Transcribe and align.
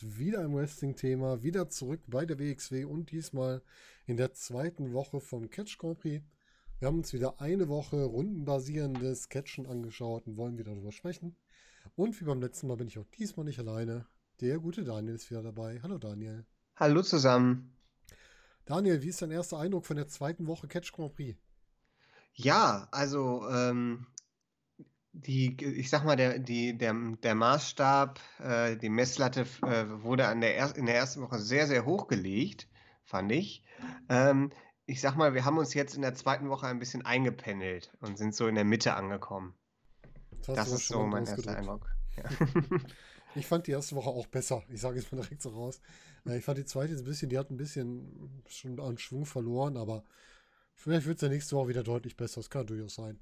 Wieder 0.00 0.40
ein 0.40 0.54
Wrestling-Thema, 0.54 1.42
wieder 1.42 1.68
zurück 1.68 2.00
bei 2.06 2.26
der 2.26 2.38
WXW 2.38 2.84
und 2.84 3.10
diesmal 3.10 3.62
in 4.06 4.16
der 4.16 4.32
zweiten 4.32 4.92
Woche 4.92 5.20
vom 5.20 5.48
Catch 5.48 5.78
Grand 5.78 5.98
Prix. 6.00 6.24
Wir 6.78 6.88
haben 6.88 6.98
uns 6.98 7.12
wieder 7.12 7.40
eine 7.40 7.68
Woche 7.68 8.04
rundenbasierendes 8.04 9.28
Catchen 9.28 9.66
angeschaut 9.66 10.26
und 10.26 10.36
wollen 10.36 10.58
wieder 10.58 10.72
darüber 10.72 10.92
sprechen. 10.92 11.36
Und 11.94 12.20
wie 12.20 12.24
beim 12.24 12.40
letzten 12.40 12.68
Mal 12.68 12.76
bin 12.76 12.88
ich 12.88 12.98
auch 12.98 13.06
diesmal 13.18 13.44
nicht 13.44 13.58
alleine. 13.58 14.06
Der 14.40 14.58
gute 14.58 14.84
Daniel 14.84 15.14
ist 15.14 15.30
wieder 15.30 15.42
dabei. 15.42 15.80
Hallo 15.82 15.98
Daniel. 15.98 16.46
Hallo 16.76 17.02
zusammen. 17.02 17.76
Daniel, 18.64 19.02
wie 19.02 19.08
ist 19.08 19.22
dein 19.22 19.30
erster 19.30 19.58
Eindruck 19.58 19.86
von 19.86 19.96
der 19.96 20.08
zweiten 20.08 20.46
Woche 20.46 20.68
Catch 20.68 20.92
Grand 20.92 21.14
Prix? 21.14 21.38
Ja, 22.34 22.86
also 22.92 23.48
ähm, 23.48 24.06
die, 25.12 25.56
ich 25.64 25.90
sag 25.90 26.04
mal, 26.04 26.16
der, 26.16 26.38
die, 26.38 26.76
der, 26.76 26.94
der 27.22 27.34
Maßstab, 27.34 28.20
äh, 28.38 28.76
die 28.76 28.90
Messlatte 28.90 29.46
äh, 29.62 29.86
wurde 30.02 30.28
an 30.28 30.40
der 30.40 30.56
er, 30.56 30.76
in 30.76 30.86
der 30.86 30.94
ersten 30.94 31.22
Woche 31.22 31.38
sehr, 31.38 31.66
sehr 31.66 31.84
hoch 31.84 32.06
gelegt, 32.06 32.68
fand 33.04 33.32
ich. 33.32 33.64
Ähm, 34.08 34.50
ich 34.86 35.00
sag 35.00 35.16
mal, 35.16 35.34
wir 35.34 35.44
haben 35.44 35.58
uns 35.58 35.74
jetzt 35.74 35.96
in 35.96 36.02
der 36.02 36.14
zweiten 36.14 36.48
Woche 36.48 36.66
ein 36.66 36.78
bisschen 36.78 37.04
eingependelt 37.04 37.92
und 38.00 38.16
sind 38.18 38.34
so 38.34 38.46
in 38.46 38.54
der 38.54 38.64
Mitte 38.64 38.94
angekommen. 38.94 39.54
Das, 40.46 40.56
das 40.56 40.72
ist 40.72 40.88
so 40.88 41.02
mein 41.02 41.26
erster 41.26 41.56
Eindruck. 41.56 41.90
Ja. 42.16 42.24
ich 43.34 43.46
fand 43.46 43.66
die 43.66 43.72
erste 43.72 43.96
Woche 43.96 44.10
auch 44.10 44.26
besser. 44.26 44.62
Ich 44.68 44.80
sage 44.80 44.98
es 44.98 45.10
mal 45.12 45.20
direkt 45.20 45.42
so 45.42 45.50
raus. 45.50 45.80
Ich 46.24 46.44
fand 46.44 46.58
die 46.58 46.64
zweite 46.64 46.94
ein 46.94 47.04
bisschen, 47.04 47.28
die 47.28 47.38
hat 47.38 47.50
ein 47.50 47.56
bisschen 47.56 48.42
schon 48.48 48.80
an 48.80 48.98
Schwung 48.98 49.24
verloren, 49.24 49.76
aber 49.76 50.04
vielleicht 50.74 51.06
wird 51.06 51.16
es 51.16 51.22
ja 51.22 51.28
nächste 51.28 51.56
Woche 51.56 51.68
wieder 51.68 51.82
deutlich 51.82 52.16
besser. 52.16 52.40
Das 52.40 52.50
kann 52.50 52.66
durchaus 52.66 52.94
sein. 52.94 53.18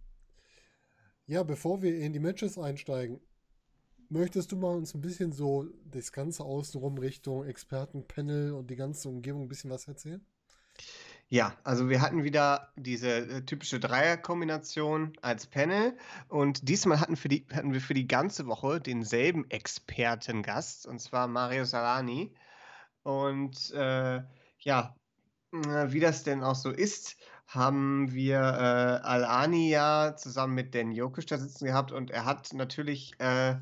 Ja, 1.27 1.43
bevor 1.43 1.83
wir 1.83 1.99
in 1.99 2.13
die 2.13 2.21
Matches 2.21 2.59
einsteigen, 2.59 3.21
möchtest 4.09 4.53
du 4.53 4.57
mal 4.57 4.77
uns 4.77 4.95
ein 4.95 5.01
bisschen 5.01 5.33
so 5.33 5.67
das 5.85 6.13
Ganze 6.13 6.45
außenrum 6.45 6.99
Richtung 6.99 7.45
Expertenpanel 7.45 8.53
und 8.53 8.71
die 8.71 8.77
ganze 8.77 9.09
Umgebung 9.09 9.43
ein 9.43 9.49
bisschen 9.49 9.71
was 9.71 9.89
erzählen? 9.89 10.25
Ja, 10.79 10.83
also 11.65 11.89
wir 11.89 12.01
hatten 12.03 12.23
wieder 12.23 12.73
diese 12.77 13.09
äh, 13.09 13.43
typische 13.43 13.81
Dreierkombination 13.81 15.13
als 15.23 15.47
Panel 15.47 15.97
und 16.29 16.69
diesmal 16.69 17.01
hatten, 17.01 17.17
für 17.17 17.29
die, 17.29 17.47
hatten 17.53 17.73
wir 17.73 17.81
für 17.81 17.95
die 17.95 18.07
ganze 18.07 18.47
Woche 18.47 18.81
denselben 18.81 19.51
Expertengast 19.51 20.87
und 20.87 21.01
zwar 21.01 21.27
Mario 21.27 21.65
Salani. 21.65 22.33
Und 23.03 23.73
äh, 23.73 24.23
ja, 24.61 24.97
wie 25.53 26.01
das 26.01 26.23
denn 26.23 26.43
auch 26.43 26.55
so 26.55 26.71
ist, 26.71 27.17
haben 27.47 28.13
wir 28.13 28.39
äh, 28.39 29.07
Al-Ani 29.07 29.71
ja 29.71 30.17
zusammen 30.17 30.55
mit 30.55 30.75
Dan 30.75 30.93
Jokic 30.93 31.27
da 31.27 31.39
sitzen 31.39 31.67
gehabt 31.67 31.93
und 31.93 32.11
er 32.11 32.25
hat 32.25 32.53
natürlich, 32.53 33.15
äh, 33.21 33.57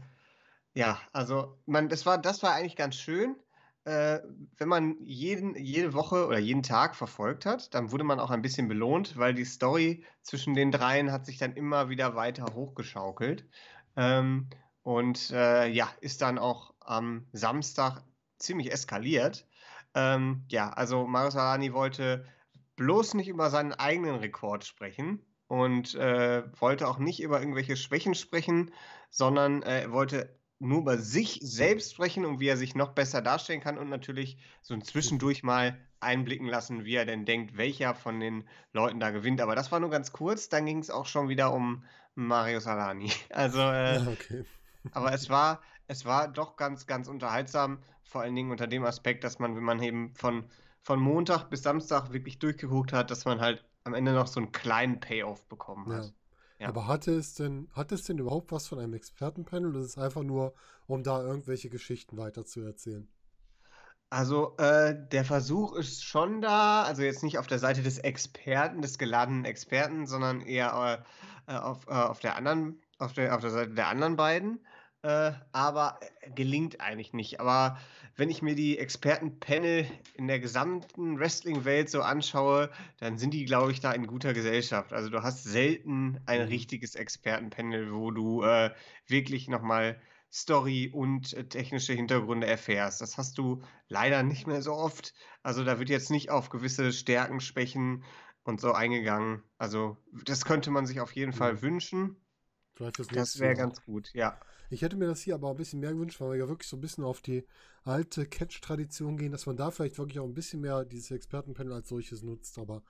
ja, 0.75 0.98
also 1.12 1.59
man, 1.67 1.89
das 1.89 2.07
war, 2.07 2.19
das 2.19 2.42
war 2.42 2.55
eigentlich 2.55 2.77
ganz 2.77 2.97
schön. 2.97 3.37
Äh, 3.84 4.20
wenn 4.56 4.68
man 4.68 4.96
jeden, 5.02 5.54
jede 5.56 5.92
Woche 5.92 6.27
oder 6.27 6.38
jeden 6.38 6.62
Tag 6.62 6.96
verfolgt 6.96 7.44
hat, 7.44 7.74
dann 7.74 7.92
wurde 7.92 8.04
man 8.04 8.18
auch 8.18 8.30
ein 8.30 8.40
bisschen 8.40 8.66
belohnt, 8.66 9.18
weil 9.18 9.34
die 9.34 9.44
Story 9.44 10.04
zwischen 10.22 10.54
den 10.54 10.70
dreien 10.70 11.12
hat 11.12 11.27
sich 11.27 11.36
dann 11.36 11.52
immer 11.54 11.90
wieder 11.90 12.16
weiter 12.16 12.46
hochgeschaukelt. 12.55 13.46
Ähm, 13.96 14.48
und 14.82 15.30
äh, 15.30 15.68
ja, 15.68 15.88
ist 16.00 16.22
dann 16.22 16.38
auch 16.38 16.74
am 16.80 17.27
Samstag 17.32 18.02
ziemlich 18.38 18.72
eskaliert. 18.72 19.46
Ähm, 19.94 20.44
ja, 20.48 20.70
also 20.70 21.06
Marius 21.06 21.36
Alani 21.36 21.73
wollte 21.73 22.24
bloß 22.77 23.14
nicht 23.14 23.28
über 23.28 23.50
seinen 23.50 23.73
eigenen 23.73 24.17
Rekord 24.17 24.64
sprechen 24.64 25.24
und 25.46 25.94
äh, 25.94 26.42
wollte 26.61 26.89
auch 26.89 26.98
nicht 26.98 27.23
über 27.23 27.39
irgendwelche 27.39 27.77
Schwächen 27.77 28.14
sprechen, 28.14 28.73
sondern 29.11 29.62
äh, 29.62 29.90
wollte 29.90 30.39
nur 30.64 30.80
über 30.80 30.98
sich 30.98 31.39
selbst 31.42 31.92
sprechen 31.92 32.25
und 32.25 32.41
wie 32.41 32.48
er 32.48 32.57
sich 32.57 32.75
noch 32.75 32.91
besser 32.91 33.23
darstellen 33.23 33.61
kann 33.61 33.79
und 33.79 33.89
natürlich 33.89 34.36
so 34.63 34.75
ein 34.75 34.83
zwischendurch 34.83 35.42
mal 35.42 35.79
einblicken 36.01 36.47
lassen, 36.47 36.85
wie 36.85 36.95
er 36.95 37.07
denn 37.07 37.25
denkt, 37.25 37.57
welcher 37.57 37.95
von 37.95 38.20
den 38.20 38.45
Leuten 38.73 39.01
da 39.01 39.11
gewinnt. 39.11 39.41
Aber 39.41 39.55
das 39.55 39.73
war 39.73 39.80
nur 39.80 39.91
ganz 39.91 40.13
kurz, 40.13 40.48
dann 40.48 40.67
ging 40.67 40.79
es 40.79 40.91
auch 40.91 41.07
schon 41.07 41.29
wieder 41.29 41.53
um 41.53 41.85
Mario 42.14 42.61
Salani. 42.61 43.11
Also, 43.30 43.61
äh, 43.61 44.01
okay. 44.07 44.45
aber 44.92 45.13
es 45.13 45.30
war, 45.30 45.63
es 45.86 46.05
war 46.05 46.29
doch 46.29 46.57
ganz, 46.57 46.86
ganz 46.86 47.08
unterhaltsam, 47.08 47.79
vor 48.03 48.23
allen 48.23 48.35
Dingen 48.35 48.51
unter 48.51 48.67
dem 48.67 48.85
Aspekt, 48.85 49.24
dass 49.24 49.39
man, 49.39 49.57
wenn 49.57 49.64
man 49.64 49.83
eben 49.83 50.14
von 50.14 50.45
von 50.85 51.01
Montag 51.01 51.48
bis 51.48 51.63
Samstag 51.63 52.13
wirklich 52.13 52.39
durchgeguckt 52.39 52.92
hat, 52.92 53.11
dass 53.11 53.24
man 53.24 53.41
halt 53.41 53.64
am 53.85 53.95
Ende 53.95 54.13
noch 54.13 54.27
so 54.27 54.39
einen 54.39 54.53
kleinen 54.53 55.01
Payoff 55.01 55.48
bekommen 55.48 55.91
hat. 55.91 56.05
Ja. 56.05 56.11
Ja. 56.59 56.69
Aber 56.69 56.87
hatte 56.87 57.13
es 57.13 57.35
denn, 57.35 57.69
hat 57.73 57.92
es 57.92 58.05
denn 58.05 58.19
überhaupt 58.19 58.53
was 58.53 58.69
von 58.69 58.79
einem 58.79 58.95
Expertenpanel 58.95 59.70
oder 59.70 59.81
ist 59.81 59.87
es 59.87 59.98
einfach 59.98 60.23
nur, 60.23 60.55
um 60.87 61.03
da 61.03 61.23
irgendwelche 61.23 61.69
Geschichten 61.69 62.17
weiter 62.17 62.45
zu 62.45 62.61
erzählen? 62.61 63.09
Also 64.11 64.57
äh, 64.59 64.95
der 65.11 65.25
Versuch 65.25 65.75
ist 65.75 66.05
schon 66.05 66.41
da, 66.41 66.85
also 66.85 67.03
jetzt 67.03 67.25
nicht 67.25 67.39
auf 67.39 67.48
der 67.48 67.59
Seite 67.59 67.83
des 67.83 67.98
Experten, 67.98 68.81
des 68.81 68.98
geladenen 68.98 69.45
Experten, 69.45 70.07
sondern 70.07 70.41
eher 70.41 71.05
äh, 71.48 71.53
äh 71.53 71.57
auf, 71.57 71.89
äh, 71.89 71.92
auf 71.92 72.20
der 72.20 72.37
anderen, 72.37 72.81
auf 72.98 73.13
der, 73.13 73.35
auf 73.35 73.41
der 73.41 73.51
Seite 73.51 73.75
der 73.75 73.89
anderen 73.89 74.15
beiden. 74.15 74.65
Äh, 75.05 75.33
aber 75.53 76.01
äh, 76.01 76.31
gelingt 76.31 76.81
eigentlich 76.81 77.13
nicht. 77.13 77.39
Aber 77.39 77.79
wenn 78.17 78.31
ich 78.31 78.41
mir 78.41 78.55
die 78.55 78.79
Expertenpanel 78.79 79.87
in 80.15 80.29
der 80.29 80.41
gesamten 80.41 81.19
Wrestling-Welt 81.19 81.91
so 81.91 82.01
anschaue, 82.01 82.70
dann 83.01 83.19
sind 83.19 83.35
die, 83.35 83.45
glaube 83.45 83.70
ich, 83.70 83.81
da 83.81 83.92
in 83.92 84.07
guter 84.07 84.33
Gesellschaft. 84.33 84.95
Also 84.95 85.11
du 85.11 85.23
hast 85.23 85.45
selten 85.45 86.20
ein 86.25 86.41
mhm. 86.41 86.48
richtiges 86.48 86.95
Expertenpanel, 86.95 87.92
wo 87.92 88.13
du 88.13 88.45
äh, 88.45 88.70
wirklich 89.07 89.47
nochmal 89.47 90.01
Story 90.33 90.91
und 90.91 91.35
äh, 91.35 91.45
technische 91.45 91.92
Hintergründe 91.92 92.47
erfährst. 92.47 93.03
Das 93.03 93.19
hast 93.19 93.36
du 93.36 93.63
leider 93.89 94.23
nicht 94.23 94.47
mehr 94.47 94.63
so 94.63 94.73
oft. 94.73 95.13
Also 95.42 95.65
da 95.65 95.79
wird 95.79 95.91
jetzt 95.91 96.11
nicht 96.11 96.31
auf 96.31 96.48
gewisse 96.48 96.95
Stärken, 96.95 97.41
Schwächen 97.41 98.05
und 98.42 98.59
so 98.59 98.73
eingegangen. 98.73 99.42
Also 99.59 99.98
das 100.25 100.47
könnte 100.47 100.71
man 100.71 100.86
sich 100.86 101.01
auf 101.01 101.13
jeden 101.13 101.35
Fall 101.35 101.53
mhm. 101.55 101.63
wünschen. 101.63 102.17
Das 103.13 103.39
wäre 103.39 103.55
ganz 103.55 103.85
gut, 103.85 104.11
ja. 104.15 104.41
Ich 104.70 104.83
hätte 104.83 104.97
mir 104.97 105.07
das 105.07 105.20
hier 105.20 105.35
aber 105.35 105.51
ein 105.51 105.57
bisschen 105.57 105.80
mehr 105.80 105.92
gewünscht, 105.92 106.20
weil 106.20 106.30
wir 106.30 106.39
ja 106.39 106.48
wirklich 106.48 106.69
so 106.69 106.77
ein 106.77 106.80
bisschen 106.80 107.05
auf 107.05 107.20
die 107.20 107.45
alte 107.85 108.27
Catch-Tradition 108.27 109.17
gehen, 109.17 109.33
dass 109.33 109.47
man 109.47 109.57
da 109.57 109.70
vielleicht 109.70 109.98
wirklich 109.98 110.19
auch 110.19 110.25
ein 110.25 110.35
bisschen 110.35 110.61
mehr 110.61 110.85
dieses 110.85 111.11
Expertenpanel 111.11 111.73
als 111.73 111.89
solches 111.89 112.23
nutzt. 112.23 112.58
Aber 112.58 112.83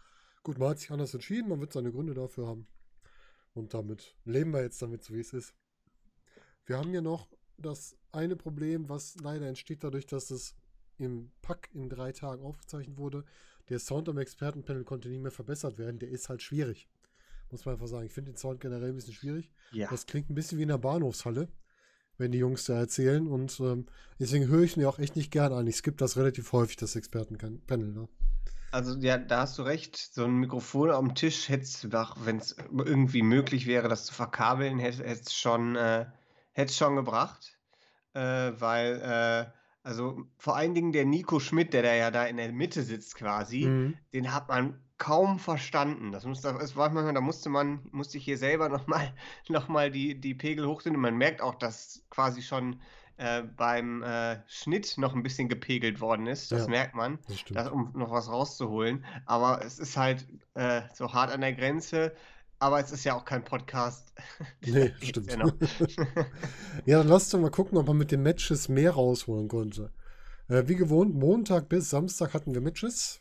gut, 0.42 0.58
man 0.58 0.70
hat 0.70 0.78
sich 0.78 0.90
anders 0.90 1.14
entschieden, 1.14 1.48
man 1.48 1.60
wird 1.60 1.72
seine 1.72 1.92
Gründe 1.92 2.14
dafür 2.14 2.46
haben. 2.46 2.66
Und 3.54 3.74
damit 3.74 4.16
leben 4.24 4.52
wir 4.52 4.62
jetzt 4.62 4.80
damit, 4.82 5.04
so 5.04 5.14
wie 5.14 5.20
es 5.20 5.32
ist. 5.32 5.54
Wir 6.66 6.78
haben 6.78 6.92
ja 6.94 7.00
noch 7.00 7.28
das 7.56 7.96
eine 8.12 8.36
Problem, 8.36 8.88
was 8.88 9.16
leider 9.20 9.46
entsteht 9.46 9.84
dadurch, 9.84 10.06
dass 10.06 10.30
es 10.30 10.54
im 10.98 11.30
Pack 11.42 11.70
in 11.72 11.88
drei 11.88 12.12
Tagen 12.12 12.42
aufgezeichnet 12.42 12.96
wurde. 12.96 13.24
Der 13.68 13.78
Sound 13.78 14.08
am 14.08 14.18
Expertenpanel 14.18 14.84
konnte 14.84 15.08
nicht 15.08 15.22
mehr 15.22 15.30
verbessert 15.30 15.78
werden. 15.78 15.98
Der 15.98 16.08
ist 16.08 16.28
halt 16.28 16.42
schwierig. 16.42 16.88
Muss 17.50 17.64
man 17.64 17.74
einfach 17.74 17.86
sagen. 17.86 18.06
Ich 18.06 18.12
finde 18.12 18.32
den 18.32 18.36
Sound 18.36 18.60
generell 18.60 18.90
ein 18.90 18.94
bisschen 18.94 19.14
schwierig. 19.14 19.50
Ja. 19.72 19.88
Das 19.90 20.06
klingt 20.06 20.30
ein 20.30 20.34
bisschen 20.34 20.58
wie 20.58 20.62
in 20.62 20.68
der 20.68 20.78
Bahnhofshalle 20.78 21.48
wenn 22.18 22.32
die 22.32 22.38
Jungs 22.38 22.64
da 22.64 22.78
erzählen. 22.78 23.26
Und 23.26 23.58
ähm, 23.60 23.86
deswegen 24.18 24.48
höre 24.48 24.62
ich 24.62 24.76
mir 24.76 24.88
auch 24.88 24.98
echt 24.98 25.16
nicht 25.16 25.30
gern 25.30 25.52
an. 25.52 25.66
Ich 25.66 25.76
skippe 25.76 25.96
das 25.96 26.16
relativ 26.16 26.52
häufig, 26.52 26.76
das 26.76 26.96
Expertenpanel. 26.96 27.92
Ne? 27.92 28.08
Also 28.70 28.98
ja, 28.98 29.18
da 29.18 29.42
hast 29.42 29.58
du 29.58 29.62
recht. 29.62 29.96
So 29.96 30.24
ein 30.24 30.34
Mikrofon 30.34 30.90
am 30.90 31.14
Tisch 31.14 31.48
hätte 31.48 31.62
es, 31.62 31.88
wenn 32.24 32.38
es 32.38 32.56
irgendwie 32.72 33.22
möglich 33.22 33.66
wäre, 33.66 33.88
das 33.88 34.06
zu 34.06 34.14
verkabeln, 34.14 34.78
hätte 34.78 35.04
es 35.04 35.32
schon, 35.32 35.76
äh, 35.76 36.06
schon 36.68 36.96
gebracht. 36.96 37.58
Äh, 38.14 38.52
weil, 38.58 39.00
äh, 39.00 39.50
also 39.82 40.24
vor 40.38 40.56
allen 40.56 40.74
Dingen 40.74 40.92
der 40.92 41.04
Nico 41.04 41.40
Schmidt, 41.40 41.72
der 41.72 41.82
da 41.82 41.94
ja 41.94 42.10
da 42.10 42.24
in 42.24 42.36
der 42.36 42.52
Mitte 42.52 42.82
sitzt 42.82 43.16
quasi, 43.16 43.66
mhm. 43.66 43.94
den 44.12 44.34
hat 44.34 44.48
man 44.48 44.80
kaum 45.04 45.38
verstanden. 45.38 46.12
Das, 46.12 46.24
muss, 46.24 46.40
das 46.40 46.76
war 46.76 46.88
manchmal, 46.88 47.12
da 47.12 47.20
musste 47.20 47.50
man, 47.50 47.80
musste 47.92 48.16
ich 48.16 48.24
hier 48.24 48.38
selber 48.38 48.68
nochmal 48.70 49.12
noch 49.48 49.68
mal 49.68 49.90
die, 49.90 50.18
die 50.18 50.34
Pegel 50.34 50.66
hochdrehen. 50.66 50.96
Und 50.96 51.02
man 51.02 51.18
merkt 51.18 51.42
auch, 51.42 51.54
dass 51.56 52.02
quasi 52.08 52.40
schon 52.40 52.80
äh, 53.18 53.42
beim 53.42 54.02
äh, 54.02 54.38
Schnitt 54.46 54.96
noch 54.96 55.14
ein 55.14 55.22
bisschen 55.22 55.50
gepegelt 55.50 56.00
worden 56.00 56.26
ist. 56.26 56.50
Das 56.52 56.62
ja, 56.62 56.68
merkt 56.68 56.94
man, 56.94 57.18
das 57.50 57.68
um 57.68 57.92
noch 57.94 58.10
was 58.12 58.30
rauszuholen. 58.30 59.04
Aber 59.26 59.62
es 59.62 59.78
ist 59.78 59.98
halt 59.98 60.26
äh, 60.54 60.80
so 60.94 61.12
hart 61.12 61.30
an 61.30 61.42
der 61.42 61.52
Grenze. 61.52 62.14
Aber 62.58 62.80
es 62.80 62.90
ist 62.90 63.04
ja 63.04 63.14
auch 63.14 63.26
kein 63.26 63.44
Podcast. 63.44 64.14
Nee, 64.64 64.94
stimmt. 65.02 65.30
Ja, 65.30 65.44
ja, 66.86 66.98
dann 66.98 67.08
lasst 67.08 67.34
uns 67.34 67.42
mal 67.42 67.50
gucken, 67.50 67.76
ob 67.76 67.88
man 67.88 67.98
mit 67.98 68.10
den 68.10 68.22
Matches 68.22 68.70
mehr 68.70 68.92
rausholen 68.92 69.48
konnte. 69.48 69.92
Äh, 70.48 70.62
wie 70.66 70.76
gewohnt, 70.76 71.14
Montag 71.14 71.68
bis 71.68 71.90
Samstag 71.90 72.32
hatten 72.32 72.54
wir 72.54 72.62
Matches. 72.62 73.20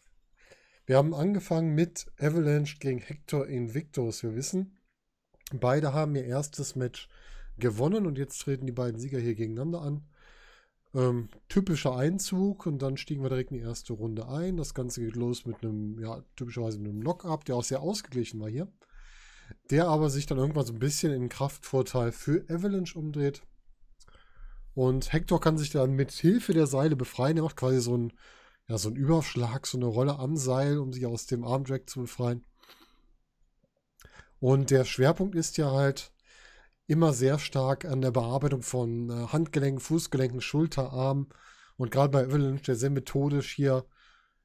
Wir 0.85 0.97
haben 0.97 1.13
angefangen 1.13 1.73
mit 1.73 2.11
Avalanche 2.19 2.77
gegen 2.77 2.99
Hector 2.99 3.47
Invictus. 3.47 4.21
Wir 4.21 4.35
wissen, 4.35 4.77
beide 5.53 5.93
haben 5.93 6.13
ihr 6.15 6.25
erstes 6.25 6.75
Match 6.75 7.07
gewonnen 7.57 8.05
und 8.05 8.17
jetzt 8.17 8.39
treten 8.39 8.65
die 8.65 8.73
beiden 8.73 8.99
Sieger 8.99 9.19
hier 9.19 9.35
gegeneinander 9.35 9.81
an. 9.81 10.05
Ähm, 10.93 11.29
typischer 11.47 11.95
Einzug 11.95 12.65
und 12.65 12.81
dann 12.81 12.97
stiegen 12.97 13.23
wir 13.23 13.29
direkt 13.29 13.51
in 13.51 13.59
die 13.59 13.63
erste 13.63 13.93
Runde 13.93 14.27
ein. 14.27 14.57
Das 14.57 14.73
Ganze 14.73 15.01
geht 15.01 15.15
los 15.15 15.45
mit 15.45 15.63
einem, 15.63 15.99
ja, 15.99 16.21
typischerweise 16.35 16.79
mit 16.79 16.91
einem 16.91 17.01
Knock-Up, 17.01 17.45
der 17.45 17.55
auch 17.55 17.63
sehr 17.63 17.81
ausgeglichen 17.81 18.41
war 18.41 18.49
hier. 18.49 18.67
Der 19.69 19.87
aber 19.87 20.09
sich 20.09 20.25
dann 20.25 20.37
irgendwann 20.37 20.65
so 20.65 20.73
ein 20.73 20.79
bisschen 20.79 21.13
in 21.13 21.29
Kraftvorteil 21.29 22.11
für 22.11 22.43
Avalanche 22.49 22.99
umdreht. 22.99 23.41
Und 24.75 25.13
Hector 25.13 25.39
kann 25.39 25.57
sich 25.57 25.69
dann 25.69 25.93
mit 25.93 26.11
Hilfe 26.11 26.53
der 26.53 26.67
Seile 26.67 26.97
befreien. 26.97 27.37
Er 27.37 27.43
macht 27.43 27.55
quasi 27.55 27.79
so 27.79 27.93
einen, 27.93 28.13
ja, 28.73 28.77
so 28.79 28.89
einen 28.89 28.97
Überschlag, 28.97 29.67
so 29.67 29.77
eine 29.77 29.85
Rolle 29.85 30.19
am 30.19 30.35
Seil, 30.35 30.79
um 30.79 30.91
sich 30.91 31.05
aus 31.05 31.25
dem 31.27 31.43
Armdrag 31.43 31.89
zu 31.89 32.01
befreien. 32.01 32.43
Und 34.39 34.71
der 34.71 34.83
Schwerpunkt 34.83 35.35
ist 35.35 35.57
ja 35.57 35.71
halt, 35.71 36.11
immer 36.87 37.13
sehr 37.13 37.39
stark 37.39 37.85
an 37.85 38.01
der 38.01 38.11
Bearbeitung 38.11 38.61
von 38.61 39.09
äh, 39.09 39.27
Handgelenken, 39.27 39.79
Fußgelenken, 39.79 40.41
Schulterarm. 40.41 41.27
Und 41.77 41.91
gerade 41.91 42.09
bei 42.09 42.25
Avalanche, 42.25 42.63
der 42.63 42.75
sehr 42.75 42.89
methodisch 42.89 43.53
hier, 43.53 43.85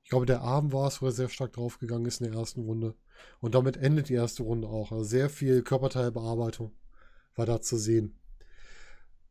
ich 0.02 0.10
glaube, 0.10 0.26
der 0.26 0.40
Arm 0.40 0.72
war 0.72 0.88
es, 0.88 1.02
wo 1.02 1.06
er 1.06 1.12
sehr 1.12 1.28
stark 1.28 1.52
draufgegangen 1.52 2.06
ist 2.06 2.20
in 2.20 2.30
der 2.30 2.38
ersten 2.38 2.62
Runde. 2.62 2.94
Und 3.40 3.54
damit 3.54 3.76
endet 3.76 4.08
die 4.08 4.14
erste 4.14 4.42
Runde 4.42 4.68
auch. 4.68 4.92
Also 4.92 5.04
sehr 5.04 5.28
viel 5.28 5.62
Körperteilbearbeitung 5.62 6.72
war 7.34 7.46
da 7.46 7.60
zu 7.60 7.76
sehen. 7.76 8.17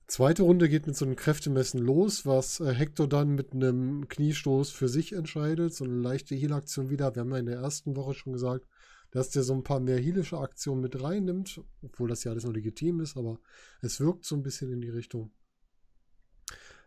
Zweite 0.08 0.44
Runde 0.44 0.70
geht 0.70 0.88
mit 0.88 0.96
so 0.96 1.04
einem 1.04 1.18
Kräftemessen 1.18 1.82
los, 1.82 2.26
was 2.26 2.62
äh, 2.62 2.74
Hector 2.74 3.10
dann 3.10 3.36
mit 3.36 3.52
einem 3.52 4.08
Kniestoß 4.08 4.72
für 4.72 4.88
sich 4.88 5.12
entscheidet. 5.12 5.74
So 5.74 5.84
eine 5.84 5.96
leichte 5.96 6.34
Heal-Aktion 6.34 6.90
wieder. 6.90 7.14
Wir 7.14 7.22
haben 7.22 7.32
ja 7.32 7.38
in 7.40 7.46
der 7.46 7.60
ersten 7.60 7.98
Woche 7.98 8.14
schon 8.14 8.32
gesagt, 8.32 8.66
dass 9.12 9.32
der 9.32 9.44
so 9.44 9.54
ein 9.54 9.64
paar 9.64 9.82
mehr 9.82 9.98
heelische 9.98 10.38
Aktionen 10.38 10.82
mit 10.82 11.02
reinnimmt, 11.02 11.62
obwohl 11.82 12.08
das 12.08 12.24
ja 12.24 12.32
alles 12.32 12.46
nur 12.46 12.54
legitim 12.54 13.02
ist, 13.02 13.18
aber 13.18 13.40
es 13.82 14.00
wirkt 14.00 14.24
so 14.24 14.36
ein 14.36 14.44
bisschen 14.44 14.72
in 14.72 14.80
die 14.80 14.90
Richtung. 14.90 15.32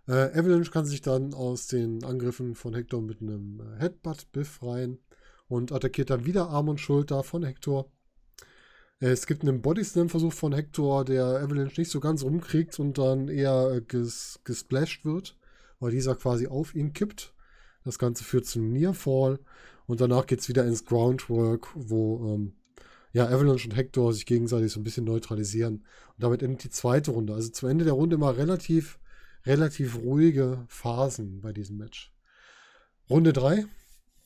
Äh, 0.09 0.39
Avalanche 0.39 0.71
kann 0.71 0.87
sich 0.87 1.03
dann 1.03 1.35
aus 1.35 1.67
den 1.67 2.05
Angriffen 2.05 2.55
von 2.55 2.75
Hector 2.75 3.03
mit 3.03 3.21
einem 3.21 3.61
äh, 3.61 3.81
Headbutt 3.81 4.33
befreien 4.33 4.99
und 5.47 5.73
attackiert 5.73 6.09
dann 6.09 6.25
wieder 6.25 6.49
Arm 6.49 6.69
und 6.69 6.81
Schulter 6.81 7.23
von 7.23 7.43
Hector. 7.43 7.93
Äh, 9.01 9.09
es 9.09 9.27
gibt 9.27 9.43
einen 9.43 9.63
Bodyslam-Versuch 9.63 10.33
von 10.33 10.53
Hector, 10.53 11.05
der 11.05 11.25
Avalanche 11.25 11.81
nicht 11.81 11.91
so 11.91 12.01
ganz 12.01 12.23
rumkriegt 12.23 12.79
und 12.79 12.99
dann 12.99 13.29
eher 13.29 13.73
äh, 13.75 13.81
ges 13.81 14.41
gesplashed 14.45 15.05
wird, 15.05 15.37
weil 15.81 15.91
dieser 15.91 16.15
quasi 16.15 16.47
auf 16.47 16.75
ihn 16.75 16.93
kippt. 16.93 17.35
Das 17.85 17.99
Ganze 17.99 18.25
führt 18.25 18.47
zu 18.47 18.59
einem 18.59 18.73
Nearfall 18.73 19.41
und 19.87 20.01
danach 20.01 20.27
geht 20.27 20.41
es 20.41 20.49
wieder 20.49 20.65
ins 20.67 20.85
Groundwork, 20.85 21.69
wo 21.75 22.35
ähm, 22.35 22.53
ja, 23.13 23.27
Avalanche 23.27 23.69
und 23.69 23.77
Hector 23.77 24.13
sich 24.13 24.27
gegenseitig 24.27 24.71
so 24.71 24.79
ein 24.81 24.85
bisschen 24.85 25.05
neutralisieren. 25.05 25.87
Und 26.15 26.23
damit 26.23 26.43
endet 26.43 26.63
die 26.65 26.71
zweite 26.71 27.11
Runde. 27.11 27.35
Also 27.35 27.49
zum 27.49 27.69
Ende 27.69 27.85
der 27.85 27.95
Runde 27.95 28.15
immer 28.17 28.37
relativ, 28.37 29.01
relativ 29.47 29.97
ruhige 29.97 30.65
Phasen 30.69 31.41
bei 31.41 31.53
diesem 31.53 31.79
Match. 31.79 32.13
Runde 33.09 33.33
3 33.33 33.65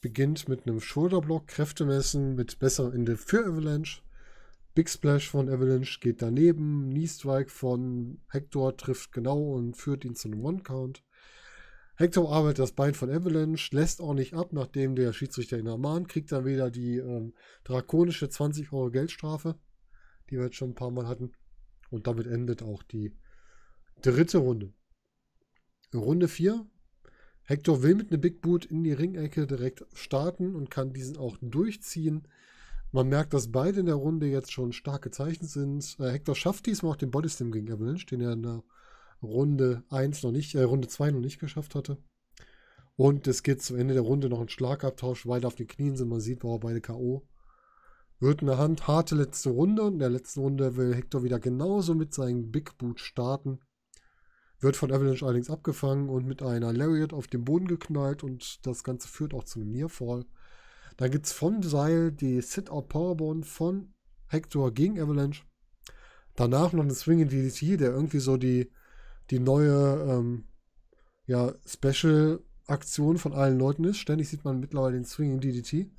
beginnt 0.02 0.48
mit 0.48 0.66
einem 0.66 0.80
Shoulderblock, 0.80 1.46
Kräftemessen 1.46 2.34
mit 2.34 2.58
besserem 2.58 2.92
Ende 2.92 3.16
für 3.16 3.46
Avalanche. 3.46 4.02
Big 4.74 4.90
Splash 4.90 5.30
von 5.30 5.48
Avalanche 5.48 6.00
geht 6.00 6.20
daneben. 6.20 6.90
Knee 6.90 7.06
Strike 7.06 7.50
von 7.50 8.20
Hector 8.28 8.76
trifft 8.76 9.12
genau 9.12 9.54
und 9.54 9.76
führt 9.76 10.04
ihn 10.04 10.16
zu 10.16 10.28
einem 10.28 10.44
One-Count. 10.44 11.04
Hector 11.96 12.32
arbeitet 12.32 12.58
das 12.58 12.72
Bein 12.72 12.94
von 12.94 13.08
Avalanche, 13.08 13.74
lässt 13.74 14.00
auch 14.00 14.14
nicht 14.14 14.34
ab, 14.34 14.52
nachdem 14.52 14.96
der 14.96 15.12
Schiedsrichter 15.12 15.58
ihn 15.58 15.68
ermahnt, 15.68 16.08
kriegt 16.08 16.32
dann 16.32 16.44
wieder 16.44 16.72
die 16.72 16.96
ähm, 16.96 17.34
drakonische 17.62 18.28
20 18.28 18.72
Euro 18.72 18.90
Geldstrafe, 18.90 19.60
die 20.28 20.36
wir 20.36 20.46
jetzt 20.46 20.56
schon 20.56 20.70
ein 20.70 20.74
paar 20.74 20.90
Mal 20.90 21.06
hatten. 21.06 21.30
Und 21.90 22.08
damit 22.08 22.26
endet 22.26 22.64
auch 22.64 22.82
die 22.82 23.16
dritte 24.02 24.38
Runde. 24.38 24.72
Runde 25.94 26.26
4. 26.26 26.66
Hector 27.44 27.84
will 27.84 27.94
mit 27.94 28.10
einem 28.10 28.20
Big 28.20 28.40
Boot 28.40 28.64
in 28.64 28.82
die 28.82 28.92
Ringecke 28.92 29.46
direkt 29.46 29.84
starten 29.92 30.56
und 30.56 30.70
kann 30.70 30.92
diesen 30.92 31.16
auch 31.16 31.36
durchziehen. 31.40 32.26
Man 32.94 33.08
merkt, 33.08 33.34
dass 33.34 33.50
beide 33.50 33.80
in 33.80 33.86
der 33.86 33.96
Runde 33.96 34.28
jetzt 34.28 34.52
schon 34.52 34.72
stark 34.72 35.02
gezeichnet 35.02 35.50
sind. 35.50 35.96
Äh, 35.98 36.12
Hector 36.12 36.36
schafft 36.36 36.66
diesmal 36.66 36.92
auch 36.92 36.96
den 36.96 37.10
Bodyslam 37.10 37.50
gegen 37.50 37.68
Avalanche, 37.72 38.06
den 38.06 38.20
er 38.20 38.34
in 38.34 38.44
der 38.44 38.62
Runde 39.20 39.82
1 39.90 40.22
noch 40.22 40.30
nicht, 40.30 40.54
äh, 40.54 40.62
Runde 40.62 40.86
2 40.86 41.10
noch 41.10 41.18
nicht 41.18 41.40
geschafft 41.40 41.74
hatte. 41.74 41.98
Und 42.94 43.26
es 43.26 43.42
geht 43.42 43.62
zum 43.62 43.78
Ende 43.78 43.94
der 43.94 44.04
Runde 44.04 44.28
noch 44.28 44.40
ein 44.40 44.48
Schlagabtausch, 44.48 45.26
weil 45.26 45.44
auf 45.44 45.56
den 45.56 45.66
Knien 45.66 45.96
sind. 45.96 46.08
Man 46.08 46.20
sieht, 46.20 46.44
war 46.44 46.60
beide 46.60 46.80
K.O. 46.80 47.26
Wird 48.20 48.42
eine 48.42 48.58
Hand 48.58 48.86
harte 48.86 49.16
letzte 49.16 49.50
Runde. 49.50 49.82
Und 49.82 49.94
in 49.94 49.98
der 49.98 50.10
letzten 50.10 50.38
Runde 50.38 50.76
will 50.76 50.94
Hector 50.94 51.24
wieder 51.24 51.40
genauso 51.40 51.96
mit 51.96 52.14
seinem 52.14 52.52
Big 52.52 52.78
Boot 52.78 53.00
starten. 53.00 53.58
Wird 54.60 54.76
von 54.76 54.92
Avalanche 54.92 55.24
allerdings 55.24 55.50
abgefangen 55.50 56.08
und 56.08 56.28
mit 56.28 56.44
einer 56.44 56.72
Lariat 56.72 57.12
auf 57.12 57.26
den 57.26 57.44
Boden 57.44 57.66
geknallt. 57.66 58.22
Und 58.22 58.64
das 58.64 58.84
Ganze 58.84 59.08
führt 59.08 59.34
auch 59.34 59.42
zu 59.42 59.58
einem 59.58 59.72
Nearfall. 59.72 60.26
Dann 60.96 61.10
gibt 61.10 61.26
es 61.26 61.32
vom 61.32 61.62
Seil 61.62 62.12
die 62.12 62.40
Sit-Out 62.40 62.88
Powerbomb 62.88 63.44
von 63.44 63.92
Hector 64.28 64.72
gegen 64.72 65.00
Avalanche. 65.00 65.42
Danach 66.36 66.72
noch 66.72 66.82
eine 66.82 66.94
Swing 66.94 67.20
in 67.20 67.28
DDT, 67.28 67.80
der 67.80 67.90
irgendwie 67.90 68.18
so 68.18 68.36
die 68.36 68.70
die 69.30 69.38
neue 69.38 70.06
ähm, 70.08 70.44
ja, 71.26 71.54
Special-Aktion 71.66 73.18
von 73.18 73.32
allen 73.32 73.58
Leuten 73.58 73.84
ist. 73.84 73.98
Ständig 73.98 74.28
sieht 74.28 74.44
man 74.44 74.60
mittlerweile 74.60 74.94
den 74.94 75.04
Swinging 75.04 75.40
DDT. 75.40 75.90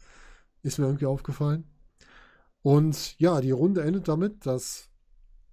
Ist 0.62 0.78
mir 0.78 0.86
irgendwie 0.86 1.06
aufgefallen. 1.06 1.66
Und 2.62 3.20
ja, 3.20 3.42
die 3.42 3.52
Runde 3.52 3.84
endet 3.84 4.08
damit, 4.08 4.46
dass 4.46 4.90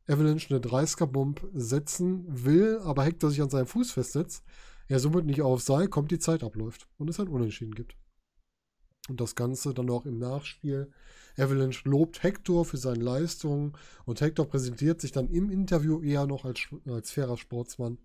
Avalanche 0.07 0.55
eine 0.55 0.65
30er-Bomb 0.65 1.47
setzen 1.53 2.25
will, 2.27 2.81
aber 2.83 3.05
Hector 3.05 3.31
sich 3.31 3.43
an 3.43 3.51
seinem 3.51 3.67
Fuß 3.67 3.93
festsetzt. 3.93 4.43
Er 4.89 4.99
somit 4.99 5.27
nicht 5.27 5.43
auf 5.43 5.63
Seil 5.63 5.89
kommt, 5.89 6.11
die 6.11 6.19
Zeit 6.19 6.43
abläuft 6.43 6.89
und 6.99 7.09
es 7.09 7.21
ein 7.21 7.29
Unentschieden 7.29 7.75
gibt. 7.75 7.97
Und 9.09 9.21
das 9.21 9.35
Ganze 9.35 9.75
dann 9.75 9.91
auch 9.91 10.07
im 10.07 10.19
Nachspiel. 10.19 10.93
Avalanche 11.37 11.89
lobt 11.89 12.23
Hector 12.23 12.65
für 12.65 12.77
seine 12.77 13.03
Leistungen 13.03 13.73
und 14.05 14.21
Hector 14.21 14.47
präsentiert 14.47 15.01
sich 15.01 15.13
dann 15.13 15.29
im 15.29 15.51
Interview 15.51 16.03
eher 16.03 16.27
noch 16.27 16.45
als, 16.45 16.61
als 16.87 17.11
fairer 17.11 17.37
Sportsmann. 17.37 17.99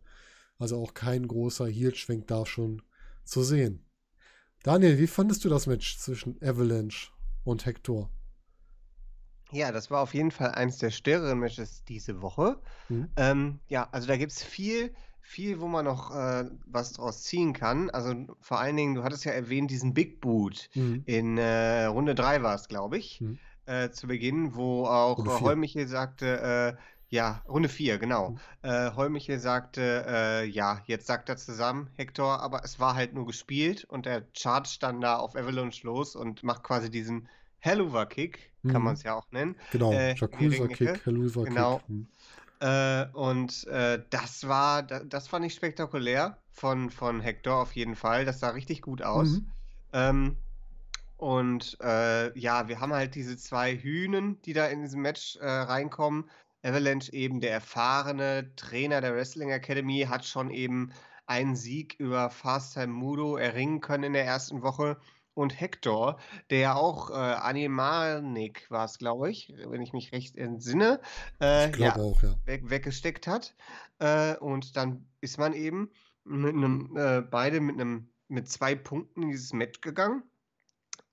Also 0.57 0.81
auch 0.81 0.93
kein 0.93 1.27
großer 1.27 1.67
Heelschwenk 1.67 2.27
da 2.27 2.45
schon 2.45 2.81
zu 3.25 3.43
sehen. 3.43 3.85
Daniel, 4.63 4.97
wie 4.97 5.07
fandest 5.07 5.45
du 5.45 5.49
das 5.49 5.67
Match 5.67 5.97
zwischen 5.97 6.41
Avalanche 6.41 7.11
und 7.43 7.65
Hector? 7.65 8.09
Ja, 9.51 9.71
das 9.71 9.89
war 9.91 10.01
auf 10.01 10.13
jeden 10.13 10.31
Fall 10.31 10.51
eins 10.51 10.77
der 10.77 10.91
stärkeren 10.91 11.39
Matches 11.39 11.83
diese 11.85 12.21
Woche. 12.21 12.59
Mhm. 12.89 13.09
Ähm, 13.15 13.59
ja, 13.69 13.87
also 13.91 14.07
da 14.07 14.17
gibt 14.17 14.31
es 14.31 14.43
viel, 14.43 14.93
viel, 15.27 15.59
wo 15.59 15.67
man 15.67 15.83
noch 15.83 16.15
äh, 16.15 16.45
was 16.65 16.93
draus 16.93 17.23
ziehen 17.23 17.51
kann. 17.51 17.89
Also 17.89 18.15
vor 18.39 18.59
allen 18.59 18.77
Dingen, 18.77 18.95
du 18.95 19.03
hattest 19.03 19.25
ja 19.25 19.33
erwähnt, 19.33 19.69
diesen 19.69 19.93
Big 19.93 20.21
Boot 20.21 20.69
mhm. 20.73 21.03
in 21.05 21.37
äh, 21.37 21.85
Runde 21.85 22.15
3 22.15 22.43
war 22.43 22.55
es, 22.55 22.69
glaube 22.69 22.97
ich, 22.97 23.19
mhm. 23.19 23.37
äh, 23.65 23.91
zu 23.91 24.07
Beginn, 24.07 24.55
wo 24.55 24.85
auch 24.85 25.41
Heumichel 25.41 25.85
sagte, 25.85 26.77
äh, 26.77 26.81
ja, 27.09 27.41
Runde 27.47 27.67
4, 27.67 27.97
genau. 27.97 28.31
Mhm. 28.31 28.39
Äh, 28.61 28.91
Heumichel 28.95 29.39
sagte, 29.39 30.05
äh, 30.07 30.45
ja, 30.45 30.81
jetzt 30.85 31.07
sagt 31.07 31.27
er 31.27 31.35
zusammen, 31.35 31.89
Hector, 31.97 32.39
aber 32.41 32.63
es 32.63 32.79
war 32.79 32.95
halt 32.95 33.13
nur 33.13 33.25
gespielt 33.25 33.83
und 33.83 34.05
der 34.05 34.23
Charge 34.33 34.77
dann 34.79 35.01
da 35.01 35.17
auf 35.17 35.35
Avalanche 35.35 35.85
los 35.85 36.15
und 36.15 36.41
macht 36.43 36.63
quasi 36.63 36.89
diesen 36.89 37.27
Helluva-Kick, 37.59 38.53
kann 38.63 38.77
mhm. 38.77 38.83
man 38.83 38.93
es 38.93 39.03
ja 39.03 39.13
auch 39.13 39.29
nennen. 39.31 39.57
Genau, 39.73 39.91
äh, 39.91 40.15
Jacuzza-Kick, 40.15 41.05
Helluva-Kick. 41.05 41.53
Genau. 41.53 41.81
Mhm. 41.89 42.07
Äh, 42.59 43.05
und 43.13 43.67
äh, 43.67 44.01
das 44.09 44.47
war, 44.47 44.83
das 44.83 45.27
fand 45.27 45.45
ich 45.45 45.53
spektakulär 45.53 46.37
von, 46.49 46.89
von 46.89 47.21
Hector 47.21 47.55
auf 47.61 47.73
jeden 47.73 47.95
Fall. 47.95 48.25
Das 48.25 48.39
sah 48.39 48.49
richtig 48.49 48.81
gut 48.81 49.01
aus. 49.01 49.27
Mhm. 49.27 49.47
Ähm, 49.93 50.37
und 51.17 51.77
äh, 51.81 52.37
ja, 52.37 52.67
wir 52.67 52.79
haben 52.79 52.93
halt 52.93 53.15
diese 53.15 53.37
zwei 53.37 53.75
Hühnen, 53.75 54.41
die 54.43 54.53
da 54.53 54.67
in 54.67 54.81
diesem 54.81 55.01
Match 55.01 55.35
äh, 55.37 55.47
reinkommen. 55.47 56.29
Avalanche 56.63 57.13
eben 57.13 57.39
der 57.39 57.51
erfahrene 57.51 58.51
Trainer 58.55 59.01
der 59.01 59.15
Wrestling 59.15 59.49
Academy 59.51 60.05
hat 60.09 60.25
schon 60.25 60.49
eben 60.49 60.91
einen 61.25 61.55
Sieg 61.55 61.95
über 61.99 62.29
Fast 62.29 62.73
Time 62.73 62.87
Mudo 62.87 63.37
erringen 63.37 63.81
können 63.81 64.05
in 64.05 64.13
der 64.13 64.25
ersten 64.25 64.61
Woche 64.61 64.97
und 65.37 65.59
Hector, 65.59 66.19
der 66.49 66.77
auch 66.77 67.09
äh, 67.09 67.13
Animalnik 67.13 68.69
war 68.69 68.85
es, 68.85 68.97
glaube 68.97 69.29
ich, 69.29 69.53
wenn 69.67 69.81
ich 69.81 69.93
mich 69.93 70.11
recht 70.11 70.35
entsinne, 70.35 70.99
äh, 71.39 71.75
ja, 71.77 71.95
auch, 71.95 72.21
ja. 72.23 72.35
Weg, 72.45 72.69
weggesteckt 72.69 73.27
hat. 73.27 73.55
Äh, 73.99 74.35
und 74.37 74.75
dann 74.75 75.05
ist 75.21 75.37
man 75.37 75.53
eben 75.53 75.91
mit 76.23 76.55
einem, 76.55 76.95
äh, 76.97 77.21
beide 77.21 77.61
mit 77.61 77.79
einem 77.79 78.09
mit 78.27 78.49
zwei 78.49 78.75
Punkten 78.75 79.23
in 79.23 79.29
dieses 79.29 79.53
Match 79.53 79.79
gegangen. 79.79 80.23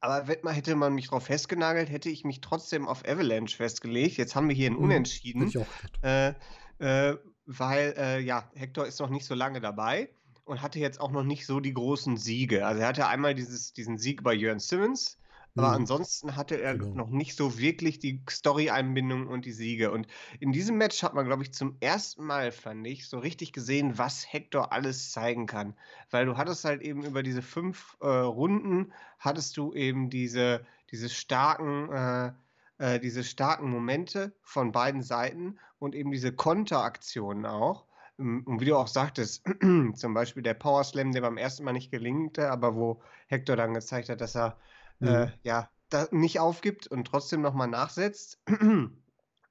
Aber 0.00 0.26
hätte 0.52 0.75
man 0.75 0.95
mich 0.95 1.07
darauf 1.07 1.26
festgenagelt, 1.26 1.88
hätte 1.88 2.11
ich 2.11 2.25
mich 2.25 2.40
trotzdem 2.40 2.88
auf 2.88 3.07
Avalanche 3.09 3.57
festgelegt. 3.57 4.16
Jetzt 4.16 4.35
haben 4.35 4.49
wir 4.49 4.57
hier 4.57 4.71
ein 4.71 4.75
mhm, 4.75 4.85
Unentschieden. 4.85 5.45
Mhm, 5.45 5.64
äh, 6.02 6.35
äh, 6.78 7.16
weil, 7.47 8.23
ja, 8.25 8.50
Hector 8.54 8.87
ist 8.87 9.00
noch 9.00 9.11
nicht 9.11 9.25
so 9.25 9.35
lange 9.35 9.61
dabei 9.61 10.11
und 10.44 10.62
hatte 10.62 10.78
jetzt 10.78 11.00
auch 11.00 11.10
noch 11.10 11.24
nicht 11.24 11.46
so 11.46 11.60
die 11.60 11.74
großen 11.74 12.16
Siege. 12.16 12.66
Also 12.66 12.82
er 12.82 12.88
hatte 12.88 13.06
einmal 13.08 13.34
dieses, 13.34 13.72
diesen 13.72 13.98
Sieg 13.98 14.22
bei 14.22 14.34
Jörn 14.34 14.58
Simmons 14.60 15.18
Aber 15.56 15.72
Mhm. 15.72 15.74
ansonsten 15.74 16.34
hatte 16.36 16.60
er 16.60 16.80
Genau. 16.80 16.92
noch 16.92 17.10
nicht 17.10 17.36
so 17.36 17.58
wirklich 17.58 17.98
die 18.00 18.24
Story-Einbindung 18.28 19.26
und 19.28 19.44
die 19.44 19.52
Siege. 19.52 19.90
Und 19.92 20.06
in 20.40 20.52
diesem 20.52 20.76
Match 20.78 21.02
hat 21.02 21.14
man, 21.14 21.26
glaube 21.26 21.42
ich, 21.44 21.52
zum 21.54 21.76
ersten 21.80 22.24
Mal, 22.24 22.50
fand 22.52 22.86
ich, 22.86 23.08
so 23.08 23.18
richtig 23.18 23.52
gesehen, 23.52 23.96
was 23.98 24.30
Hector 24.32 24.72
alles 24.72 25.12
zeigen 25.12 25.46
kann. 25.46 25.76
Weil 26.10 26.26
du 26.26 26.36
hattest 26.36 26.64
halt 26.64 26.82
eben 26.82 27.04
über 27.04 27.22
diese 27.22 27.42
fünf 27.42 27.96
äh, 28.00 28.06
Runden, 28.08 28.92
hattest 29.18 29.56
du 29.56 29.72
eben 29.74 30.10
diese, 30.10 30.66
diese 30.90 31.08
starken, 31.08 31.90
äh, 31.92 32.32
äh, 32.78 33.00
diese 33.00 33.24
starken 33.24 33.70
Momente 33.70 34.36
von 34.42 34.72
beiden 34.72 35.02
Seiten 35.02 35.58
und 35.78 35.94
eben 35.94 36.10
diese 36.10 36.32
Konteraktionen 36.34 37.46
auch. 37.46 37.86
Ähm, 38.18 38.44
Und 38.47 38.61
wie 38.61 38.66
du 38.66 38.76
auch 38.76 38.88
sagtest, 38.88 39.44
zum 39.94 40.14
Beispiel 40.14 40.42
der 40.42 40.54
Power 40.54 40.85
Slam, 40.85 41.12
der 41.12 41.21
beim 41.23 41.37
ersten 41.37 41.64
Mal 41.64 41.73
nicht 41.73 41.90
gelingte, 41.90 42.50
aber 42.50 42.75
wo 42.76 43.02
Hector 43.28 43.56
dann 43.56 43.75
gezeigt 43.75 44.09
hat, 44.09 44.21
dass 44.21 44.37
er 44.37 44.59
äh, 45.02 45.28
Mhm. 45.28 45.38
ja, 45.42 45.71
da 45.90 46.09
nicht 46.11 46.40
aufgibt 46.40 46.87
und 46.87 47.06
trotzdem 47.06 47.40
nochmal 47.42 47.68
nachsetzt. 47.68 48.42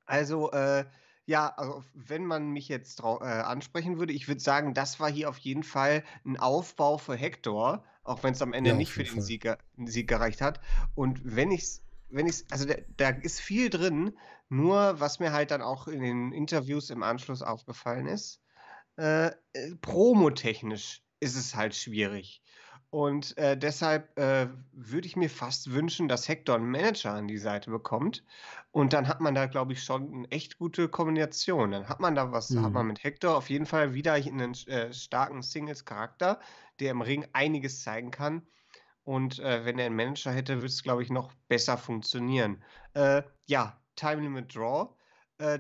Also, 0.06 0.52
äh, 0.52 0.86
ja, 1.26 1.50
also 1.56 1.84
wenn 1.94 2.26
man 2.26 2.50
mich 2.52 2.68
jetzt 2.70 3.00
äh, 3.02 3.04
ansprechen 3.04 4.00
würde, 4.00 4.14
ich 4.14 4.28
würde 4.28 4.42
sagen, 4.42 4.74
das 4.74 5.00
war 5.00 5.10
hier 5.12 5.30
auf 5.30 5.38
jeden 5.40 5.64
Fall 5.64 6.04
ein 6.26 6.38
Aufbau 6.38 6.98
für 6.98 7.16
Hector, 7.16 7.86
auch 8.04 8.24
wenn 8.24 8.34
es 8.34 8.42
am 8.42 8.54
Ende 8.54 8.74
Ja, 8.74 8.74
nicht 8.74 8.92
für 8.94 9.04
den. 9.06 9.22
Sieg, 9.22 9.48
Sieg 9.86 10.08
gereicht 10.08 10.42
hat. 10.42 10.62
Und 10.96 11.22
wenn 11.24 11.52
ich's, 11.52 11.86
wenn 12.10 12.28
ich's, 12.28 12.46
also 12.50 12.66
da, 12.66 12.76
da 12.98 13.10
ist 13.10 13.40
viel 13.42 13.70
drin, 13.70 14.18
nur 14.50 15.00
was 15.00 15.20
mir 15.20 15.34
halt 15.34 15.52
dann 15.52 15.62
auch 15.62 15.88
in 15.88 16.02
den 16.02 16.32
Interviews 16.32 16.90
im 16.90 17.04
Anschluss 17.04 17.42
aufgefallen 17.42 18.08
ist, 18.08 18.43
äh, 18.98 19.28
äh, 19.54 19.76
promotechnisch 19.82 21.04
ist 21.20 21.36
es 21.36 21.56
halt 21.56 21.76
schwierig. 21.76 22.44
Und 22.90 23.36
äh, 23.40 23.58
deshalb 23.58 24.18
äh, 24.20 24.50
würde 24.72 25.08
ich 25.08 25.16
mir 25.16 25.30
fast 25.30 25.72
wünschen, 25.72 26.08
dass 26.08 26.28
Hector 26.28 26.56
einen 26.56 26.70
Manager 26.70 27.14
an 27.14 27.28
die 27.28 27.40
Seite 27.40 27.72
bekommt. 27.72 28.24
Und 28.72 28.94
dann 28.94 29.08
hat 29.08 29.20
man 29.20 29.34
da, 29.34 29.48
glaube 29.48 29.74
ich, 29.74 29.84
schon 29.84 30.14
eine 30.14 30.32
echt 30.32 30.58
gute 30.60 30.90
Kombination. 30.90 31.72
Dann 31.72 31.90
hat 31.90 32.00
man 32.00 32.14
da 32.14 32.32
was, 32.32 32.56
hat 32.56 32.74
man 32.76 32.86
Mhm. 32.86 32.88
mit 32.88 33.04
Hector 33.04 33.36
auf 33.36 33.50
jeden 33.50 33.66
Fall 33.66 33.96
wieder 33.96 34.14
einen 34.14 34.54
äh, 34.68 34.94
starken 34.94 35.42
Singles-Charakter, 35.42 36.40
der 36.80 36.92
im 36.92 37.02
Ring 37.02 37.26
einiges 37.34 37.82
zeigen 37.82 38.12
kann. 38.12 38.48
Und 39.04 39.40
äh, 39.40 39.66
wenn 39.66 39.80
er 39.80 39.88
einen 39.88 39.96
Manager 39.96 40.32
hätte, 40.32 40.56
würde 40.58 40.68
es, 40.68 40.84
glaube 40.84 41.04
ich, 41.04 41.10
noch 41.10 41.34
besser 41.48 41.78
funktionieren. 41.78 42.64
Äh, 42.94 43.24
ja, 43.48 43.82
Time 43.96 44.22
Limit 44.24 44.56
Draw. 44.56 44.96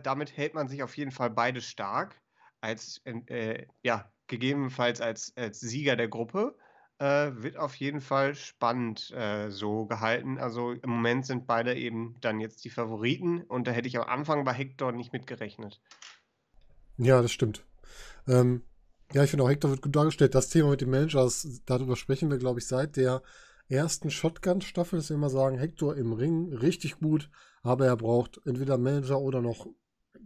Damit 0.03 0.37
hält 0.37 0.53
man 0.53 0.67
sich 0.69 0.83
auf 0.83 0.95
jeden 0.97 1.11
Fall 1.11 1.29
beide 1.31 1.59
stark. 1.61 2.22
Als, 2.63 3.01
äh, 3.03 3.65
ja, 3.81 4.09
gegebenenfalls 4.27 5.01
als, 5.01 5.33
als 5.35 5.59
Sieger 5.59 5.97
der 5.97 6.07
Gruppe. 6.07 6.55
Äh, 6.97 7.31
wird 7.35 7.57
auf 7.57 7.75
jeden 7.75 7.99
Fall 7.99 8.35
spannend 8.35 9.11
äh, 9.11 9.49
so 9.49 9.85
gehalten. 9.85 10.37
Also 10.37 10.71
im 10.71 10.89
Moment 10.89 11.25
sind 11.25 11.45
beide 11.45 11.75
eben 11.75 12.15
dann 12.21 12.39
jetzt 12.39 12.63
die 12.63 12.69
Favoriten. 12.69 13.41
Und 13.41 13.67
da 13.67 13.71
hätte 13.71 13.89
ich 13.89 13.97
am 13.97 14.07
Anfang 14.07 14.45
bei 14.45 14.53
Hector 14.53 14.93
nicht 14.93 15.11
mit 15.11 15.27
gerechnet. 15.27 15.81
Ja, 16.97 17.21
das 17.21 17.33
stimmt. 17.33 17.65
Ähm, 18.27 18.63
ja, 19.11 19.23
ich 19.23 19.29
finde 19.29 19.43
auch, 19.43 19.49
Hector 19.49 19.71
wird 19.71 19.81
gut 19.81 19.95
dargestellt. 19.95 20.33
Das 20.33 20.49
Thema 20.49 20.69
mit 20.69 20.79
dem 20.79 20.91
Manager, 20.91 21.23
das, 21.23 21.61
darüber 21.65 21.97
sprechen 21.97 22.31
wir, 22.31 22.37
glaube 22.37 22.59
ich, 22.59 22.67
seit 22.67 22.95
der 22.95 23.23
ersten 23.67 24.09
Shotgun-Staffel, 24.09 24.99
dass 24.99 25.09
wir 25.09 25.15
immer 25.15 25.29
sagen, 25.29 25.57
Hector 25.57 25.97
im 25.97 26.13
Ring 26.13 26.53
richtig 26.53 26.99
gut, 26.99 27.29
aber 27.61 27.87
er 27.87 27.97
braucht 27.97 28.39
entweder 28.45 28.77
Manager 28.77 29.19
oder 29.19 29.41
noch 29.41 29.67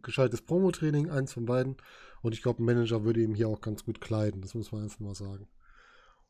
gescheites 0.03 0.41
Promo-Training, 0.43 1.09
eins 1.09 1.33
von 1.33 1.45
beiden. 1.45 1.77
Und 2.21 2.33
ich 2.33 2.41
glaube, 2.41 2.61
ein 2.61 2.65
Manager 2.65 3.03
würde 3.03 3.21
ihm 3.21 3.35
hier 3.35 3.47
auch 3.47 3.61
ganz 3.61 3.85
gut 3.85 4.01
kleiden, 4.01 4.41
das 4.41 4.53
muss 4.53 4.71
man 4.71 4.83
einfach 4.83 4.99
mal 4.99 5.15
sagen. 5.15 5.47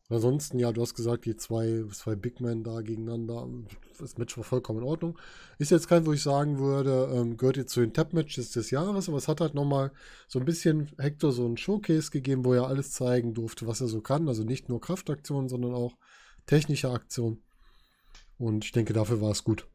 Und 0.10 0.15
ansonsten, 0.15 0.58
ja, 0.58 0.72
du 0.72 0.82
hast 0.82 0.96
gesagt, 0.96 1.25
die 1.25 1.36
zwei, 1.36 1.84
zwei 1.91 2.15
Big 2.15 2.39
Men 2.39 2.63
da 2.63 2.79
gegeneinander, 2.79 3.46
das 4.00 4.17
Match 4.17 4.38
war 4.38 4.46
vollkommen 4.46 4.79
in 4.79 4.86
Ordnung. 4.86 5.20
Ist 5.58 5.72
jetzt 5.72 5.89
kein, 5.89 6.06
wo 6.06 6.13
ich 6.13 6.24
sagen 6.24 6.60
würde, 6.60 7.12
ähm, 7.13 7.36
gehört 7.36 7.58
jetzt 7.58 7.74
zu 7.74 7.82
den 7.82 7.94
Tap-Matches 7.94 8.51
des 8.51 8.72
Jahres, 8.72 9.10
aber 9.10 9.17
es 9.17 9.27
hat 9.27 9.41
halt 9.41 9.53
nochmal 9.53 9.91
so 10.29 10.39
ein 10.39 10.46
bisschen 10.46 10.91
Hector 10.98 11.34
so 11.34 11.46
einen 11.46 11.58
Showcase 11.58 12.10
gegeben, 12.12 12.46
wo 12.46 12.53
er 12.53 12.67
alles 12.67 12.91
zeigen 12.91 13.34
durfte, 13.34 13.67
was 13.67 13.82
er 13.82 13.88
so 13.88 14.00
kann. 14.00 14.29
Also 14.29 14.44
nicht 14.44 14.70
nur 14.70 14.79
Kraftaktionen, 14.79 15.50
sondern 15.50 15.74
auch 15.74 15.98
technische 16.46 16.89
Aktionen. 16.89 17.44
Und 18.38 18.63
ich 18.63 18.72
denke, 18.72 18.94
dafür 18.94 19.20
war 19.20 19.32
es 19.32 19.44
gut. 19.44 19.67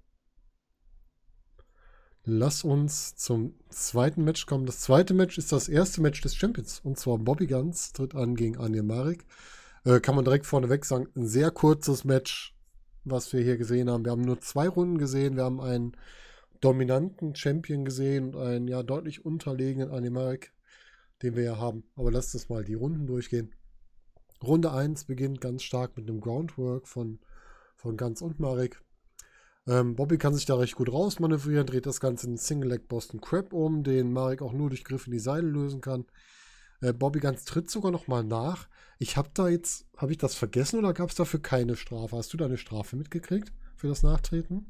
Lass 2.24 2.62
uns 2.62 3.16
zum 3.16 3.54
zweiten 3.68 4.22
Match 4.22 4.46
kommen. 4.46 4.64
Das 4.64 4.78
zweite 4.78 5.12
Match 5.12 5.38
ist 5.38 5.50
das 5.50 5.68
erste 5.68 6.00
Match 6.00 6.20
des 6.20 6.36
Champions. 6.36 6.80
Und 6.84 6.96
zwar 6.96 7.18
Bobby 7.18 7.48
Guns 7.48 7.92
tritt 7.92 8.14
an 8.14 8.36
gegen 8.36 8.58
Anja 8.58 8.84
Marek. 8.84 9.24
Äh, 9.84 9.98
kann 9.98 10.14
man 10.14 10.24
direkt 10.24 10.46
vorneweg 10.46 10.84
sagen, 10.84 11.08
ein 11.16 11.26
sehr 11.26 11.50
kurzes 11.50 12.04
Match, 12.04 12.54
was 13.02 13.32
wir 13.32 13.42
hier 13.42 13.56
gesehen 13.56 13.90
haben. 13.90 14.04
Wir 14.04 14.12
haben 14.12 14.22
nur 14.22 14.40
zwei 14.40 14.68
Runden 14.68 14.98
gesehen. 14.98 15.34
Wir 15.34 15.42
haben 15.42 15.60
einen 15.60 15.96
dominanten 16.60 17.34
Champion 17.34 17.84
gesehen 17.84 18.36
und 18.36 18.40
einen 18.40 18.68
ja 18.68 18.84
deutlich 18.84 19.24
unterlegenen 19.24 19.90
Animarek, 19.90 20.52
den 21.22 21.34
wir 21.34 21.42
ja 21.42 21.58
haben. 21.58 21.82
Aber 21.96 22.12
lasst 22.12 22.34
uns 22.34 22.48
mal 22.48 22.62
die 22.62 22.74
Runden 22.74 23.08
durchgehen. 23.08 23.52
Runde 24.40 24.72
1 24.72 25.06
beginnt 25.06 25.40
ganz 25.40 25.64
stark 25.64 25.96
mit 25.96 26.08
einem 26.08 26.20
Groundwork 26.20 26.86
von, 26.86 27.18
von 27.74 27.96
Ganz 27.96 28.22
und 28.22 28.38
Marek. 28.38 28.80
Ähm, 29.68 29.94
Bobby 29.94 30.18
kann 30.18 30.34
sich 30.34 30.44
da 30.44 30.56
recht 30.56 30.74
gut 30.74 30.92
rausmanövrieren, 30.92 31.66
dreht 31.66 31.86
das 31.86 32.00
Ganze 32.00 32.26
in 32.26 32.36
Single 32.36 32.70
Leg 32.70 32.88
Boston 32.88 33.20
Crab 33.20 33.52
um, 33.52 33.84
den 33.84 34.12
Marek 34.12 34.42
auch 34.42 34.52
nur 34.52 34.70
durch 34.70 34.84
Griff 34.84 35.06
in 35.06 35.12
die 35.12 35.20
Seile 35.20 35.46
lösen 35.46 35.80
kann. 35.80 36.04
Äh, 36.80 36.92
Bobby 36.92 37.20
Ganz 37.20 37.44
tritt 37.44 37.70
sogar 37.70 37.92
noch 37.92 38.08
mal 38.08 38.24
nach. 38.24 38.68
Ich 38.98 39.16
habe 39.16 39.30
da 39.34 39.48
jetzt, 39.48 39.86
habe 39.96 40.10
ich 40.12 40.18
das 40.18 40.34
vergessen 40.34 40.78
oder 40.78 40.92
gab 40.92 41.10
es 41.10 41.14
dafür 41.14 41.40
keine 41.40 41.76
Strafe? 41.76 42.16
Hast 42.16 42.32
du 42.32 42.36
da 42.36 42.46
eine 42.46 42.58
Strafe 42.58 42.96
mitgekriegt 42.96 43.52
für 43.76 43.86
das 43.86 44.02
Nachtreten? 44.02 44.66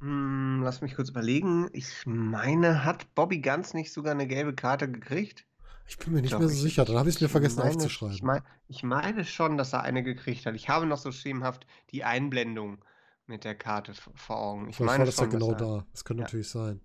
Hm, 0.00 0.62
lass 0.64 0.80
mich 0.80 0.96
kurz 0.96 1.10
überlegen. 1.10 1.68
Ich 1.72 1.86
meine, 2.04 2.84
hat 2.84 3.14
Bobby 3.14 3.38
Ganz 3.40 3.72
nicht 3.72 3.92
sogar 3.92 4.12
eine 4.12 4.26
gelbe 4.26 4.52
Karte 4.52 4.90
gekriegt? 4.90 5.44
Ich 5.86 5.98
bin 5.98 6.12
mir 6.12 6.22
nicht 6.22 6.32
Doch, 6.34 6.40
mehr 6.40 6.48
so 6.48 6.54
ich- 6.54 6.60
sicher. 6.60 6.84
Dann 6.84 6.96
habe 6.96 7.08
ich 7.08 7.16
es 7.16 7.20
mir 7.20 7.28
vergessen 7.28 7.58
meine, 7.60 7.70
aufzuschreiben. 7.70 8.16
Ich, 8.16 8.22
mein, 8.22 8.42
ich 8.66 8.82
meine 8.82 9.24
schon, 9.24 9.56
dass 9.58 9.72
er 9.72 9.82
eine 9.82 10.02
gekriegt 10.02 10.44
hat. 10.46 10.56
Ich 10.56 10.68
habe 10.68 10.86
noch 10.86 10.98
so 10.98 11.12
schemenhaft 11.12 11.66
die 11.92 12.02
Einblendung 12.02 12.84
mit 13.26 13.44
der 13.44 13.54
Karte 13.54 13.92
vor 14.14 14.38
Augen. 14.38 14.68
Ich 14.68 14.76
Vielleicht 14.76 14.80
war 14.80 14.98
meine 14.98 15.04
das 15.06 15.16
ja 15.16 15.22
schon, 15.24 15.30
genau 15.30 15.52
dass 15.52 15.60
er, 15.62 15.66
da. 15.78 15.86
Das 15.92 16.04
könnte 16.04 16.20
Ja. 16.22 16.24
natürlich 16.26 16.48
sein. 16.48 16.80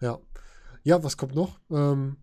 Ja. 0.00 0.18
Ja, 0.84 1.02
was 1.04 1.16
kommt 1.16 1.34
noch? 1.34 1.60
Ähm, 1.70 2.16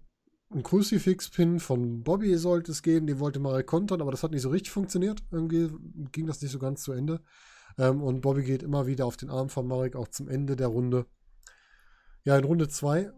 ein 0.51 0.63
Crucifix-Pin 0.63 1.60
von 1.60 2.04
Bobby 2.04 2.36
sollte 2.38 2.72
es 2.72 2.82
geben. 2.82 3.08
Den 3.08 3.20
wollte 3.20 3.39
Marek 3.39 3.68
kontern, 3.68 4.01
aber 4.01 4.12
das 4.12 4.24
hat 4.24 4.32
nicht 4.32 4.42
so 4.42 4.50
richtig 4.50 4.72
funktioniert. 4.72 5.24
Irgendwie 5.32 5.70
ging 6.12 6.25
das 6.28 6.42
nicht 6.42 6.51
so 6.51 6.60
ganz 6.60 6.82
zu 6.82 6.92
Ende. 6.92 7.22
Ähm, 7.78 8.01
und 8.01 8.22
Bobby 8.22 8.44
geht 8.44 8.63
immer 8.63 8.88
wieder 8.88 9.06
auf 9.06 9.16
den 9.16 9.30
Arm 9.30 9.50
von 9.50 9.68
Marek, 9.68 9.96
auch 9.96 10.08
zum 10.08 10.28
Ende 10.28 10.56
der 10.56 10.68
Runde. 10.68 11.06
Ja, 12.24 12.38
in 12.38 12.44
Runde 12.44 12.68
2 12.68 13.12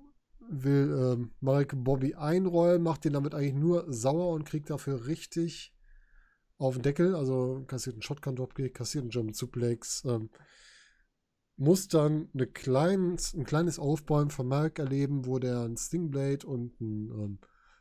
will 0.50 1.14
ähm, 1.18 1.32
Marek 1.40 1.74
Bobby 1.76 2.16
einrollen, 2.16 2.84
macht 2.84 3.06
den 3.06 3.14
damit 3.14 3.34
eigentlich 3.34 3.54
nur 3.56 3.86
sauer 3.92 4.34
und 4.34 4.44
kriegt 4.44 4.70
dafür 4.70 5.08
richtig 5.08 5.74
auf 6.62 6.76
den 6.76 6.84
Deckel. 6.84 7.16
Also 7.16 7.64
kassiert 7.68 7.96
einen 7.96 8.02
Shotgun-Dropkick, 8.02 8.74
kassiert 8.74 9.04
einen 9.04 9.12
German 9.12 9.34
Suplex. 9.34 10.04
Ähm, 10.06 10.30
muss 11.58 11.88
dann 11.88 12.30
eine 12.34 12.48
kleines, 12.48 13.34
ein 13.34 13.44
kleines 13.44 13.78
Aufbäumen 13.78 14.32
von 14.32 14.48
Mark 14.48 14.80
erleben, 14.80 15.26
wo 15.26 15.38
der 15.40 15.62
ein 15.62 15.78
Stingblade 15.78 16.46
und 16.48 16.80
ein 16.80 17.12
ähm, 17.12 17.40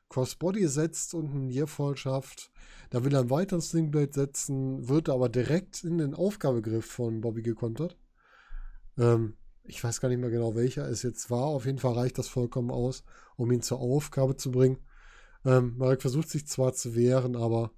Crossbody 0.09 0.67
setzt 0.67 1.15
und 1.15 1.31
einen 1.31 1.47
Nearfall 1.47 1.97
schafft. 1.97 2.51
Da 2.91 3.05
will 3.05 3.15
er 3.15 3.21
einen 3.21 3.31
weiteren 3.31 3.63
Stingblade 3.63 4.13
setzen, 4.13 4.89
wird 4.89 5.09
aber 5.09 5.29
direkt 5.29 5.85
in 5.85 5.99
den 5.99 6.15
Aufgabegriff 6.15 6.85
von 6.85 7.21
Bobby 7.21 7.43
gekontert. 7.43 7.97
Ähm, 8.99 9.35
ich 9.63 9.83
weiß 9.83 10.01
gar 10.01 10.09
nicht 10.09 10.19
mehr 10.19 10.31
genau, 10.31 10.55
welcher 10.57 10.89
es 10.89 11.03
jetzt 11.03 11.31
war. 11.31 11.45
Auf 11.45 11.65
jeden 11.65 11.79
Fall 11.79 11.95
reicht 11.95 12.19
das 12.19 12.29
vollkommen 12.29 12.71
aus, 12.71 13.05
um 13.37 13.53
ihn 13.53 13.63
zur 13.63 13.79
Aufgabe 13.79 14.37
zu 14.37 14.51
bringen. 14.51 14.79
Ähm, 15.45 15.77
Marek 15.79 16.03
versucht 16.03 16.29
sich 16.29 16.47
zwar 16.47 16.75
zu 16.75 16.95
wehren, 16.95 17.37
aber 17.37 17.73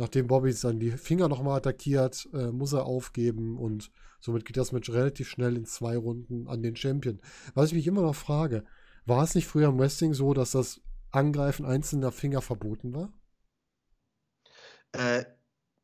nachdem 0.00 0.28
Bobby 0.28 0.54
dann 0.54 0.80
die 0.80 0.92
Finger 0.92 1.28
nochmal 1.28 1.58
attackiert, 1.58 2.26
äh, 2.32 2.50
muss 2.50 2.72
er 2.72 2.86
aufgeben 2.86 3.58
und 3.58 3.92
somit 4.18 4.46
geht 4.46 4.56
das 4.56 4.72
Match 4.72 4.90
relativ 4.90 5.28
schnell 5.28 5.56
in 5.56 5.66
zwei 5.66 5.96
Runden 5.96 6.48
an 6.48 6.62
den 6.62 6.74
Champion. 6.74 7.20
Was 7.54 7.68
ich 7.68 7.74
mich 7.74 7.86
immer 7.86 8.00
noch 8.00 8.14
frage, 8.14 8.64
war 9.04 9.22
es 9.22 9.34
nicht 9.34 9.46
früher 9.46 9.68
im 9.68 9.78
Wrestling 9.78 10.14
so, 10.14 10.32
dass 10.32 10.52
das 10.52 10.80
Angreifen 11.10 11.66
einzelner 11.66 12.12
Finger 12.12 12.40
verboten 12.40 12.94
war? 12.94 13.12
Äh, 14.92 15.24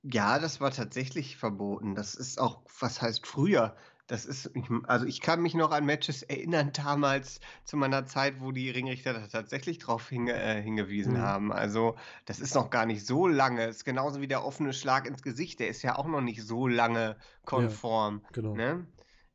ja, 0.03 0.39
das 0.39 0.61
war 0.61 0.71
tatsächlich 0.71 1.37
verboten. 1.37 1.95
Das 1.95 2.15
ist 2.15 2.41
auch, 2.41 2.63
was 2.81 3.03
heißt 3.03 3.27
früher? 3.27 3.77
Das 4.09 4.25
ist, 4.25 4.51
also 4.87 5.05
ich 5.05 5.21
kann 5.21 5.43
mich 5.43 5.55
noch 5.55 5.73
an 5.73 5.85
Matches 5.85 6.23
erinnern, 6.23 6.71
damals 6.73 7.41
zu 7.65 7.77
meiner 7.77 8.07
Zeit, 8.07 8.41
wo 8.41 8.53
die 8.53 8.71
Ringrichter 8.71 9.13
da 9.15 9.27
tatsächlich 9.27 9.79
drauf 9.79 10.09
hinge, 10.09 10.33
äh, 10.33 10.63
hingewiesen 10.63 11.15
Mhm. 11.15 11.21
haben. 11.21 11.53
Also, 11.53 11.97
das 12.25 12.39
ist 12.41 12.55
noch 12.55 12.71
gar 12.71 12.87
nicht 12.87 13.05
so 13.05 13.27
lange. 13.27 13.65
ist 13.67 13.85
genauso 13.85 14.21
wie 14.21 14.29
der 14.29 14.45
offene 14.45 14.73
Schlag 14.73 15.07
ins 15.07 15.23
Gesicht, 15.23 15.59
der 15.59 15.69
ist 15.69 15.83
ja 15.83 15.97
auch 15.97 16.07
noch 16.07 16.21
nicht 16.21 16.43
so 16.43 16.69
lange 16.69 17.17
konform. 17.45 18.23
Genau. 18.33 18.55
Ne? 18.55 18.87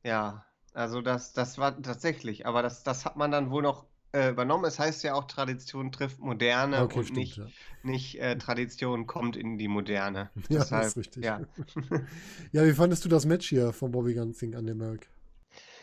Ja, 0.04 0.46
also 0.74 1.02
das, 1.02 1.34
das 1.34 1.58
war 1.58 1.82
tatsächlich, 1.82 2.46
aber 2.46 2.62
das, 2.64 2.84
das 2.84 3.06
hat 3.06 3.18
man 3.18 3.30
dann 3.32 3.52
wohl 3.52 3.62
noch 3.64 3.86
übernommen. 4.14 4.66
Es 4.66 4.78
heißt 4.80 5.04
ja 5.04 5.14
auch, 5.14 5.26
Tradition 5.26 5.92
trifft 5.92 6.20
Moderne 6.20 6.82
Okay, 6.84 7.00
und 7.00 7.06
stimmt, 7.06 7.18
nicht, 7.18 7.38
ja. 7.38 7.46
nicht 7.84 8.20
äh, 8.20 8.38
Tradition 8.38 9.08
kommt 9.08 9.36
in 9.36 9.58
die 9.58 9.68
Moderne. 9.68 10.30
Ja, 10.50 10.60
das 10.60 10.70
Deshalb, 10.70 10.86
ist 10.88 10.98
richtig. 10.98 11.24
ja. 11.24 11.42
Ja, 12.52 12.66
wie 12.66 12.74
fandest 12.74 13.06
du 13.06 13.10
das 13.10 13.26
Match 13.26 13.48
hier 13.50 13.72
von 13.74 13.92
Bobby 13.92 14.14
Guns 14.14 14.40
gegen 14.40 14.54
Andy 14.54 14.74
Merck? 14.74 15.08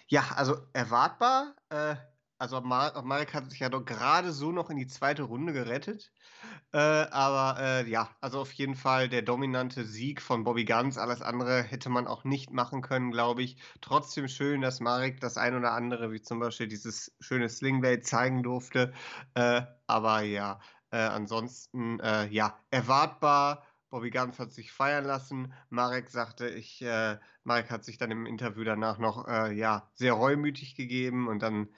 Ja, 0.09 0.25
also 0.37 0.57
erwartbar. 0.73 1.55
Äh, 1.71 1.97
also 2.39 2.61
Mar 2.61 3.03
Marek 3.03 3.35
hat 3.35 3.51
sich 3.51 3.61
ja 3.61 3.69
doch 3.69 3.85
gerade 3.85 4.33
so 4.33 4.53
noch 4.53 4.71
in 4.71 4.77
die 4.77 4.87
zweite 4.87 5.25
Runde 5.25 5.53
gerettet. 5.53 6.13
Äh, 6.73 6.79
aber 6.79 7.61
äh, 7.61 7.91
ja, 7.91 8.11
also 8.21 8.41
auf 8.41 8.53
jeden 8.53 8.77
Fall 8.77 9.09
der 9.09 9.23
dominante 9.23 9.85
Sieg 9.85 10.23
von 10.23 10.45
Bobby 10.45 10.65
Guns. 10.65 10.99
Alles 10.99 11.21
andere 11.23 11.63
hätte 11.63 11.89
man 11.89 12.07
auch 12.07 12.25
nicht 12.25 12.53
machen 12.53 12.83
können, 12.83 13.11
glaube 13.11 13.43
ich. 13.43 13.59
Trotzdem 13.81 14.29
schön, 14.29 14.61
dass 14.61 14.81
Marek 14.81 15.21
das 15.21 15.37
ein 15.37 15.57
oder 15.57 15.73
andere, 15.73 16.13
wie 16.13 16.23
zum 16.23 16.39
Beispiel 16.39 16.69
dieses 16.69 17.17
schöne 17.21 17.49
Slingblade, 17.49 18.03
zeigen 18.03 18.43
durfte. 18.43 18.93
Äh, 19.35 19.63
aber 19.87 20.23
ja, 20.23 20.61
äh, 20.91 20.99
ansonsten 20.99 21.99
äh, 22.01 22.29
ja, 22.29 22.59
erwartbar. 22.71 23.65
Bobby 23.91 24.11
Guns 24.11 24.39
hat 24.39 24.53
sich 24.53 24.71
feiern 24.71 25.07
lassen. 25.07 25.55
Marek 25.71 26.11
sagte, 26.11 26.49
ich, 26.49 26.83
äh, 26.83 27.19
Marek 27.43 27.71
hat 27.71 27.85
sich 27.85 27.97
dann 27.99 28.11
im 28.11 28.27
Interview 28.27 28.63
danach 28.63 28.99
noch 28.99 29.27
ja, 29.27 29.91
sehr 29.95 30.13
reumütig 30.13 30.75
gegeben 30.75 31.27
und 31.27 31.41
dann 31.41 31.69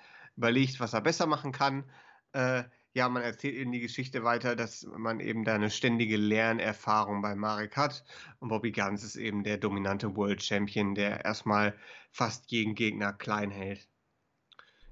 überlegt, 0.41 0.81
was 0.81 0.93
er 0.93 1.01
besser 1.01 1.27
machen 1.27 1.53
kann. 1.53 1.85
Äh, 2.33 2.65
ja, 2.93 3.09
man 3.09 3.23
erzählt 3.23 3.55
eben 3.55 3.73
die 3.73 3.81
Geschichte 3.81 4.25
weiter, 4.25 4.57
dass 4.57 4.87
man 4.97 5.21
eben 5.21 5.45
da 5.45 5.55
eine 5.55 5.71
ständige 5.71 6.17
Lernerfahrung 6.17 7.23
bei 7.23 7.35
Marek 7.37 7.77
hat. 7.77 8.05
Und 8.41 8.49
Bobby 8.49 8.73
Guns 8.73 9.05
ist 9.05 9.17
eben 9.17 9.45
der 9.45 9.59
dominante 9.59 10.17
World 10.17 10.43
Champion, 10.43 10.95
der 10.95 11.25
erstmal 11.25 11.77
fast 12.11 12.51
jeden 12.51 12.75
Gegner 12.75 13.13
klein 13.13 13.51
hält. 13.51 13.89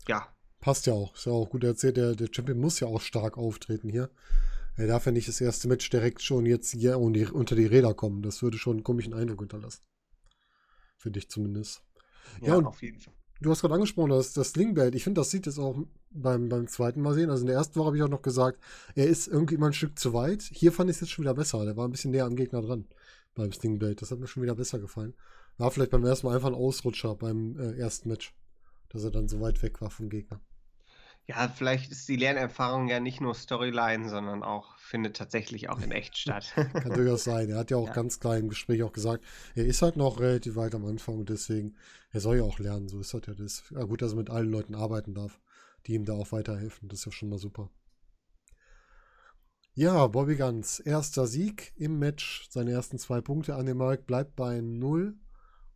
Ja, 0.06 0.28
Passt 0.60 0.86
ja 0.86 0.92
auch. 0.92 1.14
Ist 1.14 1.26
ja 1.26 1.32
auch 1.32 1.48
gut 1.48 1.64
erzählt. 1.64 1.96
Der, 1.96 2.14
der 2.14 2.28
Champion 2.32 2.58
muss 2.58 2.80
ja 2.80 2.88
auch 2.88 3.00
stark 3.00 3.38
auftreten 3.38 3.88
hier. 3.88 4.10
Er 4.76 4.86
darf 4.86 5.06
ja 5.06 5.12
nicht 5.12 5.28
das 5.28 5.40
erste 5.40 5.68
Match 5.68 5.88
direkt 5.90 6.22
schon 6.22 6.46
jetzt 6.46 6.72
hier 6.72 6.98
unter 6.98 7.56
die 7.56 7.66
Räder 7.66 7.94
kommen. 7.94 8.22
Das 8.22 8.42
würde 8.42 8.58
schon 8.58 8.76
einen 8.76 8.84
komischen 8.84 9.14
Eindruck 9.14 9.40
hinterlassen. 9.40 9.82
Für 10.96 11.10
dich 11.10 11.28
zumindest. 11.28 11.82
ja, 12.40 12.58
Ja, 12.60 12.66
auf 12.66 12.82
jeden 12.82 13.00
Fall. 13.00 13.14
Du 13.40 13.50
hast 13.50 13.60
gerade 13.60 13.74
angesprochen, 13.74 14.10
das, 14.10 14.32
das 14.32 14.50
Slingbait. 14.50 14.94
Ich 14.96 15.04
finde, 15.04 15.20
das 15.20 15.30
sieht 15.30 15.46
jetzt 15.46 15.58
auch 15.58 15.76
beim, 16.10 16.48
beim 16.48 16.66
zweiten 16.66 17.00
Mal 17.00 17.14
sehen. 17.14 17.30
Also 17.30 17.42
in 17.42 17.46
der 17.46 17.56
ersten 17.56 17.78
Woche 17.78 17.86
habe 17.86 17.96
ich 17.96 18.02
auch 18.02 18.08
noch 18.08 18.22
gesagt, 18.22 18.58
er 18.96 19.06
ist 19.06 19.28
irgendwie 19.28 19.54
immer 19.54 19.66
ein 19.66 19.72
Stück 19.72 19.98
zu 19.98 20.12
weit. 20.12 20.42
Hier 20.42 20.72
fand 20.72 20.90
ich 20.90 20.96
es 20.96 21.02
jetzt 21.02 21.10
schon 21.10 21.24
wieder 21.24 21.34
besser. 21.34 21.64
Der 21.64 21.76
war 21.76 21.86
ein 21.86 21.92
bisschen 21.92 22.10
näher 22.10 22.24
am 22.24 22.34
Gegner 22.34 22.62
dran 22.62 22.86
beim 23.34 23.52
Slingbait. 23.52 24.02
Das 24.02 24.10
hat 24.10 24.18
mir 24.18 24.26
schon 24.26 24.42
wieder 24.42 24.56
besser 24.56 24.80
gefallen. 24.80 25.14
War 25.56 25.70
vielleicht 25.70 25.92
beim 25.92 26.04
ersten 26.04 26.26
Mal 26.26 26.34
einfach 26.34 26.48
ein 26.48 26.54
Ausrutscher 26.54 27.14
beim 27.14 27.56
äh, 27.58 27.78
ersten 27.78 28.08
Match. 28.08 28.34
Dass 28.88 29.04
er 29.04 29.10
dann 29.12 29.28
so 29.28 29.40
weit 29.40 29.62
weg 29.62 29.80
war 29.80 29.90
vom 29.90 30.08
Gegner. 30.08 30.40
Ja, 31.28 31.46
vielleicht 31.48 31.90
ist 31.92 32.08
die 32.08 32.16
Lernerfahrung 32.16 32.88
ja 32.88 33.00
nicht 33.00 33.20
nur 33.20 33.34
Storyline, 33.34 34.08
sondern 34.08 34.42
auch 34.42 34.76
findet 34.78 35.16
tatsächlich 35.16 35.68
auch 35.68 35.80
in 35.80 35.92
echt 35.92 36.16
statt. 36.16 36.54
Kann 36.80 36.94
durchaus 36.94 37.24
sein. 37.24 37.50
Er 37.50 37.58
hat 37.58 37.70
ja 37.70 37.76
auch 37.76 37.86
Ja. 37.88 37.92
ganz 37.92 38.18
klar 38.18 38.36
im 38.38 38.48
Gespräch 38.48 38.82
auch 38.82 38.92
gesagt, 38.92 39.24
er 39.54 39.66
ist 39.66 39.82
halt 39.82 39.96
noch 39.96 40.20
relativ 40.20 40.56
weit 40.56 40.74
am 40.74 40.86
Anfang 40.86 41.18
und 41.18 41.28
deswegen, 41.28 41.76
er 42.10 42.20
soll 42.20 42.38
ja 42.38 42.42
auch 42.44 42.58
lernen. 42.58 42.88
So 42.88 42.98
ist 42.98 43.12
das 43.14 43.22
ja 43.26 43.34
das. 43.34 43.64
Ja, 43.70 43.84
gut, 43.84 44.00
dass 44.02 44.12
er 44.12 44.16
mit 44.16 44.30
allen 44.30 44.50
Leuten 44.50 44.74
arbeiten 44.74 45.14
darf, 45.14 45.38
die 45.86 45.94
ihm 45.94 46.04
da 46.06 46.14
auch 46.14 46.32
weiterhelfen. 46.32 46.88
Das 46.88 47.00
ist 47.00 47.04
ja 47.06 47.12
schon 47.12 47.28
mal 47.28 47.38
super. 47.38 47.70
Ja, 49.74 50.06
Bobby 50.08 50.36
Guns, 50.36 50.80
erster 50.80 51.26
Sieg 51.26 51.72
im 51.76 51.98
Match, 51.98 52.48
seine 52.50 52.72
ersten 52.72 52.98
zwei 52.98 53.20
Punkte 53.20 53.54
an 53.54 53.66
dem 53.66 53.76
Markt, 53.78 54.06
bleibt 54.06 54.34
bei 54.34 54.60
0 54.60 55.16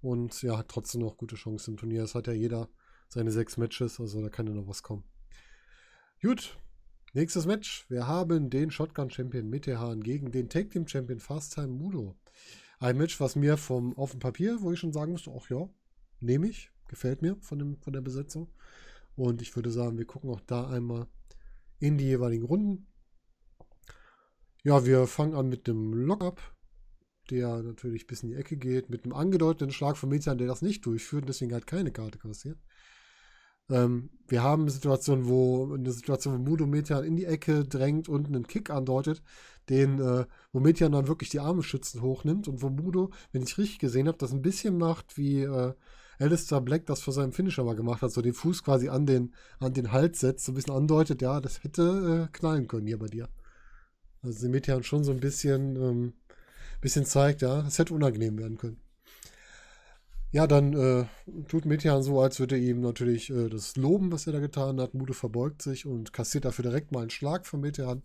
und 0.01 0.43
ja, 0.43 0.59
hat 0.59 0.69
trotzdem 0.69 1.03
noch 1.03 1.17
gute 1.17 1.37
Chancen 1.37 1.73
im 1.73 1.77
Turnier. 1.77 2.03
Es 2.03 2.15
hat 2.15 2.27
ja 2.27 2.33
jeder 2.33 2.69
seine 3.09 3.31
sechs 3.31 3.57
Matches, 3.59 4.01
also 4.01 4.21
da 4.23 4.29
kann 4.29 4.47
ja 4.49 4.55
noch 4.55 4.67
was 4.67 4.83
kommen. 4.83 5.05
Gut, 6.25 6.57
nächstes 7.15 7.47
Match. 7.47 7.85
Wir 7.91 8.07
haben 8.07 8.49
den 8.49 8.71
Shotgun-Champion 8.71 9.51
Metehan 9.51 10.05
gegen 10.05 10.31
den 10.31 10.49
Tag-Team-Champion 10.49 11.19
Fast 11.19 11.55
Time 11.55 11.67
Mudo. 11.67 12.15
Ein 12.79 12.97
Match, 12.97 13.19
was 13.19 13.35
mir 13.35 13.57
vom 13.57 13.99
auf 13.99 14.13
dem 14.13 14.21
Papier, 14.21 14.59
wo 14.61 14.71
ich 14.71 14.79
schon 14.79 14.93
sagen 14.93 15.11
musste, 15.11 15.33
ach 15.37 15.51
ja, 15.51 15.69
nehme 16.21 16.47
ich, 16.47 16.71
gefällt 16.87 17.23
mir 17.23 17.35
von, 17.41 17.59
dem, 17.59 17.77
von 17.79 17.93
der 17.93 18.03
Besetzung. 18.03 18.47
Und 19.17 19.43
ich 19.43 19.57
würde 19.57 19.73
sagen, 19.73 19.99
wir 19.99 20.05
gucken 20.05 20.31
auch 20.31 20.39
da 20.47 20.69
einmal 20.71 21.09
in 21.81 21.99
die 21.99 22.05
jeweiligen 22.05 22.45
Runden. 22.45 22.87
Ja, 24.63 24.87
wir 24.87 25.09
fangen 25.09 25.35
an 25.35 25.49
mit 25.49 25.67
dem 25.67 25.93
Lockup, 25.93 26.41
der 27.31 27.65
natürlich 27.65 28.07
bis 28.07 28.23
in 28.23 28.29
die 28.29 28.37
Ecke 28.37 28.57
geht, 28.57 28.91
mit 28.91 29.03
einem 29.03 29.15
angedeuteten 29.15 29.73
Schlag 29.73 29.97
von 29.97 30.09
Metehan, 30.09 30.39
der 30.39 30.47
das 30.47 30.63
nicht 30.63 30.87
durchführt 30.87 31.25
und 31.25 31.31
deswegen 31.31 31.53
halt 31.53 31.67
keine 31.67 31.91
Karte 31.91 32.19
kassiert. 32.19 32.61
Ähm, 33.73 34.11
wir 34.29 34.43
haben 34.43 34.63
eine 34.63 34.71
Situation, 34.71 35.29
wo 35.29 35.75
eine 35.75 35.93
Situation, 35.93 36.35
wo 36.35 36.51
Mudo 36.51 36.67
Metehan 36.67 37.05
in 37.05 37.17
die 37.17 37.25
Ecke 37.25 37.65
drängt 37.65 38.09
und 38.09 38.27
einen 38.29 38.47
Kick 38.47 38.71
andeutet, 38.71 39.23
den, 39.69 39.99
äh, 40.01 40.27
wo 40.53 40.61
Metehan 40.61 40.93
dann 40.93 41.09
wirklich 41.09 41.31
die 41.31 41.41
Arme 41.41 41.63
schützend 41.63 42.03
hochnimmt 42.03 42.49
und 42.49 42.63
wo 42.63 42.69
Mudo, 42.69 43.11
wenn 43.33 43.43
ich 43.43 43.59
richtig 43.59 43.79
gesehen 43.79 44.09
habe, 44.09 44.19
das 44.19 44.33
ein 44.33 44.43
bisschen 44.43 44.79
macht, 44.79 45.17
wie 45.17 45.43
äh, 45.43 45.75
Alistair 46.19 46.61
Black 46.61 46.87
das 46.87 47.03
vor 47.03 47.13
seinem 47.13 47.33
Finisher 47.33 47.65
mal 47.65 47.75
gemacht 47.75 48.03
hat, 48.03 48.13
so 48.13 48.23
den 48.23 48.35
Fuß 48.35 48.63
quasi 48.63 48.89
an 48.89 49.07
den, 49.07 49.35
an 49.59 49.73
den 49.75 49.93
Hals 49.93 50.21
setzt, 50.21 50.45
so 50.45 50.53
ein 50.53 50.55
bisschen 50.55 50.75
andeutet, 50.75 51.23
ja, 51.23 51.41
das 51.41 51.65
hätte 51.65 52.29
äh, 52.31 52.33
knallen 52.33 52.69
können 52.69 52.87
hier 52.87 52.99
bei 52.99 53.07
dir. 53.07 53.29
Also 54.23 54.49
Metehan 54.49 54.83
schon 54.85 55.05
so 55.05 55.13
ein 55.13 55.21
bisschen, 55.21 55.77
ähm, 55.77 56.13
bisschen 56.81 57.05
zeigt, 57.07 57.43
ja, 57.43 57.67
es 57.67 57.79
hätte 57.79 57.95
unangenehm 57.95 58.39
werden 58.39 58.59
können. 58.59 58.82
Ja, 60.33 60.47
dann 60.47 60.73
äh, 60.73 61.05
tut 61.47 61.67
Metehan 61.67 62.03
so, 62.03 62.21
als 62.21 62.41
würde 62.41 62.57
er 62.57 62.63
ihm 62.63 62.81
natürlich 62.81 63.29
äh, 63.29 63.51
das 63.51 63.77
loben, 63.77 64.11
was 64.11 64.27
er 64.27 64.33
da 64.33 64.41
getan 64.41 64.81
hat. 64.81 64.95
Mude 64.95 65.13
verbeugt 65.13 65.61
sich 65.61 65.85
und 65.85 66.15
kassiert 66.15 66.47
dafür 66.47 66.63
direkt 66.63 66.91
mal 66.91 67.01
einen 67.01 67.11
Schlag 67.11 67.47
von 67.47 67.61
Metehan. 67.61 68.03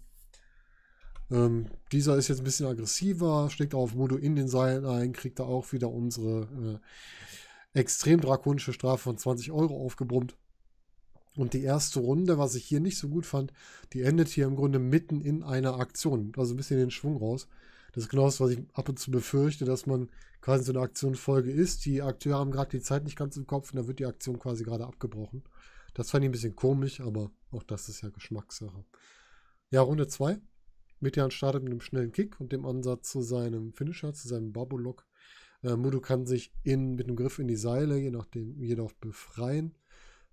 Ähm, 1.31 1.67
dieser 1.93 2.17
ist 2.17 2.27
jetzt 2.27 2.39
ein 2.39 2.43
bisschen 2.43 2.67
aggressiver, 2.67 3.49
schlägt 3.49 3.73
auf 3.73 3.95
Mudo 3.95 4.17
in 4.17 4.35
den 4.35 4.49
Seilen 4.49 4.85
ein, 4.85 5.13
kriegt 5.13 5.39
da 5.39 5.43
auch 5.43 5.71
wieder 5.71 5.89
unsere 5.89 6.81
äh, 7.73 7.79
extrem 7.79 8.19
drakonische 8.19 8.73
Strafe 8.73 9.03
von 9.03 9.17
20 9.17 9.53
Euro 9.53 9.85
aufgebrummt. 9.85 10.35
Und 11.37 11.53
die 11.53 11.63
erste 11.63 12.01
Runde, 12.01 12.37
was 12.37 12.55
ich 12.55 12.65
hier 12.65 12.81
nicht 12.81 12.97
so 12.97 13.07
gut 13.07 13.25
fand, 13.25 13.53
die 13.93 14.01
endet 14.01 14.27
hier 14.27 14.47
im 14.47 14.55
Grunde 14.55 14.79
mitten 14.79 15.21
in 15.21 15.43
einer 15.43 15.79
Aktion. 15.79 16.33
Also 16.35 16.53
ein 16.53 16.57
bisschen 16.57 16.79
den 16.79 16.91
Schwung 16.91 17.15
raus. 17.15 17.47
Das 17.93 18.03
ist 18.03 18.09
genau 18.09 18.25
das, 18.25 18.39
was 18.39 18.51
ich 18.51 18.59
ab 18.73 18.89
und 18.89 18.99
zu 18.99 19.11
befürchte, 19.11 19.65
dass 19.65 19.85
man 19.85 20.09
quasi 20.41 20.65
so 20.65 20.71
eine 20.71 20.81
Aktionfolge 20.81 21.51
ist. 21.51 21.85
Die 21.85 22.01
Akteure 22.01 22.39
haben 22.39 22.51
gerade 22.51 22.71
die 22.71 22.81
Zeit 22.81 23.03
nicht 23.03 23.17
ganz 23.17 23.37
im 23.37 23.47
Kopf 23.47 23.71
und 23.71 23.77
da 23.77 23.87
wird 23.87 23.99
die 23.99 24.05
Aktion 24.05 24.39
quasi 24.39 24.63
gerade 24.63 24.85
abgebrochen. 24.85 25.43
Das 25.93 26.11
fand 26.11 26.23
ich 26.23 26.29
ein 26.29 26.33
bisschen 26.33 26.55
komisch, 26.55 27.01
aber 27.01 27.31
auch 27.51 27.63
das 27.63 27.89
ist 27.89 28.01
ja 28.01 28.09
Geschmackssache. 28.09 28.85
Ja, 29.71 29.81
Runde 29.81 30.07
2. 30.07 30.39
Metehan 30.99 31.31
startet 31.31 31.63
mit 31.63 31.71
einem 31.71 31.81
schnellen 31.81 32.11
Kick 32.11 32.39
und 32.39 32.51
dem 32.51 32.65
Ansatz 32.65 33.09
zu 33.09 33.21
seinem 33.21 33.73
Finisher, 33.73 34.13
zu 34.13 34.27
seinem 34.27 34.51
Babolock. 34.53 35.05
Äh, 35.63 35.75
Mudo 35.75 36.01
kann 36.01 36.25
sich 36.25 36.51
in, 36.63 36.95
mit 36.95 37.07
einem 37.07 37.15
Griff 37.15 37.39
in 37.39 37.47
die 37.47 37.55
Seile, 37.55 37.97
je 37.97 38.11
nachdem, 38.11 38.61
jedoch 38.61 38.93
befreien. 38.93 39.75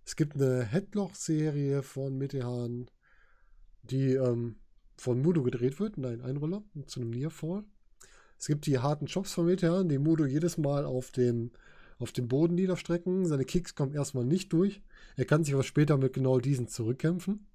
Es 0.04 0.16
gibt 0.16 0.34
eine 0.36 0.64
Headlock-Serie 0.64 1.82
von 1.82 2.16
Metehan, 2.16 2.90
die 3.82 4.14
ähm, 4.14 4.56
von 4.96 5.20
Mudo 5.20 5.42
gedreht 5.42 5.80
wird, 5.80 5.98
nein, 5.98 6.20
Einroller, 6.20 6.62
zu 6.86 7.00
einem 7.00 7.10
Nearfall. 7.10 7.64
Es 8.38 8.46
gibt 8.46 8.66
die 8.66 8.78
harten 8.78 9.06
Chops 9.06 9.32
von 9.32 9.46
Metehan, 9.46 9.88
die 9.88 9.98
Mudo 9.98 10.26
jedes 10.26 10.58
Mal 10.58 10.84
auf 10.84 11.10
den, 11.10 11.52
auf 11.98 12.12
den 12.12 12.28
Boden 12.28 12.54
niederstrecken. 12.54 13.26
Seine 13.26 13.44
Kicks 13.44 13.74
kommen 13.74 13.94
erstmal 13.94 14.24
nicht 14.24 14.52
durch. 14.52 14.82
Er 15.16 15.24
kann 15.24 15.44
sich 15.44 15.54
aber 15.54 15.62
später 15.62 15.96
mit 15.96 16.12
genau 16.12 16.38
diesen 16.38 16.68
zurückkämpfen 16.68 17.46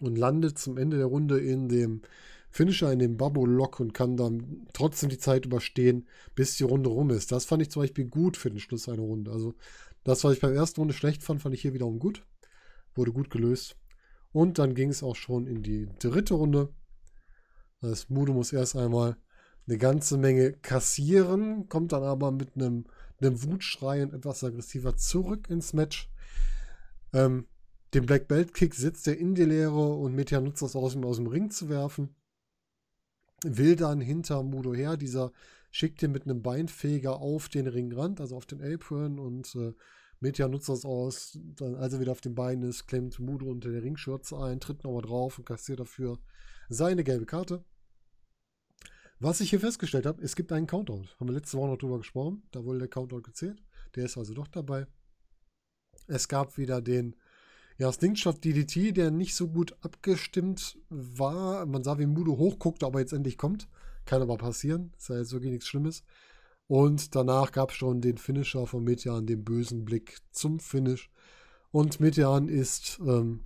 und 0.00 0.16
landet 0.16 0.58
zum 0.58 0.76
Ende 0.78 0.96
der 0.96 1.06
Runde 1.06 1.38
in 1.38 1.68
dem 1.68 2.02
Finisher, 2.50 2.92
in 2.92 3.00
dem 3.00 3.16
Bubble-Lock 3.16 3.80
und 3.80 3.94
kann 3.94 4.16
dann 4.16 4.66
trotzdem 4.72 5.08
die 5.08 5.18
Zeit 5.18 5.44
überstehen, 5.44 6.06
bis 6.36 6.56
die 6.56 6.64
Runde 6.64 6.88
rum 6.88 7.10
ist. 7.10 7.32
Das 7.32 7.44
fand 7.44 7.62
ich 7.62 7.70
zum 7.70 7.82
Beispiel 7.82 8.04
gut 8.04 8.36
für 8.36 8.48
den 8.48 8.60
Schluss 8.60 8.88
einer 8.88 9.02
Runde. 9.02 9.32
Also 9.32 9.54
das, 10.04 10.22
was 10.22 10.34
ich 10.34 10.40
beim 10.40 10.54
ersten 10.54 10.80
Runde 10.80 10.94
schlecht 10.94 11.24
fand, 11.24 11.42
fand 11.42 11.54
ich 11.54 11.62
hier 11.62 11.74
wiederum 11.74 11.98
gut. 11.98 12.24
Wurde 12.94 13.12
gut 13.12 13.28
gelöst. 13.30 13.76
Und 14.34 14.58
dann 14.58 14.74
ging 14.74 14.90
es 14.90 15.04
auch 15.04 15.14
schon 15.14 15.46
in 15.46 15.62
die 15.62 15.88
dritte 16.00 16.34
Runde. 16.34 16.74
Das 17.80 18.10
Mudo 18.10 18.32
muss 18.32 18.52
erst 18.52 18.74
einmal 18.74 19.16
eine 19.68 19.78
ganze 19.78 20.18
Menge 20.18 20.54
kassieren, 20.54 21.68
kommt 21.68 21.92
dann 21.92 22.02
aber 22.02 22.32
mit 22.32 22.56
einem, 22.56 22.84
einem 23.20 23.44
Wutschrei 23.44 24.02
und 24.02 24.12
etwas 24.12 24.42
aggressiver 24.42 24.96
zurück 24.96 25.48
ins 25.48 25.72
Match. 25.72 26.10
Ähm, 27.12 27.46
den 27.94 28.06
Black 28.06 28.26
Belt 28.26 28.54
Kick 28.54 28.74
setzt 28.74 29.06
er 29.06 29.16
in 29.16 29.36
die 29.36 29.44
Leere 29.44 29.94
und 29.94 30.16
Meteor 30.16 30.40
nutzt 30.40 30.62
das 30.62 30.74
aus, 30.74 30.96
um 30.96 31.04
aus 31.04 31.16
dem 31.16 31.28
Ring 31.28 31.50
zu 31.50 31.68
werfen. 31.68 32.16
Will 33.44 33.76
dann 33.76 34.00
hinter 34.00 34.42
Mudo 34.42 34.74
her. 34.74 34.96
Dieser 34.96 35.30
schickt 35.70 36.02
ihn 36.02 36.10
mit 36.10 36.24
einem 36.24 36.42
Beinfeger 36.42 37.20
auf 37.20 37.48
den 37.48 37.68
Ringrand, 37.68 38.20
also 38.20 38.36
auf 38.36 38.46
den 38.46 38.60
Apron 38.60 39.20
und 39.20 39.54
äh, 39.54 39.74
Meteor 40.24 40.48
nutzt 40.48 40.70
das 40.70 40.86
aus. 40.86 41.38
Dann, 41.56 41.76
als 41.76 41.92
er 41.92 42.00
wieder 42.00 42.12
auf 42.12 42.22
den 42.22 42.34
Beinen 42.34 42.68
ist, 42.68 42.86
klemmt 42.86 43.20
Mudo 43.20 43.46
unter 43.46 43.70
der 43.70 43.82
Ringschürze 43.82 44.38
ein, 44.38 44.58
tritt 44.58 44.82
nochmal 44.82 45.02
drauf 45.02 45.38
und 45.38 45.44
kassiert 45.44 45.80
dafür 45.80 46.18
seine 46.70 47.04
gelbe 47.04 47.26
Karte. 47.26 47.62
Was 49.20 49.40
ich 49.40 49.50
hier 49.50 49.60
festgestellt 49.60 50.06
habe, 50.06 50.22
es 50.22 50.34
gibt 50.34 50.50
einen 50.50 50.66
Countout. 50.66 51.04
Haben 51.20 51.28
wir 51.28 51.34
letzte 51.34 51.58
Woche 51.58 51.68
noch 51.68 51.76
drüber 51.76 51.98
gesprochen. 51.98 52.42
Da 52.52 52.64
wurde 52.64 52.78
der 52.78 52.88
Countout 52.88 53.20
gezählt. 53.20 53.62
Der 53.94 54.06
ist 54.06 54.16
also 54.16 54.32
doch 54.32 54.48
dabei. 54.48 54.86
Es 56.06 56.26
gab 56.26 56.56
wieder 56.56 56.80
den 56.80 57.16
Ja, 57.76 57.92
Slingshot 57.92 58.42
DDT, 58.42 58.96
der 58.96 59.10
nicht 59.10 59.34
so 59.34 59.48
gut 59.48 59.76
abgestimmt 59.82 60.78
war. 60.88 61.66
Man 61.66 61.84
sah, 61.84 61.98
wie 61.98 62.06
Mudo 62.06 62.38
hochguckte, 62.38 62.86
aber 62.86 63.00
jetzt 63.00 63.12
endlich 63.12 63.36
kommt. 63.36 63.68
Kann 64.06 64.22
aber 64.22 64.38
passieren. 64.38 64.92
Ist 64.96 65.10
ja 65.10 65.18
jetzt 65.18 65.32
wirklich 65.32 65.52
nichts 65.52 65.68
Schlimmes. 65.68 66.02
Und 66.66 67.14
danach 67.14 67.52
gab 67.52 67.70
es 67.70 67.76
schon 67.76 68.00
den 68.00 68.16
Finisher 68.16 68.66
von 68.66 68.84
Metean, 68.84 69.26
den 69.26 69.44
bösen 69.44 69.84
Blick 69.84 70.18
zum 70.30 70.60
Finish. 70.60 71.10
Und 71.70 72.00
Metean 72.00 72.48
ist 72.48 73.00
ähm, 73.06 73.40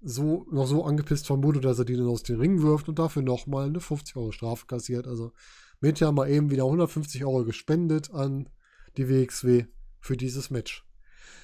so, 0.00 0.46
noch 0.50 0.66
so 0.66 0.84
angepisst 0.84 1.26
von 1.26 1.40
Mudo, 1.40 1.60
dass 1.60 1.78
er 1.78 1.84
die 1.84 1.96
dann 1.96 2.08
aus 2.08 2.22
dem 2.24 2.40
Ring 2.40 2.62
wirft 2.62 2.88
und 2.88 2.98
dafür 2.98 3.22
nochmal 3.22 3.66
eine 3.66 3.80
50 3.80 4.16
Euro 4.16 4.32
Strafe 4.32 4.66
kassiert. 4.66 5.06
Also 5.06 5.32
Metean 5.80 6.14
mal 6.14 6.28
eben 6.28 6.50
wieder 6.50 6.64
150 6.64 7.24
Euro 7.24 7.44
gespendet 7.44 8.10
an 8.12 8.48
die 8.96 9.08
WXW 9.08 9.66
für 10.00 10.16
dieses 10.16 10.50
Match. 10.50 10.84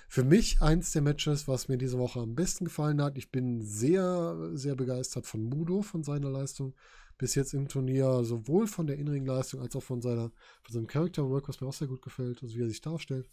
Für 0.09 0.25
mich 0.25 0.63
eins 0.63 0.93
der 0.93 1.03
Matches, 1.03 1.47
was 1.47 1.69
mir 1.69 1.77
diese 1.77 1.99
Woche 1.99 2.21
am 2.21 2.35
besten 2.35 2.65
gefallen 2.65 3.03
hat. 3.03 3.19
Ich 3.19 3.31
bin 3.31 3.63
sehr, 3.63 4.51
sehr 4.55 4.75
begeistert 4.75 5.27
von 5.27 5.43
Mudo, 5.45 5.83
von 5.83 6.03
seiner 6.03 6.31
Leistung 6.31 6.75
bis 7.19 7.35
jetzt 7.35 7.53
im 7.55 7.69
Turnier, 7.69 8.25
sowohl 8.25 8.67
von 8.67 8.87
der 8.87 8.97
inneren 8.97 9.27
Leistung 9.27 9.61
als 9.61 9.77
auch 9.77 9.83
von, 9.83 10.01
seiner, 10.01 10.31
von 10.63 10.73
seinem 10.73 10.87
Character 10.87 11.29
Work, 11.29 11.49
was 11.49 11.61
mir 11.61 11.67
auch 11.67 11.73
sehr 11.73 11.89
gut 11.89 12.03
gefällt, 12.03 12.43
also 12.43 12.57
wie 12.57 12.63
er 12.63 12.69
sich 12.69 12.81
darstellt. 12.81 13.29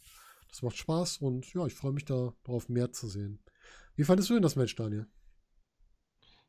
Das 0.50 0.62
macht 0.62 0.78
Spaß 0.78 1.18
und 1.18 1.54
ja, 1.54 1.66
ich 1.66 1.76
freue 1.76 1.94
mich 1.94 2.06
darauf, 2.06 2.70
mehr 2.70 2.92
zu 2.92 3.08
sehen. 3.08 3.40
Wie 3.96 4.04
fandest 4.04 4.30
du 4.30 4.34
denn 4.34 4.44
das 4.44 4.56
Match, 4.56 4.76
Daniel? 4.76 5.08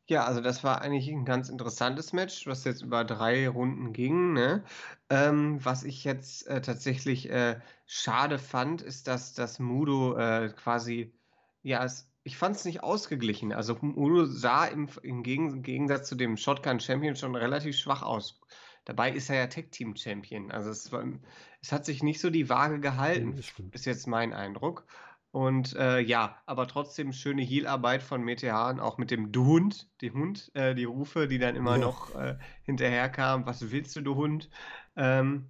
Ja, 0.09 0.25
also 0.25 0.41
das 0.41 0.63
war 0.63 0.83
eigentlich 0.83 1.09
ein 1.09 1.25
ganz 1.25 1.49
interessantes 1.49 2.13
Match, 2.13 2.47
was 2.47 2.63
jetzt 2.65 2.83
über 2.83 3.05
drei 3.05 3.49
Runden 3.49 3.93
ging. 3.93 4.35
Ne? 4.35 4.63
Ähm, 5.11 5.65
was 5.65 5.83
ich 5.83 6.05
jetzt 6.05 6.47
äh, 6.47 6.61
tatsächlich 6.63 7.29
äh, 7.29 7.61
schade 7.87 8.39
fand, 8.39 8.83
ist, 8.83 9.09
dass 9.09 9.35
das 9.35 9.59
Mudo 9.59 10.17
äh, 10.17 10.51
quasi, 10.51 11.13
ja, 11.63 11.85
es, 11.85 12.09
ich 12.27 12.37
fand 12.37 12.57
es 12.57 12.65
nicht 12.65 12.83
ausgeglichen. 12.83 13.53
Also 13.53 13.79
Mudo 13.81 14.25
sah 14.25 14.67
im, 14.67 14.89
im 15.03 15.23
Gegensatz 15.23 16.09
zu 16.09 16.17
dem 16.17 16.37
Shotgun 16.37 16.81
Champion 16.81 17.15
schon 17.15 17.37
relativ 17.37 17.77
schwach 17.77 18.03
aus. 18.03 18.41
Dabei 18.85 19.13
ist 19.13 19.31
er 19.31 19.37
ja 19.37 19.47
Tech 19.47 19.67
Team 19.71 19.95
Champion. 19.95 20.51
Also 20.51 20.71
es, 20.71 20.91
war, 20.91 21.05
es 21.63 21.71
hat 21.71 21.85
sich 21.85 22.03
nicht 22.03 22.21
so 22.21 22.29
die 22.29 22.49
Waage 22.49 22.81
gehalten, 22.81 23.41
ist 23.71 23.87
jetzt 23.87 24.09
mein 24.09 24.33
Eindruck. 24.33 24.87
Und 25.31 25.77
äh, 25.77 26.01
ja, 26.01 26.37
aber 26.47 26.67
trotzdem 26.67 27.13
schöne 27.13 27.43
Heal-Arbeit 27.43 28.03
von 28.03 28.23
Metehan, 28.23 28.81
auch 28.81 28.99
mit 28.99 29.13
dem 29.13 29.31
Du 29.31 29.45
Hund, 29.47 29.89
die 30.01 30.11
Hund, 30.11 30.51
äh, 30.55 30.75
die 30.75 30.85
Rufe, 30.85 31.29
die 31.29 31.39
dann 31.39 31.55
immer 31.55 31.77
ja. 31.77 31.85
noch 31.85 32.13
äh, 32.17 32.39
hinterherkamen. 32.65 33.47
Was 33.47 33.71
willst 33.71 33.95
du, 33.95 34.01
du 34.01 34.17
Hund? 34.17 34.51
Ähm, 34.97 35.47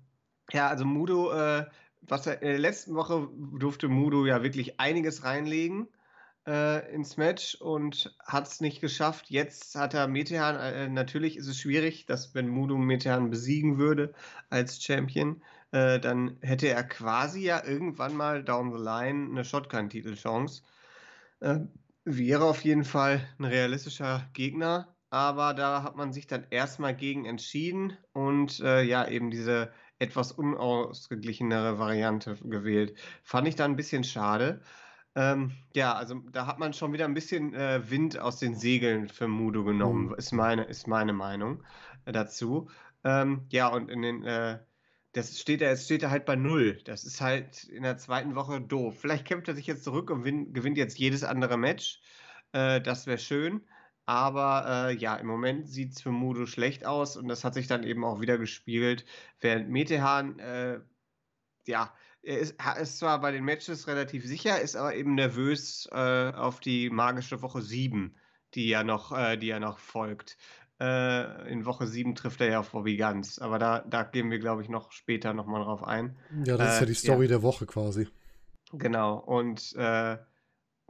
ja, 0.52 0.68
also 0.68 0.84
Mudo, 0.84 1.32
äh, 1.32 1.64
was 2.02 2.26
er, 2.26 2.42
in 2.42 2.48
der 2.48 2.58
letzten 2.58 2.94
Woche 2.94 3.30
durfte 3.58 3.88
Mudo 3.88 4.26
ja 4.26 4.42
wirklich 4.42 4.78
einiges 4.78 5.24
reinlegen 5.24 5.88
äh, 6.46 6.92
ins 6.94 7.16
Match 7.16 7.56
und 7.56 8.16
hat 8.24 8.46
es 8.46 8.61
nicht 8.61 8.80
geschafft. 8.80 9.30
Jetzt 9.30 9.74
hat 9.74 9.94
er 9.94 10.09
Metehan, 10.09 10.56
äh, 10.56 10.88
natürlich 10.88 11.37
ist 11.37 11.48
es 11.48 11.59
schwierig, 11.59 12.06
dass 12.06 12.35
wenn 12.35 12.48
Mudo 12.48 12.76
Metehan 12.76 13.30
besiegen 13.30 13.78
würde 13.78 14.14
als 14.50 14.82
Champion, 14.82 15.42
äh, 15.72 15.98
dann 15.98 16.38
hätte 16.42 16.68
er 16.68 16.85
quasi 16.85 17.42
ja 17.42 17.64
irgendwann 17.64 18.14
mal 18.16 18.44
down 18.44 18.72
the 18.72 18.82
line 18.82 19.30
eine 19.30 19.44
Shotgun-Titelchance. 19.44 20.62
Äh, 21.40 21.61
wäre 22.04 22.44
auf 22.44 22.64
jeden 22.64 22.85
Fall 22.85 23.26
ein 23.38 23.44
realistischer 23.44 24.28
Gegner, 24.32 24.94
aber 25.11 25.54
da 25.54 25.82
hat 25.82 25.96
man 25.96 26.12
sich 26.12 26.26
dann 26.26 26.46
erstmal 26.50 26.94
gegen 26.94 27.24
entschieden 27.24 27.96
und 28.12 28.61
äh, 28.61 28.82
ja, 28.82 29.09
eben 29.09 29.30
diese 29.30 29.72
etwas 29.98 30.32
unausgeglichenere 30.32 31.78
Variante 31.78 32.37
gewählt. 32.44 32.96
Fand 33.22 33.48
ich 33.48 33.56
da 33.56 33.64
ein 33.64 33.76
bisschen 33.76 34.04
schade. 34.04 34.61
Ähm, 35.16 35.52
ja, 35.74 35.94
also 35.94 36.14
da 36.31 36.46
hat 36.46 36.59
man 36.59 36.72
schon 36.72 36.92
wieder 36.92 37.07
ein 37.07 37.14
bisschen 37.14 37.55
äh, 37.55 37.90
Wind 37.90 38.18
aus 38.18 38.38
den 38.38 38.55
Segeln 38.55 39.09
für 39.09 39.26
Mudo 39.29 39.64
genommen, 39.64 40.09
mhm. 40.09 40.14
ist, 40.14 40.33
meine, 40.33 40.64
ist 40.64 40.87
meine 40.87 41.12
Meinung 41.12 41.64
äh, 42.05 42.12
dazu. 42.12 42.68
Ähm, 43.02 43.46
ja, 43.50 43.68
und 43.68 43.90
in 43.90 44.02
den 44.02 44.24
äh, 44.24 44.59
das 45.16 45.40
steht 45.40 45.62
er, 45.62 45.70
jetzt 45.70 45.87
steht 45.87 46.02
er 46.02 46.11
halt 46.11 46.26
bei 46.26 46.37
null. 46.37 46.79
Das 46.85 47.05
ist 47.05 47.22
halt 47.22 47.64
in 47.64 47.85
der 47.85 47.96
zweiten 47.96 48.35
Woche 48.35 48.61
doof. 48.61 49.00
Vielleicht 49.00 49.24
kämpft 49.24 49.48
er 49.48 49.55
sich 49.55 49.66
jetzt 49.66 49.83
zurück 49.83 50.11
und 50.11 50.24
win, 50.24 50.52
gewinnt 50.52 50.76
jetzt 50.76 50.98
jedes 50.98 51.24
andere 51.24 51.57
Match. 51.57 52.02
Äh, 52.52 52.83
das 52.83 53.07
wäre 53.07 53.18
schön. 53.18 53.62
Aber 54.05 54.90
äh, 54.90 54.96
ja, 54.96 55.16
im 55.16 55.26
Moment 55.26 55.68
sieht 55.70 55.94
es 55.94 56.02
für 56.02 56.11
Mudo 56.11 56.44
schlecht 56.46 56.85
aus 56.85 57.16
und 57.16 57.29
das 57.29 57.44
hat 57.44 57.55
sich 57.55 57.66
dann 57.66 57.83
eben 57.83 58.05
auch 58.05 58.20
wieder 58.20 58.37
gespiegelt. 58.37 59.07
Während 59.40 59.70
Metehan, 59.70 60.38
äh, 60.38 60.81
ja, 61.66 61.94
er 62.26 62.38
ist, 62.38 62.56
ist, 62.80 62.98
zwar 62.98 63.20
bei 63.20 63.30
den 63.30 63.44
Matches 63.44 63.86
relativ 63.86 64.26
sicher, 64.26 64.60
ist 64.60 64.76
aber 64.76 64.94
eben 64.94 65.14
nervös 65.14 65.88
äh, 65.92 66.32
auf 66.32 66.58
die 66.60 66.90
magische 66.90 67.40
Woche 67.40 67.62
7, 67.62 68.16
die 68.54 68.68
ja 68.68 68.82
noch, 68.82 69.16
äh, 69.16 69.36
die 69.36 69.46
ja 69.46 69.60
noch 69.60 69.78
folgt. 69.78 70.36
Äh, 70.80 71.50
in 71.50 71.64
Woche 71.64 71.86
7 71.86 72.16
trifft 72.16 72.40
er 72.40 72.50
ja 72.50 72.60
auf 72.60 72.72
Bobby 72.72 72.96
Ganz. 72.96 73.38
Aber 73.38 73.58
da, 73.58 73.80
da 73.80 74.02
gehen 74.02 74.30
wir, 74.30 74.40
glaube 74.40 74.62
ich, 74.62 74.68
noch 74.68 74.90
später 74.90 75.34
nochmal 75.34 75.62
drauf 75.62 75.84
ein. 75.84 76.16
Ja, 76.44 76.56
das 76.56 76.68
äh, 76.68 76.72
ist 76.72 76.80
ja 76.80 76.86
die 76.86 76.94
Story 76.94 77.24
ja. 77.26 77.28
der 77.28 77.42
Woche 77.42 77.64
quasi. 77.64 78.08
Genau. 78.72 79.18
Und 79.18 79.74
äh, 79.76 80.18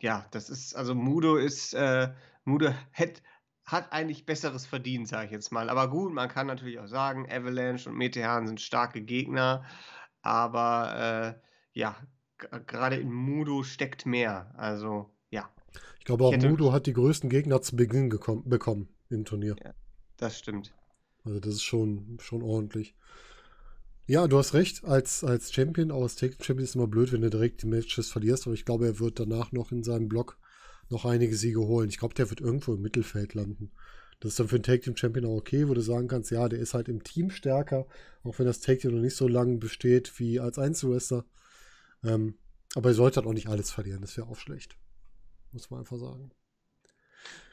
ja, 0.00 0.26
das 0.30 0.48
ist, 0.48 0.74
also 0.74 0.94
Mudo 0.94 1.36
ist, 1.36 1.74
äh, 1.74 2.12
Mudo 2.44 2.72
hat, 2.92 3.22
hat 3.64 3.92
eigentlich 3.92 4.24
Besseres 4.24 4.64
verdient, 4.64 5.06
sage 5.06 5.26
ich 5.26 5.32
jetzt 5.32 5.52
mal. 5.52 5.68
Aber 5.68 5.90
gut, 5.90 6.14
man 6.14 6.28
kann 6.28 6.46
natürlich 6.46 6.80
auch 6.80 6.86
sagen, 6.86 7.30
Avalanche 7.30 7.90
und 7.90 7.96
Metehan 7.96 8.46
sind 8.46 8.60
starke 8.60 9.02
Gegner. 9.02 9.64
Aber 10.26 11.36
äh, 11.36 11.78
ja, 11.78 11.96
gerade 12.66 12.96
in 12.96 13.12
Mudo 13.12 13.62
steckt 13.62 14.06
mehr. 14.06 14.52
Also, 14.56 15.08
ja. 15.30 15.48
Ich 16.00 16.04
glaube 16.04 16.24
auch, 16.24 16.32
ich 16.32 16.42
Mudo 16.42 16.72
hat 16.72 16.86
die 16.86 16.94
größten 16.94 17.30
Gegner 17.30 17.62
zu 17.62 17.76
Beginn 17.76 18.08
bekommen 18.08 18.88
im 19.08 19.24
Turnier. 19.24 19.54
Ja, 19.62 19.72
das 20.16 20.36
stimmt. 20.36 20.74
Also 21.24 21.38
das 21.38 21.54
ist 21.54 21.62
schon, 21.62 22.18
schon 22.20 22.42
ordentlich. 22.42 22.96
Ja, 24.08 24.26
du 24.26 24.36
hast 24.36 24.54
recht, 24.54 24.84
als, 24.84 25.22
als 25.22 25.52
Champion, 25.52 25.92
auch 25.92 26.02
als 26.02 26.16
Take 26.16 26.42
Champion 26.42 26.64
ist 26.64 26.74
immer 26.74 26.88
blöd, 26.88 27.12
wenn 27.12 27.22
du 27.22 27.30
direkt 27.30 27.62
die 27.62 27.68
Matches 27.68 28.10
verlierst, 28.10 28.46
aber 28.46 28.54
ich 28.54 28.64
glaube, 28.64 28.86
er 28.86 28.98
wird 28.98 29.20
danach 29.20 29.52
noch 29.52 29.70
in 29.70 29.84
seinem 29.84 30.08
Block 30.08 30.38
noch 30.88 31.04
einige 31.04 31.36
Siege 31.36 31.60
holen. 31.60 31.88
Ich 31.88 31.98
glaube, 31.98 32.14
der 32.14 32.30
wird 32.30 32.40
irgendwo 32.40 32.74
im 32.74 32.82
Mittelfeld 32.82 33.34
landen. 33.34 33.70
Das 34.20 34.32
ist 34.32 34.40
dann 34.40 34.48
für 34.48 34.56
einen 34.56 34.62
Take 34.62 34.80
Team 34.80 34.96
Champion 34.96 35.26
auch 35.26 35.36
okay, 35.36 35.68
wo 35.68 35.74
du 35.74 35.82
sagen 35.82 36.08
kannst, 36.08 36.30
ja, 36.30 36.48
der 36.48 36.58
ist 36.58 36.74
halt 36.74 36.88
im 36.88 37.02
Team 37.02 37.30
stärker, 37.30 37.86
auch 38.22 38.38
wenn 38.38 38.46
das 38.46 38.60
Take 38.60 38.78
Team 38.78 38.94
noch 38.94 39.02
nicht 39.02 39.16
so 39.16 39.28
lange 39.28 39.58
besteht 39.58 40.18
wie 40.18 40.40
als 40.40 40.58
Einzelwrestler. 40.58 41.24
Ähm, 42.02 42.38
aber 42.74 42.90
er 42.90 42.94
sollte 42.94 43.16
halt 43.16 43.26
auch 43.26 43.34
nicht 43.34 43.48
alles 43.48 43.70
verlieren, 43.70 44.00
das 44.00 44.16
wäre 44.16 44.28
auch 44.28 44.38
schlecht. 44.38 44.76
Muss 45.52 45.70
man 45.70 45.80
einfach 45.80 45.98
sagen. 45.98 46.30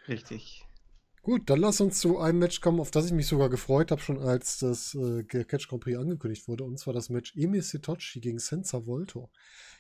Richtig. 0.08 0.66
Gut, 1.22 1.50
dann 1.50 1.62
lass 1.62 1.80
uns 1.80 2.00
zu 2.00 2.20
einem 2.20 2.40
Match 2.40 2.60
kommen, 2.60 2.82
auf 2.82 2.92
das 2.92 3.06
ich 3.06 3.14
mich 3.14 3.28
sogar 3.28 3.50
gefreut 3.50 3.92
habe, 3.92 4.02
schon 4.02 4.20
als 4.20 4.60
das 4.60 4.94
äh, 4.94 5.24
Catch 5.24 5.70
Grand 5.70 5.82
Prix 5.82 5.98
angekündigt 5.98 6.50
wurde. 6.50 6.66
Und 6.66 6.78
zwar 6.78 6.94
das 6.94 7.10
Match 7.10 7.34
Emi 7.38 7.62
Sitochi 7.62 8.20
gegen 8.20 8.40
Senza 8.40 8.86
Volto. 8.86 9.32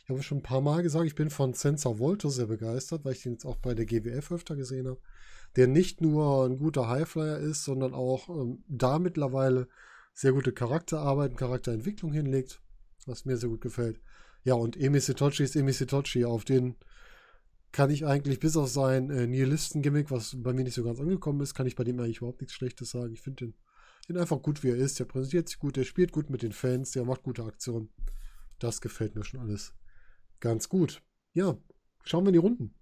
Ich 0.04 0.10
habe 0.10 0.24
schon 0.24 0.38
ein 0.38 0.44
paar 0.44 0.62
Mal 0.62 0.84
gesagt, 0.84 1.06
ich 1.06 1.16
bin 1.16 1.30
von 1.30 1.54
Senza 1.54 2.00
Volto 2.00 2.30
sehr 2.30 2.46
begeistert, 2.46 3.04
weil 3.04 3.12
ich 3.12 3.24
den 3.24 3.34
jetzt 3.34 3.46
auch 3.46 3.58
bei 3.58 3.74
der 3.74 3.86
GWF 3.86 4.32
öfter 4.32 4.56
gesehen 4.56 4.88
habe. 4.88 5.02
Der 5.56 5.68
nicht 5.68 6.02
nur 6.02 6.46
ein 6.46 6.58
guter 6.58 6.88
Highflyer 6.88 7.38
ist, 7.38 7.64
sondern 7.64 7.94
auch 7.94 8.30
ähm, 8.30 8.64
da 8.68 9.00
mittlerweile 9.00 9.68
sehr 10.14 10.32
gute 10.32 10.52
Charakterarbeit 10.52 11.32
und 11.32 11.38
Charakterentwicklung 11.38 12.12
hinlegt, 12.12 12.62
was 13.06 13.26
mir 13.26 13.38
sehr 13.38 13.50
gut 13.50 13.62
gefällt. 13.62 14.00
Ja, 14.44 14.56
und 14.56 14.78
Emi 14.78 15.00
Sitochi 15.00 15.44
ist 15.44 15.56
Emi 15.56 15.72
Sitochi, 15.74 16.26
auf 16.26 16.44
den 16.44 16.76
kann 17.72 17.90
ich 17.90 18.06
eigentlich 18.06 18.40
bis 18.40 18.56
auf 18.56 18.70
sein 18.70 19.10
äh, 19.10 19.26
Nihilisten-Gimmick, 19.26 20.12
was 20.12 20.36
bei 20.38 20.54
mir 20.54 20.64
nicht 20.64 20.76
so 20.76 20.84
ganz 20.84 21.00
angekommen 21.00 21.42
ist, 21.42 21.56
kann 21.56 21.66
ich 21.66 21.76
bei 21.76 21.84
dem 21.84 22.00
eigentlich 22.00 22.18
überhaupt 22.18 22.42
nichts 22.42 22.54
Schlechtes 22.54 22.92
sagen. 22.92 23.14
Ich 23.14 23.22
finde 23.22 23.46
den, 23.46 23.54
den 24.08 24.18
einfach 24.18 24.42
gut, 24.42 24.64
wie 24.64 24.70
er 24.70 24.76
ist. 24.76 25.00
Der 25.00 25.06
präsentiert 25.06 25.50
sich 25.50 25.58
gut, 25.58 25.76
der 25.76 25.84
spielt 25.84 26.12
gut 26.12 26.30
mit 26.30 26.44
den 26.44 26.52
Fans, 26.52 26.92
der 26.92 27.04
macht 27.04 27.24
gute 27.24 27.44
Aktionen. 27.44 27.90
Das 28.60 28.80
gefällt 28.80 29.16
mir 29.16 29.24
schon 29.24 29.40
alles 29.40 29.74
ganz 30.40 30.70
gut. 30.70 31.02
Ja, 31.34 31.58
schauen 32.04 32.26
wir 32.26 32.30
in 32.30 32.34
die 32.34 32.40
Runden. 32.40 32.76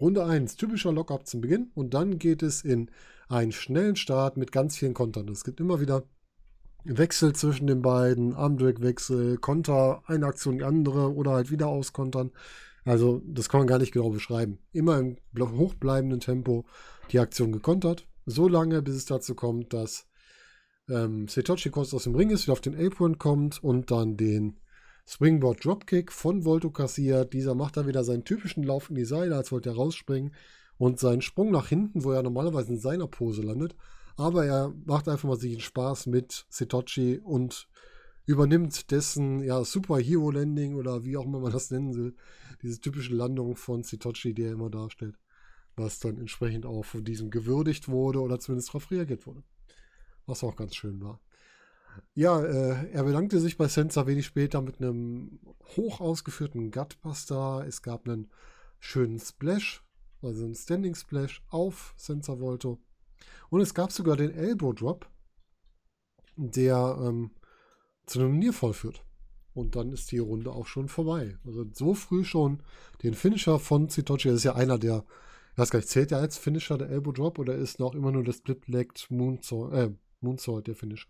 Runde 0.00 0.24
1, 0.24 0.56
typischer 0.56 0.92
Lockup 0.92 1.26
zum 1.26 1.40
Beginn 1.40 1.70
und 1.74 1.94
dann 1.94 2.18
geht 2.18 2.42
es 2.42 2.62
in 2.62 2.90
einen 3.28 3.52
schnellen 3.52 3.96
Start 3.96 4.36
mit 4.36 4.52
ganz 4.52 4.76
vielen 4.76 4.94
Kontern. 4.94 5.28
Es 5.28 5.44
gibt 5.44 5.60
immer 5.60 5.80
wieder 5.80 6.04
Wechsel 6.84 7.34
zwischen 7.34 7.66
den 7.66 7.82
beiden, 7.82 8.34
Armdrag-Wechsel, 8.34 9.38
Konter, 9.38 10.02
eine 10.06 10.26
Aktion 10.26 10.58
die 10.58 10.64
andere 10.64 11.14
oder 11.14 11.32
halt 11.32 11.50
wieder 11.50 11.68
auskontern. 11.68 12.32
Also, 12.84 13.22
das 13.24 13.48
kann 13.48 13.60
man 13.60 13.68
gar 13.68 13.78
nicht 13.78 13.92
genau 13.92 14.10
beschreiben. 14.10 14.58
Immer 14.72 14.98
im 14.98 15.16
hochbleibenden 15.38 16.18
Tempo 16.18 16.64
die 17.12 17.20
Aktion 17.20 17.52
gekontert. 17.52 18.08
So 18.26 18.48
lange, 18.48 18.82
bis 18.82 18.96
es 18.96 19.04
dazu 19.04 19.36
kommt, 19.36 19.72
dass 19.72 20.08
ähm, 20.88 21.28
Setochi 21.28 21.70
kurz 21.70 21.94
aus 21.94 22.04
dem 22.04 22.16
Ring 22.16 22.30
ist, 22.30 22.42
wieder 22.42 22.52
auf 22.52 22.60
den 22.60 22.74
Apron 22.74 23.18
kommt 23.18 23.62
und 23.62 23.90
dann 23.92 24.16
den 24.16 24.56
Springboard 25.04 25.64
Dropkick 25.64 26.12
von 26.12 26.44
Volto 26.44 26.70
kassiert. 26.70 27.32
Dieser 27.32 27.54
macht 27.54 27.76
dann 27.76 27.86
wieder 27.86 28.04
seinen 28.04 28.24
typischen 28.24 28.62
Lauf 28.62 28.88
in 28.88 28.96
die 28.96 29.04
Seile, 29.04 29.36
als 29.36 29.52
wollte 29.52 29.70
er 29.70 29.76
rausspringen. 29.76 30.34
Und 30.78 30.98
seinen 30.98 31.22
Sprung 31.22 31.50
nach 31.50 31.68
hinten, 31.68 32.04
wo 32.04 32.12
er 32.12 32.22
normalerweise 32.22 32.72
in 32.72 32.78
seiner 32.78 33.06
Pose 33.06 33.42
landet. 33.42 33.76
Aber 34.16 34.44
er 34.44 34.74
macht 34.84 35.08
einfach 35.08 35.28
mal 35.28 35.38
sich 35.38 35.52
einen 35.52 35.60
Spaß 35.60 36.06
mit 36.06 36.46
Setochi 36.48 37.18
und 37.18 37.68
übernimmt 38.26 38.90
dessen 38.90 39.42
ja, 39.42 39.64
Superhero-Landing 39.64 40.74
oder 40.74 41.04
wie 41.04 41.16
auch 41.16 41.26
immer 41.26 41.40
man 41.40 41.52
das 41.52 41.70
nennen 41.70 41.94
will. 41.94 42.14
Diese 42.62 42.80
typische 42.80 43.14
Landung 43.14 43.56
von 43.56 43.82
Sitochi, 43.82 44.34
die 44.34 44.44
er 44.44 44.52
immer 44.52 44.70
darstellt. 44.70 45.16
Was 45.76 45.98
dann 46.00 46.18
entsprechend 46.18 46.66
auch 46.66 46.84
von 46.84 47.04
diesem 47.04 47.30
gewürdigt 47.30 47.88
wurde 47.88 48.20
oder 48.20 48.38
zumindest 48.38 48.68
darauf 48.68 48.90
reagiert 48.90 49.26
wurde. 49.26 49.42
Was 50.26 50.44
auch 50.44 50.56
ganz 50.56 50.76
schön 50.76 51.00
war. 51.00 51.20
Ja, 52.14 52.42
äh, 52.42 52.90
er 52.92 53.04
bedankte 53.04 53.40
sich 53.40 53.56
bei 53.56 53.68
Senza 53.68 54.06
wenig 54.06 54.26
später 54.26 54.60
mit 54.60 54.80
einem 54.80 55.40
hoch 55.76 56.00
ausgeführten 56.00 56.70
Gutbuster. 56.70 57.64
Es 57.66 57.82
gab 57.82 58.06
einen 58.06 58.30
schönen 58.78 59.18
Splash, 59.18 59.82
also 60.20 60.44
einen 60.44 60.54
Standing 60.54 60.94
Splash 60.94 61.42
auf 61.48 61.94
Senza 61.96 62.38
Volto. 62.38 62.78
Und 63.50 63.60
es 63.60 63.74
gab 63.74 63.92
sogar 63.92 64.16
den 64.16 64.30
Elbow 64.30 64.72
Drop, 64.72 65.08
der 66.36 66.98
ähm, 67.00 67.30
zu 68.06 68.20
einem 68.20 68.38
Nearfall 68.38 68.72
führt. 68.72 69.04
Und 69.54 69.76
dann 69.76 69.92
ist 69.92 70.10
die 70.12 70.18
Runde 70.18 70.50
auch 70.52 70.66
schon 70.66 70.88
vorbei. 70.88 71.36
Also 71.44 71.64
so 71.72 71.94
früh 71.94 72.24
schon 72.24 72.62
den 73.02 73.14
Finisher 73.14 73.58
von 73.58 73.88
Zitochi, 73.88 74.28
das 74.28 74.38
ist 74.38 74.44
ja 74.44 74.54
einer 74.54 74.78
der, 74.78 75.04
ich 75.52 75.58
weiß 75.58 75.70
gar 75.70 75.78
nicht, 75.78 75.88
zählt 75.88 76.10
der 76.10 76.18
als 76.18 76.38
Finisher 76.38 76.78
der 76.78 76.88
Elbow 76.88 77.12
Drop 77.12 77.38
oder 77.38 77.54
ist 77.54 77.78
noch 77.78 77.94
immer 77.94 78.12
nur 78.12 78.24
der 78.24 78.32
Split-Legged 78.32 79.10
Moonsault, 79.10 79.72
äh, 79.74 79.90
Moonsault 80.20 80.66
der 80.66 80.74
Finisher? 80.74 81.08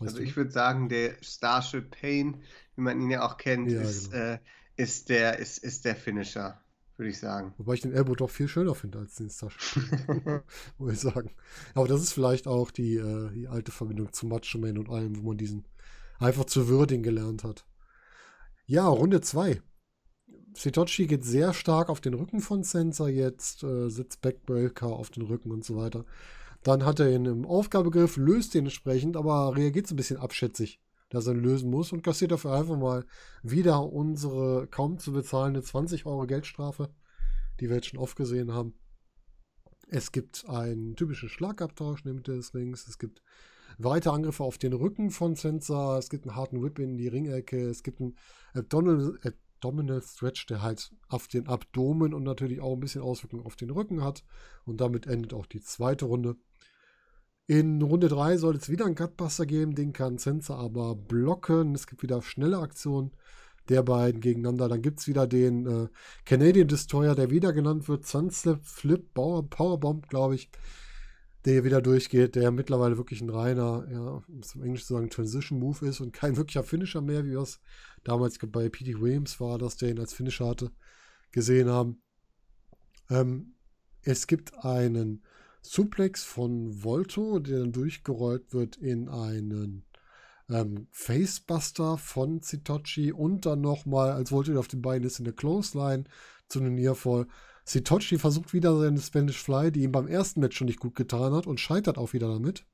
Also 0.00 0.18
ich 0.18 0.36
würde 0.36 0.50
sagen, 0.50 0.88
der 0.88 1.16
Starship 1.22 1.90
Pain, 1.90 2.42
wie 2.74 2.82
man 2.82 3.00
ihn 3.00 3.10
ja 3.10 3.26
auch 3.26 3.36
kennt, 3.36 3.70
ja, 3.70 3.80
ist, 3.80 4.10
genau. 4.10 4.24
äh, 4.24 4.38
ist, 4.76 5.08
der, 5.08 5.38
ist, 5.38 5.58
ist 5.58 5.84
der 5.84 5.94
Finisher, 5.94 6.60
würde 6.96 7.10
ich 7.10 7.18
sagen. 7.18 7.54
Wobei 7.58 7.74
ich 7.74 7.80
den 7.80 7.92
Elbow 7.92 8.14
doch 8.14 8.30
viel 8.30 8.48
schöner 8.48 8.74
finde 8.74 8.98
als 8.98 9.14
den 9.14 9.30
Starship 9.30 10.06
Pain, 10.06 10.40
muss 10.78 10.92
ich 10.92 11.00
sagen. 11.00 11.30
Aber 11.74 11.86
das 11.86 12.02
ist 12.02 12.12
vielleicht 12.12 12.46
auch 12.48 12.70
die, 12.70 12.96
äh, 12.96 13.30
die 13.30 13.48
alte 13.48 13.70
Verbindung 13.70 14.12
zu 14.12 14.26
Macho 14.26 14.58
Man 14.58 14.78
und 14.78 14.90
allem, 14.90 15.16
wo 15.16 15.28
man 15.28 15.38
diesen 15.38 15.64
einfach 16.18 16.44
zu 16.44 16.68
würdigen 16.68 17.02
gelernt 17.02 17.44
hat. 17.44 17.64
Ja, 18.66 18.86
Runde 18.86 19.20
2. 19.20 19.62
Sitochi 20.56 21.06
geht 21.06 21.24
sehr 21.24 21.52
stark 21.52 21.88
auf 21.88 22.00
den 22.00 22.14
Rücken 22.14 22.40
von 22.40 22.62
Sensor 22.62 23.08
jetzt, 23.08 23.62
äh, 23.62 23.88
sitzt 23.88 24.20
Backbreaker 24.22 24.86
auf 24.86 25.10
den 25.10 25.24
Rücken 25.24 25.50
und 25.50 25.64
so 25.64 25.76
weiter. 25.76 26.04
Dann 26.64 26.84
hat 26.84 26.98
er 26.98 27.14
ihn 27.14 27.26
im 27.26 27.44
Aufgabegriff, 27.44 28.16
löst 28.16 28.54
den 28.54 28.64
entsprechend, 28.64 29.16
aber 29.16 29.54
reagiert 29.54 29.86
so 29.86 29.94
ein 29.94 29.96
bisschen 29.96 30.16
abschätzig, 30.16 30.80
dass 31.10 31.26
er 31.26 31.34
ihn 31.34 31.42
lösen 31.42 31.70
muss 31.70 31.92
und 31.92 32.02
kassiert 32.02 32.32
dafür 32.32 32.52
einfach 32.52 32.78
mal 32.78 33.04
wieder 33.42 33.84
unsere 33.92 34.66
kaum 34.68 34.98
zu 34.98 35.12
bezahlende 35.12 35.62
20 35.62 36.06
Euro 36.06 36.26
Geldstrafe, 36.26 36.88
die 37.60 37.68
wir 37.68 37.76
jetzt 37.76 37.88
schon 37.88 38.00
oft 38.00 38.16
gesehen 38.16 38.52
haben. 38.52 38.74
Es 39.88 40.10
gibt 40.10 40.48
einen 40.48 40.96
typischen 40.96 41.28
Schlagabtausch 41.28 42.00
in 42.00 42.06
der 42.06 42.14
Mitte 42.14 42.34
des 42.34 42.54
Rings. 42.54 42.88
Es 42.88 42.98
gibt 42.98 43.22
weitere 43.76 44.14
Angriffe 44.14 44.42
auf 44.42 44.56
den 44.56 44.72
Rücken 44.72 45.10
von 45.10 45.36
Sensor. 45.36 45.98
Es 45.98 46.08
gibt 46.08 46.26
einen 46.26 46.34
harten 46.36 46.62
Whip 46.62 46.78
in 46.78 46.96
die 46.96 47.08
Ringecke. 47.08 47.68
Es 47.68 47.82
gibt 47.82 48.00
einen 48.00 48.16
Abdominal, 48.54 49.18
Abdominal 49.22 50.02
Stretch, 50.02 50.46
der 50.46 50.62
halt 50.62 50.90
auf 51.08 51.28
den 51.28 51.46
Abdomen 51.46 52.14
und 52.14 52.22
natürlich 52.22 52.60
auch 52.60 52.72
ein 52.72 52.80
bisschen 52.80 53.02
Auswirkungen 53.02 53.44
auf 53.44 53.56
den 53.56 53.70
Rücken 53.70 54.02
hat. 54.02 54.24
Und 54.64 54.80
damit 54.80 55.06
endet 55.06 55.34
auch 55.34 55.46
die 55.46 55.60
zweite 55.60 56.06
Runde. 56.06 56.36
In 57.46 57.82
Runde 57.82 58.08
3 58.08 58.38
soll 58.38 58.56
es 58.56 58.70
wieder 58.70 58.86
einen 58.86 58.94
Cutbuster 58.94 59.44
geben, 59.44 59.74
den 59.74 59.92
kann 59.92 60.16
Sensor 60.16 60.58
aber 60.58 60.94
blocken. 60.94 61.74
Es 61.74 61.86
gibt 61.86 62.02
wieder 62.02 62.22
schnelle 62.22 62.58
Aktionen 62.58 63.10
der 63.68 63.82
beiden 63.82 64.20
gegeneinander. 64.22 64.68
Dann 64.68 64.80
gibt 64.80 65.00
es 65.00 65.08
wieder 65.08 65.26
den 65.26 65.66
äh, 65.66 65.88
Canadian 66.24 66.68
Destroyer, 66.68 67.14
der 67.14 67.30
wieder 67.30 67.52
genannt 67.52 67.86
wird. 67.88 68.06
Sunslip, 68.06 68.64
Flip, 68.64 69.12
Power, 69.12 69.48
Powerbomb, 69.48 70.08
glaube 70.08 70.36
ich. 70.36 70.50
Der 71.44 71.52
hier 71.52 71.64
wieder 71.64 71.82
durchgeht, 71.82 72.36
der 72.36 72.50
mittlerweile 72.50 72.96
wirklich 72.96 73.20
ein 73.20 73.28
reiner, 73.28 73.86
ja, 73.90 74.22
um 74.26 74.40
es 74.40 74.54
im 74.54 74.62
Englisch 74.62 74.86
zu 74.86 74.94
sagen, 74.94 75.10
Transition 75.10 75.58
Move 75.58 75.86
ist 75.86 76.00
und 76.00 76.14
kein 76.14 76.38
wirklicher 76.38 76.64
Finisher 76.64 77.02
mehr, 77.02 77.26
wie 77.26 77.32
wir 77.32 77.40
es 77.40 77.60
damals 78.02 78.38
bei 78.38 78.70
P.T. 78.70 78.98
Williams 78.98 79.38
war, 79.40 79.58
dass 79.58 79.76
der 79.76 79.90
ihn 79.90 80.00
als 80.00 80.14
Finisher 80.14 80.46
hatte, 80.48 80.70
gesehen 81.32 81.68
haben. 81.68 82.00
Ähm, 83.10 83.56
es 84.00 84.26
gibt 84.26 84.54
einen 84.64 85.22
Suplex 85.64 86.22
von 86.22 86.84
Volto, 86.84 87.38
der 87.38 87.60
dann 87.60 87.72
durchgerollt 87.72 88.52
wird 88.52 88.76
in 88.76 89.08
einen 89.08 89.84
ähm, 90.50 90.88
Facebuster 90.90 91.96
von 91.96 92.42
Zitochi 92.42 93.12
und 93.12 93.46
dann 93.46 93.62
nochmal, 93.62 94.10
als 94.10 94.30
Volto 94.30 94.58
auf 94.58 94.68
den 94.68 94.82
Beinen 94.82 95.04
ist, 95.04 95.18
in 95.18 95.24
der 95.24 95.32
Clothesline 95.32 96.04
zu 96.48 96.60
einem 96.60 96.74
Nearfall. 96.74 97.26
Sitochi 97.64 98.18
versucht 98.18 98.52
wieder 98.52 98.78
seine 98.78 99.00
Spanish 99.00 99.42
Fly, 99.42 99.72
die 99.72 99.84
ihm 99.84 99.92
beim 99.92 100.06
ersten 100.06 100.40
Match 100.40 100.58
schon 100.58 100.66
nicht 100.66 100.80
gut 100.80 100.94
getan 100.94 101.32
hat 101.32 101.46
und 101.46 101.60
scheitert 101.60 101.96
auch 101.96 102.12
wieder 102.12 102.28
damit. 102.28 102.66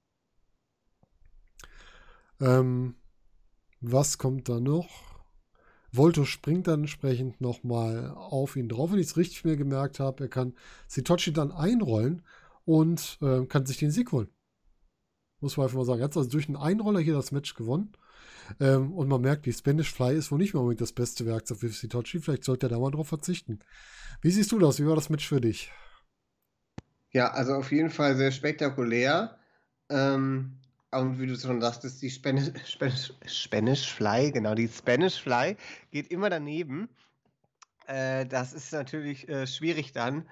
Ähm, 2.41 2.97
was 3.81 4.19
kommt 4.19 4.49
da 4.49 4.59
noch? 4.59 4.89
Volto 5.93 6.25
springt 6.25 6.67
dann 6.67 6.81
entsprechend 6.81 7.41
nochmal 7.41 8.11
auf 8.17 8.57
ihn 8.57 8.69
drauf, 8.69 8.91
wenn 8.91 8.99
ich 8.99 9.09
es 9.09 9.17
richtig 9.17 9.45
mir 9.45 9.57
gemerkt 9.57 10.01
habe. 10.01 10.25
Er 10.25 10.29
kann 10.29 10.55
Sitochi 10.89 11.33
dann 11.33 11.53
einrollen 11.53 12.23
und 12.65 13.19
äh, 13.23 13.45
kann 13.47 13.67
sich 13.67 13.79
den 13.79 13.91
Sieg 13.91 14.13
holen. 14.13 14.29
Muss 15.41 15.57
man 15.57 15.65
einfach 15.65 15.79
mal 15.79 15.85
sagen. 15.85 16.01
Er 16.01 16.05
hat 16.05 16.17
also 16.17 16.29
durch 16.29 16.49
einen 16.49 16.57
Einroller 16.57 17.01
hier 17.01 17.15
das 17.15 17.33
Match 17.33 17.55
gewonnen. 17.55 17.93
Ähm, 18.59 18.93
und 18.93 19.09
man 19.09 19.21
merkt, 19.21 19.47
die 19.47 19.53
Spanish 19.53 19.93
Fly 19.93 20.15
ist 20.15 20.31
wohl 20.31 20.39
nicht 20.39 20.55
mehr 20.55 20.61
unbedingt 20.61 20.81
das 20.81 20.93
beste 20.93 21.25
Werkzeug 21.25 21.59
für 21.59 21.69
Sitochi. 21.69 22.21
Vielleicht 22.21 22.45
sollte 22.45 22.67
er 22.67 22.71
da 22.71 22.79
mal 22.79 22.91
drauf 22.91 23.09
verzichten. 23.09 23.61
Wie 24.21 24.31
siehst 24.31 24.53
du 24.53 24.59
das? 24.59 24.81
Wie 24.81 24.87
war 24.87 24.97
das 24.97 25.09
Match 25.09 25.27
für 25.27 25.41
dich? 25.41 25.73
Ja, 27.13 27.31
also 27.33 27.55
auf 27.55 27.73
jeden 27.73 27.91
Fall 27.91 28.17
sehr 28.17 28.33
spektakulär. 28.33 29.39
Ähm, 29.89 30.61
und 30.93 31.21
wie 31.21 31.27
du 31.27 31.37
schon 31.37 31.61
sagtest, 31.61 32.03
die 32.03 32.11
Spanish, 32.11 32.51
Spanish, 32.67 33.13
Spanish 33.27 33.93
Fly, 33.93 34.33
genau, 34.33 34.55
die 34.55 34.69
Spanish 34.69 35.21
Fly 35.21 35.57
geht 35.91 36.11
immer 36.11 36.31
daneben. 36.31 36.89
Äh, 37.87 38.27
das 38.27 38.53
ist 38.53 38.73
natürlich 38.73 39.29
äh, 39.29 39.47
schwierig 39.47 39.93
dann. 39.93 40.29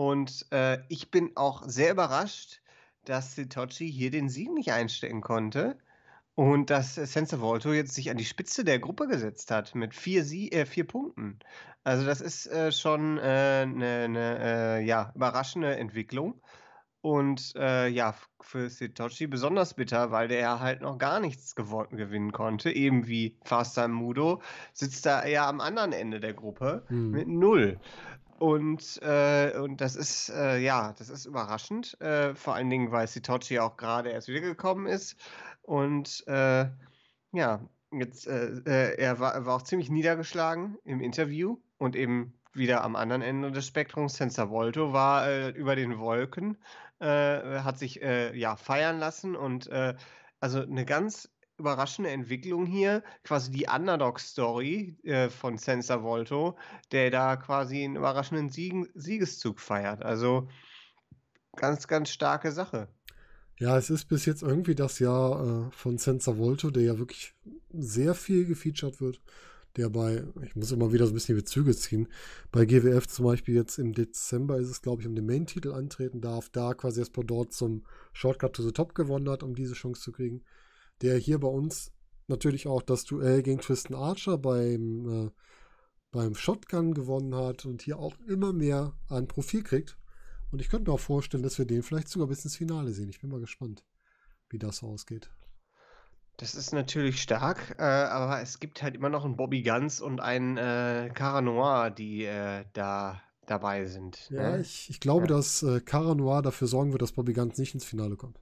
Und 0.00 0.46
äh, 0.50 0.78
ich 0.88 1.10
bin 1.10 1.32
auch 1.36 1.62
sehr 1.66 1.92
überrascht, 1.92 2.62
dass 3.04 3.34
Sitochi 3.34 3.92
hier 3.92 4.10
den 4.10 4.30
Sieg 4.30 4.50
nicht 4.50 4.72
einstecken 4.72 5.20
konnte 5.20 5.76
und 6.34 6.70
dass 6.70 6.94
Senza 6.94 7.42
Volto 7.42 7.74
jetzt 7.74 7.92
sich 7.92 8.08
an 8.08 8.16
die 8.16 8.24
Spitze 8.24 8.64
der 8.64 8.78
Gruppe 8.78 9.08
gesetzt 9.08 9.50
hat 9.50 9.74
mit 9.74 9.94
vier, 9.94 10.24
Sie 10.24 10.52
äh, 10.52 10.64
vier 10.64 10.86
Punkten. 10.86 11.38
Also 11.84 12.06
das 12.06 12.22
ist 12.22 12.46
äh, 12.46 12.72
schon 12.72 13.18
eine 13.18 14.04
äh, 14.04 14.08
ne, 14.08 14.38
äh, 14.40 14.84
ja, 14.86 15.12
überraschende 15.14 15.76
Entwicklung. 15.76 16.40
Und 17.02 17.54
äh, 17.56 17.88
ja, 17.88 18.14
für 18.40 18.70
Sitochi 18.70 19.26
besonders 19.26 19.74
bitter, 19.74 20.10
weil 20.10 20.28
der 20.28 20.60
halt 20.60 20.80
noch 20.80 20.96
gar 20.96 21.20
nichts 21.20 21.54
gewinnen 21.54 22.32
konnte. 22.32 22.70
Eben 22.70 23.06
wie 23.06 23.38
Faster 23.44 23.88
Mudo 23.88 24.40
sitzt 24.72 25.04
da 25.04 25.22
eher 25.22 25.46
am 25.46 25.60
anderen 25.60 25.92
Ende 25.92 26.20
der 26.20 26.32
Gruppe 26.32 26.84
hm. 26.88 27.10
mit 27.10 27.28
null. 27.28 27.78
Und, 28.40 28.98
äh, 29.02 29.58
und 29.58 29.82
das 29.82 29.96
ist, 29.96 30.30
äh, 30.30 30.60
ja, 30.60 30.94
das 30.94 31.10
ist 31.10 31.26
überraschend. 31.26 32.00
Äh, 32.00 32.34
vor 32.34 32.54
allen 32.54 32.70
Dingen, 32.70 32.90
weil 32.90 33.06
Sitochi 33.06 33.58
auch 33.58 33.76
gerade 33.76 34.08
erst 34.08 34.28
wiedergekommen 34.28 34.86
ist. 34.86 35.16
Und 35.60 36.24
äh, 36.26 36.64
ja, 37.32 37.60
jetzt, 37.92 38.26
äh, 38.26 38.62
äh, 38.64 38.96
er 38.96 39.20
war, 39.20 39.44
war, 39.44 39.56
auch 39.56 39.62
ziemlich 39.62 39.90
niedergeschlagen 39.90 40.78
im 40.84 41.02
Interview 41.02 41.58
und 41.76 41.94
eben 41.94 42.32
wieder 42.54 42.82
am 42.82 42.96
anderen 42.96 43.20
Ende 43.20 43.52
des 43.52 43.66
Spektrums. 43.66 44.14
Sensor 44.14 44.48
Volto 44.48 44.94
war 44.94 45.50
über 45.50 45.76
den 45.76 45.98
Wolken, 45.98 46.56
hat 46.98 47.78
sich 47.78 48.00
ja 48.02 48.56
feiern 48.56 48.98
lassen 48.98 49.36
und 49.36 49.70
also 50.40 50.60
eine 50.60 50.84
ganz 50.84 51.30
überraschende 51.60 52.10
Entwicklung 52.10 52.66
hier, 52.66 53.04
quasi 53.22 53.50
die 53.50 53.66
Underdog-Story 53.66 54.98
äh, 55.04 55.28
von 55.28 55.58
Sensor 55.58 56.02
Volto, 56.02 56.58
der 56.90 57.10
da 57.10 57.36
quasi 57.36 57.84
einen 57.84 57.96
überraschenden 57.96 58.48
Siegen, 58.48 58.88
Siegeszug 58.94 59.60
feiert. 59.60 60.02
Also 60.02 60.48
ganz, 61.56 61.86
ganz 61.86 62.10
starke 62.10 62.50
Sache. 62.50 62.88
Ja, 63.58 63.76
es 63.76 63.90
ist 63.90 64.06
bis 64.06 64.24
jetzt 64.24 64.42
irgendwie 64.42 64.74
das 64.74 64.98
Jahr 64.98 65.68
äh, 65.68 65.70
von 65.70 65.98
Sensor 65.98 66.38
Volto, 66.38 66.70
der 66.70 66.82
ja 66.82 66.98
wirklich 66.98 67.34
sehr 67.72 68.14
viel 68.14 68.46
gefeatured 68.46 69.00
wird. 69.00 69.20
Der 69.76 69.88
bei, 69.88 70.24
ich 70.42 70.56
muss 70.56 70.72
immer 70.72 70.92
wieder 70.92 71.06
so 71.06 71.12
ein 71.12 71.14
bisschen 71.14 71.36
die 71.36 71.42
Bezüge 71.42 71.76
ziehen, 71.76 72.08
bei 72.50 72.64
GWF 72.64 73.06
zum 73.06 73.26
Beispiel 73.26 73.54
jetzt 73.54 73.78
im 73.78 73.92
Dezember 73.92 74.58
ist 74.58 74.68
es, 74.68 74.82
glaube 74.82 75.02
ich, 75.02 75.06
um 75.06 75.14
den 75.14 75.26
Main-Titel 75.26 75.72
antreten 75.72 76.20
darf, 76.20 76.48
da 76.48 76.74
quasi 76.74 77.04
bei 77.12 77.22
dort 77.22 77.52
zum 77.52 77.84
Shortcut 78.12 78.54
to 78.54 78.64
the 78.64 78.72
Top 78.72 78.96
gewonnen 78.96 79.28
hat, 79.28 79.44
um 79.44 79.54
diese 79.54 79.74
Chance 79.74 80.00
zu 80.00 80.10
kriegen 80.10 80.42
der 81.02 81.16
hier 81.16 81.38
bei 81.38 81.48
uns 81.48 81.92
natürlich 82.28 82.66
auch 82.66 82.82
das 82.82 83.04
Duell 83.04 83.42
gegen 83.42 83.60
Tristan 83.60 83.96
Archer 83.96 84.38
beim, 84.38 85.26
äh, 85.26 85.30
beim 86.10 86.34
Shotgun 86.34 86.94
gewonnen 86.94 87.34
hat 87.34 87.66
und 87.66 87.82
hier 87.82 87.98
auch 87.98 88.14
immer 88.26 88.52
mehr 88.52 88.94
an 89.08 89.28
Profil 89.28 89.62
kriegt. 89.62 89.96
Und 90.50 90.60
ich 90.60 90.68
könnte 90.68 90.90
mir 90.90 90.94
auch 90.94 91.00
vorstellen, 91.00 91.42
dass 91.42 91.58
wir 91.58 91.66
den 91.66 91.82
vielleicht 91.82 92.08
sogar 92.08 92.28
bis 92.28 92.44
ins 92.44 92.56
Finale 92.56 92.92
sehen. 92.92 93.10
Ich 93.10 93.20
bin 93.20 93.30
mal 93.30 93.40
gespannt, 93.40 93.84
wie 94.48 94.58
das 94.58 94.82
ausgeht. 94.82 95.30
Das 96.38 96.54
ist 96.54 96.72
natürlich 96.72 97.20
stark, 97.20 97.76
äh, 97.78 97.82
aber 97.82 98.40
es 98.40 98.60
gibt 98.60 98.82
halt 98.82 98.94
immer 98.94 99.10
noch 99.10 99.26
einen 99.26 99.36
Bobby 99.36 99.62
Guns 99.62 100.00
und 100.00 100.20
einen 100.20 100.56
äh, 100.56 101.10
Cara 101.12 101.42
Noir, 101.42 101.90
die 101.90 102.24
äh, 102.24 102.64
da 102.72 103.20
dabei 103.44 103.84
sind. 103.86 104.30
Ja, 104.30 104.52
ne? 104.52 104.60
ich, 104.60 104.88
ich 104.88 105.00
glaube, 105.00 105.26
ja. 105.26 105.36
dass 105.36 105.62
äh, 105.62 105.80
Cara 105.80 106.14
Noir 106.14 106.40
dafür 106.40 106.66
sorgen 106.66 106.92
wird, 106.92 107.02
dass 107.02 107.12
Bobby 107.12 107.34
Guns 107.34 107.58
nicht 107.58 107.74
ins 107.74 107.84
Finale 107.84 108.16
kommt. 108.16 108.40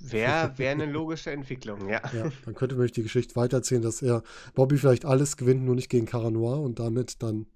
Wäre 0.00 0.52
wär 0.58 0.70
eine 0.70 0.86
logische 0.86 1.30
Entwicklung, 1.30 1.88
ja. 1.88 2.00
ja. 2.14 2.30
Dann 2.44 2.54
könnte 2.54 2.76
man 2.76 2.86
die 2.86 3.02
Geschichte 3.02 3.36
weitererzählen, 3.36 3.82
dass 3.82 4.02
er 4.02 4.22
Bobby 4.54 4.76
vielleicht 4.78 5.04
alles 5.04 5.36
gewinnt, 5.36 5.64
nur 5.64 5.74
nicht 5.74 5.88
gegen 5.88 6.06
Caranoir 6.06 6.60
und 6.60 6.78
damit 6.78 7.22
dann 7.22 7.46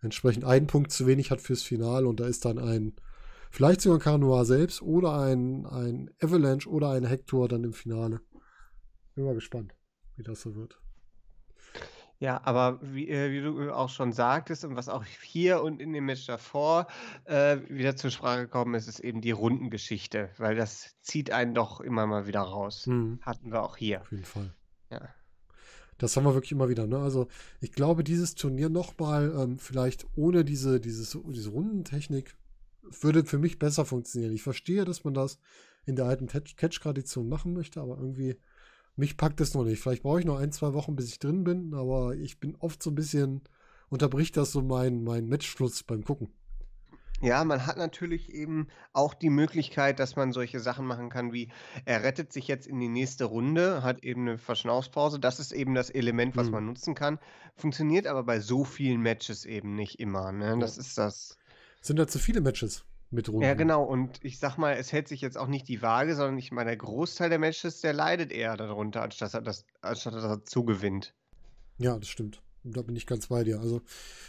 entsprechend 0.00 0.44
einen 0.44 0.66
Punkt 0.66 0.90
zu 0.92 1.06
wenig 1.06 1.30
hat 1.30 1.40
fürs 1.40 1.62
Finale 1.62 2.06
und 2.06 2.20
da 2.20 2.26
ist 2.26 2.44
dann 2.44 2.58
ein, 2.58 2.94
vielleicht 3.50 3.80
sogar 3.80 3.98
ein 3.98 4.02
Caranoir 4.02 4.44
selbst 4.44 4.82
oder 4.82 5.20
ein, 5.20 5.66
ein 5.66 6.10
Avalanche 6.20 6.68
oder 6.68 6.90
ein 6.90 7.04
Hector 7.04 7.48
dann 7.48 7.64
im 7.64 7.72
Finale. 7.72 8.20
Bin 9.14 9.24
mal 9.24 9.34
gespannt, 9.34 9.74
wie 10.16 10.22
das 10.22 10.40
so 10.40 10.54
wird. 10.54 10.81
Ja, 12.22 12.40
aber 12.44 12.78
wie, 12.82 13.08
äh, 13.08 13.32
wie 13.32 13.40
du 13.40 13.74
auch 13.74 13.88
schon 13.88 14.12
sagtest 14.12 14.64
und 14.64 14.76
was 14.76 14.88
auch 14.88 15.04
hier 15.22 15.60
und 15.60 15.80
in 15.80 15.92
dem 15.92 16.06
Match 16.06 16.24
davor 16.24 16.86
äh, 17.24 17.58
wieder 17.68 17.96
zur 17.96 18.12
Sprache 18.12 18.42
gekommen 18.42 18.74
ist, 18.74 18.86
ist 18.86 19.00
eben 19.00 19.20
die 19.20 19.32
Rundengeschichte, 19.32 20.30
weil 20.38 20.54
das 20.54 20.94
zieht 21.00 21.32
einen 21.32 21.52
doch 21.52 21.80
immer 21.80 22.06
mal 22.06 22.28
wieder 22.28 22.42
raus. 22.42 22.86
Mhm. 22.86 23.18
Hatten 23.22 23.50
wir 23.50 23.64
auch 23.64 23.76
hier. 23.76 24.02
Auf 24.02 24.12
jeden 24.12 24.24
Fall. 24.24 24.54
Ja. 24.88 25.08
Das 25.98 26.16
haben 26.16 26.22
wir 26.22 26.34
wirklich 26.34 26.52
immer 26.52 26.68
wieder. 26.68 26.86
Ne? 26.86 26.98
Also 26.98 27.26
ich 27.60 27.72
glaube, 27.72 28.04
dieses 28.04 28.36
Turnier 28.36 28.68
nochmal, 28.68 29.34
ähm, 29.36 29.58
vielleicht 29.58 30.06
ohne 30.14 30.44
diese, 30.44 30.78
dieses, 30.78 31.18
diese 31.26 31.50
Rundentechnik, 31.50 32.36
würde 33.00 33.24
für 33.24 33.38
mich 33.38 33.58
besser 33.58 33.84
funktionieren. 33.84 34.32
Ich 34.32 34.44
verstehe, 34.44 34.84
dass 34.84 35.02
man 35.02 35.14
das 35.14 35.40
in 35.86 35.96
der 35.96 36.04
alten 36.04 36.28
Catch-Tradition 36.28 37.28
machen 37.28 37.52
möchte, 37.52 37.80
aber 37.80 37.96
irgendwie 37.98 38.36
mich 38.96 39.16
packt 39.16 39.40
es 39.40 39.54
noch 39.54 39.64
nicht. 39.64 39.80
Vielleicht 39.80 40.02
brauche 40.02 40.20
ich 40.20 40.26
noch 40.26 40.38
ein, 40.38 40.52
zwei 40.52 40.74
Wochen, 40.74 40.96
bis 40.96 41.08
ich 41.08 41.18
drin 41.18 41.44
bin, 41.44 41.74
aber 41.74 42.14
ich 42.14 42.40
bin 42.40 42.56
oft 42.56 42.82
so 42.82 42.90
ein 42.90 42.94
bisschen, 42.94 43.42
unterbricht 43.88 44.36
das 44.36 44.52
so 44.52 44.62
mein, 44.62 45.02
mein 45.04 45.28
Matchfluss 45.28 45.82
beim 45.82 46.04
Gucken. 46.04 46.28
Ja, 47.22 47.44
man 47.44 47.66
hat 47.66 47.76
natürlich 47.76 48.34
eben 48.34 48.66
auch 48.92 49.14
die 49.14 49.30
Möglichkeit, 49.30 50.00
dass 50.00 50.16
man 50.16 50.32
solche 50.32 50.58
Sachen 50.58 50.84
machen 50.86 51.08
kann, 51.08 51.32
wie 51.32 51.52
er 51.84 52.02
rettet 52.02 52.32
sich 52.32 52.48
jetzt 52.48 52.66
in 52.66 52.80
die 52.80 52.88
nächste 52.88 53.26
Runde, 53.26 53.84
hat 53.84 54.02
eben 54.02 54.22
eine 54.22 54.38
Verschnaufspause. 54.38 55.20
Das 55.20 55.38
ist 55.38 55.52
eben 55.52 55.74
das 55.74 55.88
Element, 55.88 56.36
was 56.36 56.46
hm. 56.46 56.52
man 56.52 56.66
nutzen 56.66 56.96
kann. 56.96 57.20
Funktioniert 57.54 58.08
aber 58.08 58.24
bei 58.24 58.40
so 58.40 58.64
vielen 58.64 59.00
Matches 59.02 59.44
eben 59.44 59.76
nicht 59.76 60.00
immer. 60.00 60.32
Ne? 60.32 60.58
Das 60.58 60.76
ist 60.76 60.98
das. 60.98 61.38
Sind 61.80 61.98
da 62.00 62.08
zu 62.08 62.18
viele 62.18 62.40
Matches? 62.40 62.84
Mit 63.12 63.28
Runden. 63.28 63.42
Ja, 63.42 63.54
genau. 63.54 63.84
Und 63.84 64.18
ich 64.22 64.38
sag 64.38 64.56
mal, 64.56 64.72
es 64.72 64.92
hält 64.92 65.08
sich 65.08 65.20
jetzt 65.20 65.36
auch 65.36 65.46
nicht 65.46 65.68
die 65.68 65.82
Waage, 65.82 66.16
sondern 66.16 66.38
ich 66.38 66.50
meine, 66.50 66.70
der 66.70 66.76
Großteil 66.78 67.28
der 67.28 67.38
Matches, 67.38 67.80
der 67.80 67.92
leidet 67.92 68.32
eher 68.32 68.56
darunter, 68.56 69.02
anstatt, 69.02 69.34
er 69.34 69.42
das, 69.42 69.64
anstatt 69.80 70.14
dass 70.14 70.24
er 70.24 70.44
zugewinnt. 70.44 71.14
Ja, 71.78 71.98
das 71.98 72.08
stimmt. 72.08 72.42
Da 72.64 72.82
bin 72.82 72.96
ich 72.96 73.06
ganz 73.06 73.26
bei 73.26 73.44
dir. 73.44 73.60
Also 73.60 73.82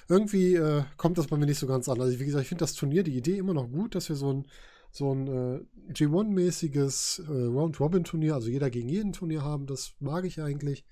irgendwie 0.10 0.56
äh, 0.56 0.84
kommt 0.98 1.18
das 1.18 1.28
bei 1.28 1.38
mir 1.38 1.46
nicht 1.46 1.60
so 1.60 1.68
ganz 1.68 1.88
an. 1.88 2.02
Also 2.02 2.20
wie 2.20 2.26
gesagt, 2.26 2.42
ich 2.42 2.50
finde 2.50 2.64
das 2.64 2.74
Turnier, 2.74 3.04
die 3.04 3.16
Idee 3.16 3.38
immer 3.38 3.54
noch 3.54 3.70
gut, 3.70 3.96
dass 3.96 4.10
wir 4.10 4.16
so 4.16 4.34
ein, 4.34 4.48
so 4.92 5.14
ein 5.14 5.28
äh, 5.28 5.92
G1-mäßiges 5.94 7.24
äh, 7.28 7.46
Round-Robin-Turnier, 7.48 8.34
also 8.34 8.50
jeder 8.50 8.70
gegen 8.70 8.90
jeden 8.90 9.14
Turnier 9.14 9.44
haben. 9.44 9.68
Das 9.68 9.94
mag 10.00 10.26
ich 10.26 10.42
eigentlich. 10.42 10.84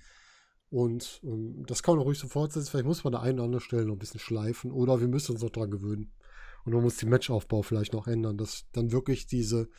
Und 0.70 1.20
ähm, 1.24 1.66
das 1.66 1.84
kann 1.84 1.96
man 1.96 2.04
auch 2.04 2.08
ruhig 2.08 2.20
so 2.20 2.28
fortsetzen. 2.28 2.70
Vielleicht 2.70 2.86
muss 2.86 3.04
man 3.04 3.14
da 3.14 3.20
einen 3.20 3.40
oder 3.40 3.46
andere 3.46 3.62
Stelle 3.62 3.86
noch 3.86 3.96
ein 3.96 4.00
bisschen 4.00 4.20
schleifen 4.20 4.72
oder 4.72 5.02
wir 5.02 5.08
müssen 5.08 5.34
uns 5.34 5.42
noch 5.42 5.50
dran 5.50 5.72
gewöhnen. 5.72 6.12
Und 6.66 6.74
man 6.74 6.84
muss 6.84 6.98
den 6.98 7.10
Matchaufbau 7.10 7.62
vielleicht 7.62 7.94
noch 7.94 8.08
ändern, 8.08 8.38
dass 8.38 8.66
dann 8.72 8.92
wirklich 8.92 9.28
diese, 9.28 9.70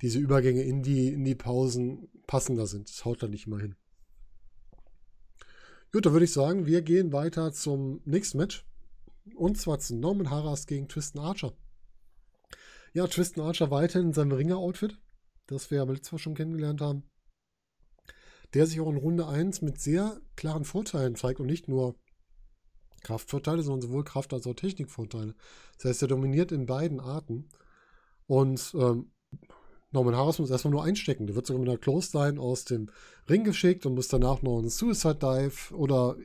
diese 0.00 0.18
Übergänge 0.18 0.62
in 0.62 0.82
die, 0.82 1.08
in 1.08 1.24
die 1.24 1.34
Pausen 1.34 2.08
passender 2.26 2.66
sind. 2.66 2.88
Das 2.88 3.04
haut 3.04 3.22
dann 3.22 3.30
nicht 3.30 3.46
immer 3.46 3.58
hin. 3.58 3.76
Gut, 5.92 6.06
dann 6.06 6.12
würde 6.12 6.24
ich 6.24 6.32
sagen, 6.32 6.66
wir 6.66 6.82
gehen 6.82 7.12
weiter 7.12 7.52
zum 7.52 8.00
nächsten 8.04 8.38
Match. 8.38 8.64
Und 9.34 9.58
zwar 9.58 9.78
zu 9.78 9.94
Norman 9.94 10.30
Harras 10.30 10.66
gegen 10.66 10.88
Tristan 10.88 11.22
Archer. 11.22 11.52
Ja, 12.94 13.06
Tristan 13.06 13.44
Archer 13.44 13.70
weiterhin 13.70 14.08
in 14.08 14.12
seinem 14.12 14.32
Ringer-Outfit, 14.32 14.98
das 15.46 15.70
wir 15.70 15.78
ja 15.78 15.84
letztes 15.84 16.12
Mal 16.12 16.18
schon 16.18 16.34
kennengelernt 16.34 16.80
haben. 16.80 17.04
Der 18.54 18.66
sich 18.66 18.80
auch 18.80 18.90
in 18.90 18.96
Runde 18.96 19.26
1 19.26 19.62
mit 19.62 19.80
sehr 19.80 20.20
klaren 20.36 20.64
Vorteilen 20.64 21.14
zeigt 21.14 21.40
und 21.40 21.46
nicht 21.46 21.68
nur 21.68 21.94
Kraftvorteile, 23.02 23.62
sondern 23.62 23.82
sowohl 23.82 24.04
Kraft- 24.04 24.32
als 24.32 24.46
auch 24.46 24.54
Technikvorteile. 24.54 25.34
Das 25.76 25.86
heißt, 25.86 26.02
er 26.02 26.08
dominiert 26.08 26.52
in 26.52 26.66
beiden 26.66 27.00
Arten. 27.00 27.48
Und 28.26 28.72
ähm, 28.74 29.10
Norman 29.92 30.16
Harris 30.16 30.38
muss 30.38 30.50
erstmal 30.50 30.72
nur 30.72 30.84
einstecken. 30.84 31.26
Der 31.26 31.36
wird 31.36 31.46
sogar 31.46 31.60
mit 31.60 31.68
einer 31.68 31.78
Close 31.78 32.16
Line 32.16 32.40
aus 32.40 32.64
dem 32.64 32.88
Ring 33.28 33.44
geschickt 33.44 33.84
und 33.84 33.94
muss 33.94 34.08
danach 34.08 34.42
noch 34.42 34.58
einen 34.58 34.70
Suicide 34.70 35.16
Dive 35.16 35.74
oder, 35.74 36.16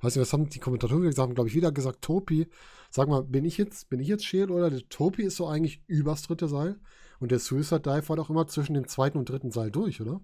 weiß 0.00 0.14
nicht, 0.14 0.22
was 0.22 0.32
haben 0.32 0.48
die 0.48 0.60
Kommentatoren 0.60 1.02
gesagt, 1.02 1.18
haben, 1.18 1.34
glaube 1.34 1.48
ich, 1.48 1.56
wieder 1.56 1.72
gesagt, 1.72 2.02
Topi. 2.02 2.48
Sag 2.90 3.08
mal, 3.08 3.24
bin 3.24 3.44
ich 3.44 3.58
jetzt, 3.58 3.88
bin 3.88 4.00
ich 4.00 4.08
jetzt 4.08 4.24
Shield 4.24 4.50
oder 4.50 4.70
der 4.70 4.88
Topi 4.88 5.24
ist 5.24 5.36
so 5.36 5.48
eigentlich 5.48 5.82
übers 5.88 6.22
dritte 6.22 6.48
Seil? 6.48 6.78
Und 7.18 7.32
der 7.32 7.40
Suicide 7.40 7.80
Dive 7.80 8.08
war 8.08 8.16
doch 8.16 8.30
immer 8.30 8.46
zwischen 8.46 8.74
dem 8.74 8.86
zweiten 8.86 9.18
und 9.18 9.28
dritten 9.28 9.50
Seil 9.50 9.70
durch, 9.70 10.00
oder? 10.00 10.20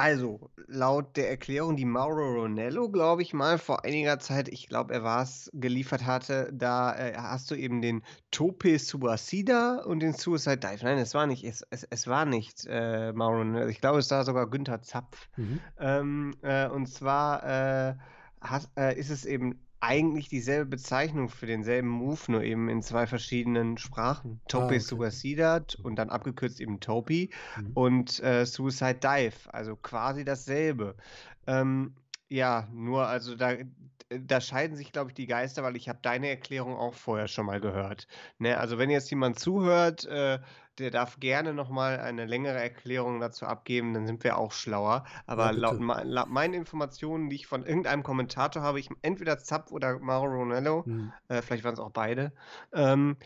Also, 0.00 0.50
laut 0.66 1.14
der 1.18 1.28
Erklärung, 1.28 1.76
die 1.76 1.84
Mauro 1.84 2.40
Ronello, 2.40 2.88
glaube 2.88 3.20
ich 3.20 3.34
mal, 3.34 3.58
vor 3.58 3.84
einiger 3.84 4.18
Zeit, 4.18 4.48
ich 4.48 4.66
glaube, 4.66 4.94
er 4.94 5.04
war 5.04 5.22
es, 5.22 5.50
geliefert 5.52 6.06
hatte, 6.06 6.48
da 6.54 6.96
äh, 6.96 7.12
hast 7.18 7.50
du 7.50 7.54
eben 7.54 7.82
den 7.82 8.02
Tope 8.30 8.78
Suicida 8.78 9.82
und 9.84 10.00
den 10.00 10.14
Suicide 10.14 10.56
Dive. 10.56 10.82
Nein, 10.84 10.96
es 10.96 11.12
war 11.12 11.26
nicht, 11.26 11.44
es, 11.44 11.66
es, 11.68 11.84
es 11.90 12.06
war 12.06 12.24
nicht 12.24 12.64
äh, 12.66 13.12
Mauro 13.12 13.40
Ronello. 13.40 13.66
Ich 13.66 13.82
glaube, 13.82 13.98
es 13.98 14.10
war 14.10 14.24
sogar 14.24 14.48
Günther 14.48 14.80
Zapf. 14.80 15.28
Mhm. 15.36 15.60
Ähm, 15.78 16.34
äh, 16.40 16.66
und 16.68 16.86
zwar 16.86 17.44
äh, 17.44 17.94
hat, 18.40 18.70
äh, 18.78 18.98
ist 18.98 19.10
es 19.10 19.26
eben 19.26 19.60
eigentlich 19.80 20.28
dieselbe 20.28 20.66
Bezeichnung 20.66 21.28
für 21.30 21.46
denselben 21.46 21.88
Move, 21.88 22.20
nur 22.28 22.42
eben 22.42 22.68
in 22.68 22.82
zwei 22.82 23.06
verschiedenen 23.06 23.78
Sprachen. 23.78 24.40
Tope 24.46 24.64
ah, 24.64 24.66
okay. 24.68 24.78
Suicidat 24.78 25.76
und 25.82 25.96
dann 25.96 26.10
abgekürzt 26.10 26.60
eben 26.60 26.80
Topi 26.80 27.30
mhm. 27.56 27.70
und 27.74 28.22
äh, 28.22 28.44
Suicide 28.44 29.00
Dive, 29.02 29.52
also 29.52 29.76
quasi 29.76 30.24
dasselbe. 30.24 30.96
Ähm, 31.46 31.94
ja, 32.28 32.68
nur 32.72 33.06
also 33.06 33.34
da, 33.34 33.54
da 34.10 34.40
scheiden 34.40 34.76
sich, 34.76 34.92
glaube 34.92 35.10
ich, 35.10 35.14
die 35.14 35.26
Geister, 35.26 35.62
weil 35.62 35.76
ich 35.76 35.88
habe 35.88 36.00
deine 36.02 36.28
Erklärung 36.28 36.76
auch 36.76 36.94
vorher 36.94 37.28
schon 37.28 37.46
mal 37.46 37.60
gehört. 37.60 38.08
Ne? 38.38 38.58
Also 38.58 38.78
wenn 38.78 38.90
jetzt 38.90 39.10
jemand 39.10 39.38
zuhört, 39.38 40.04
äh, 40.06 40.40
der 40.78 40.90
darf 40.90 41.20
gerne 41.20 41.54
nochmal 41.54 42.00
eine 42.00 42.26
längere 42.26 42.58
Erklärung 42.58 43.20
dazu 43.20 43.46
abgeben, 43.46 43.94
dann 43.94 44.06
sind 44.06 44.24
wir 44.24 44.36
auch 44.36 44.52
schlauer. 44.52 45.04
Aber 45.26 45.46
ja, 45.46 45.50
laut, 45.50 45.80
laut, 46.04 46.28
meinen 46.28 46.54
Informationen, 46.54 47.28
die 47.30 47.36
ich 47.36 47.46
von 47.46 47.64
irgendeinem 47.64 48.02
Kommentator 48.02 48.62
habe, 48.62 48.80
ich 48.80 48.88
entweder 49.02 49.38
Zapp 49.38 49.70
oder 49.70 49.98
Mauro 49.98 50.26
Ronello, 50.26 50.84
hm. 50.84 51.12
äh, 51.28 51.42
vielleicht 51.42 51.64
waren 51.64 51.74
es 51.74 51.80
auch 51.80 51.90
beide, 51.90 52.32
ähm, 52.72 53.16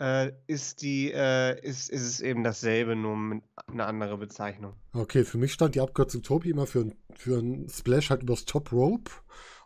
äh, 0.00 0.32
ist, 0.48 0.82
die, 0.82 1.12
äh, 1.12 1.60
ist, 1.60 1.88
ist 1.88 2.02
es 2.02 2.20
eben 2.20 2.42
dasselbe, 2.42 2.96
nur 2.96 3.16
mit 3.16 3.44
einer 3.68 3.86
anderen 3.86 4.18
Bezeichnung. 4.18 4.74
Okay, 4.92 5.24
für 5.24 5.38
mich 5.38 5.52
stand 5.52 5.76
die 5.76 5.80
Abkürzung 5.80 6.22
Topi 6.22 6.50
immer 6.50 6.66
für, 6.66 6.90
für 7.14 7.38
einen 7.38 7.68
Splash 7.68 8.10
halt 8.10 8.22
übers 8.22 8.44
Top 8.44 8.72
Rope. 8.72 9.12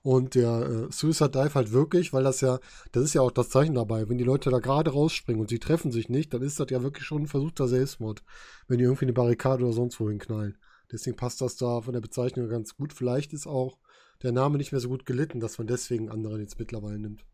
Und 0.06 0.36
der 0.36 0.86
äh, 0.88 0.92
Suicide 0.92 1.30
Dive 1.30 1.56
halt 1.56 1.72
wirklich, 1.72 2.12
weil 2.12 2.22
das 2.22 2.40
ja, 2.40 2.60
das 2.92 3.02
ist 3.02 3.14
ja 3.14 3.22
auch 3.22 3.32
das 3.32 3.48
Zeichen 3.48 3.74
dabei, 3.74 4.08
wenn 4.08 4.18
die 4.18 4.22
Leute 4.22 4.50
da 4.50 4.60
gerade 4.60 4.92
rausspringen 4.92 5.40
und 5.40 5.48
sie 5.48 5.58
treffen 5.58 5.90
sich 5.90 6.08
nicht, 6.08 6.32
dann 6.32 6.42
ist 6.42 6.60
das 6.60 6.70
ja 6.70 6.84
wirklich 6.84 7.04
schon 7.04 7.22
ein 7.22 7.26
versuchter 7.26 7.66
Selbstmord, 7.66 8.22
wenn 8.68 8.78
die 8.78 8.84
irgendwie 8.84 9.06
eine 9.06 9.14
Barrikade 9.14 9.64
oder 9.64 9.72
sonst 9.72 9.98
wohin 9.98 10.20
knallen. 10.20 10.58
Deswegen 10.92 11.16
passt 11.16 11.40
das 11.40 11.56
da 11.56 11.80
von 11.80 11.92
der 11.92 12.00
Bezeichnung 12.00 12.48
ganz 12.48 12.76
gut. 12.76 12.92
Vielleicht 12.92 13.32
ist 13.32 13.48
auch 13.48 13.78
der 14.22 14.30
Name 14.30 14.58
nicht 14.58 14.70
mehr 14.70 14.80
so 14.80 14.88
gut 14.88 15.06
gelitten, 15.06 15.40
dass 15.40 15.58
man 15.58 15.66
deswegen 15.66 16.08
anderen 16.08 16.40
jetzt 16.40 16.60
mittlerweile 16.60 17.00
nimmt. 17.00 17.26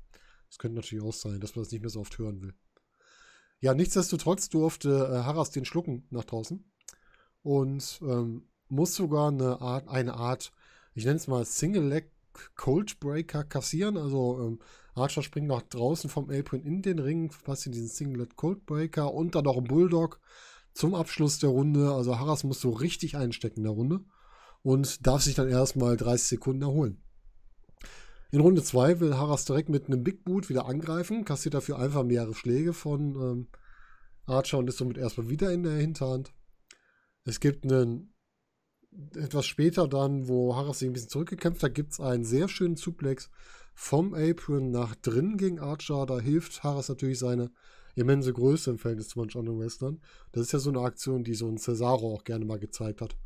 Das 0.48 0.56
könnte 0.56 0.76
natürlich 0.76 1.04
auch 1.04 1.12
sein, 1.12 1.40
dass 1.40 1.54
man 1.54 1.64
das 1.64 1.72
nicht 1.72 1.82
mehr 1.82 1.90
so 1.90 2.00
oft 2.00 2.16
hören 2.16 2.40
will. 2.40 2.54
Ja, 3.60 3.74
nichtsdestotrotz 3.74 4.48
durfte 4.48 5.10
äh, 5.12 5.24
Harras 5.24 5.50
den 5.50 5.66
schlucken 5.66 6.06
nach 6.08 6.24
draußen 6.24 6.64
und 7.42 8.00
ähm, 8.00 8.48
muss 8.68 8.94
sogar 8.94 9.28
eine 9.28 9.60
Art, 9.60 9.88
eine 9.88 10.14
Art, 10.14 10.52
ich 10.94 11.04
nenne 11.04 11.16
es 11.16 11.26
mal 11.26 11.44
Single 11.44 11.86
Leg 11.86 12.10
Coldbreaker 12.56 13.44
kassieren. 13.44 13.96
Also 13.96 14.40
ähm, 14.40 14.58
Archer 14.94 15.22
springt 15.22 15.48
nach 15.48 15.62
draußen 15.62 16.10
vom 16.10 16.30
Apron 16.30 16.62
in 16.62 16.82
den 16.82 16.98
Ring, 16.98 17.32
passt 17.44 17.66
in 17.66 17.72
diesen 17.72 17.88
Singlet 17.88 18.36
Coldbreaker 18.36 19.12
und 19.12 19.34
dann 19.34 19.44
noch 19.44 19.56
ein 19.56 19.64
Bulldog 19.64 20.20
zum 20.74 20.94
Abschluss 20.94 21.38
der 21.38 21.50
Runde. 21.50 21.92
Also 21.92 22.18
Harras 22.18 22.44
muss 22.44 22.60
so 22.60 22.70
richtig 22.70 23.16
einstecken 23.16 23.60
in 23.60 23.64
der 23.64 23.72
Runde 23.72 24.00
und 24.62 25.06
darf 25.06 25.22
sich 25.22 25.34
dann 25.34 25.48
erstmal 25.48 25.96
30 25.96 26.28
Sekunden 26.28 26.62
erholen. 26.62 27.02
In 28.30 28.40
Runde 28.40 28.62
2 28.62 29.00
will 29.00 29.16
Harras 29.16 29.44
direkt 29.44 29.68
mit 29.68 29.86
einem 29.86 30.02
Big 30.02 30.24
Boot 30.24 30.48
wieder 30.48 30.66
angreifen, 30.66 31.24
kassiert 31.24 31.54
dafür 31.54 31.78
einfach 31.78 32.02
mehrere 32.02 32.34
Schläge 32.34 32.72
von 32.72 33.14
ähm, 33.14 33.48
Archer 34.24 34.58
und 34.58 34.68
ist 34.68 34.78
somit 34.78 34.96
erstmal 34.96 35.28
wieder 35.28 35.52
in 35.52 35.62
der 35.62 35.74
Hinterhand. 35.74 36.32
Es 37.24 37.40
gibt 37.40 37.64
einen 37.64 38.11
etwas 39.16 39.46
später 39.46 39.88
dann, 39.88 40.28
wo 40.28 40.54
Harris 40.54 40.80
sich 40.80 40.88
ein 40.88 40.92
bisschen 40.92 41.08
zurückgekämpft 41.08 41.62
hat, 41.62 41.74
gibt 41.74 41.92
es 41.92 42.00
einen 42.00 42.24
sehr 42.24 42.48
schönen 42.48 42.76
Suplex 42.76 43.30
vom 43.74 44.14
Apron 44.14 44.70
nach 44.70 44.94
drinnen 44.96 45.36
gegen 45.36 45.60
Archer. 45.60 46.06
Da 46.06 46.18
hilft 46.20 46.62
Harris 46.62 46.88
natürlich 46.88 47.18
seine 47.18 47.50
immense 47.94 48.32
Größe 48.32 48.70
im 48.70 48.78
Verhältnis 48.78 49.08
zu 49.08 49.18
manch 49.18 49.36
anderen 49.36 49.60
Western. 49.60 50.00
Das 50.32 50.42
ist 50.42 50.52
ja 50.52 50.58
so 50.58 50.70
eine 50.70 50.80
Aktion, 50.80 51.24
die 51.24 51.34
so 51.34 51.48
ein 51.48 51.58
Cesaro 51.58 52.14
auch 52.14 52.24
gerne 52.24 52.44
mal 52.44 52.58
gezeigt 52.58 53.00
hat, 53.00 53.16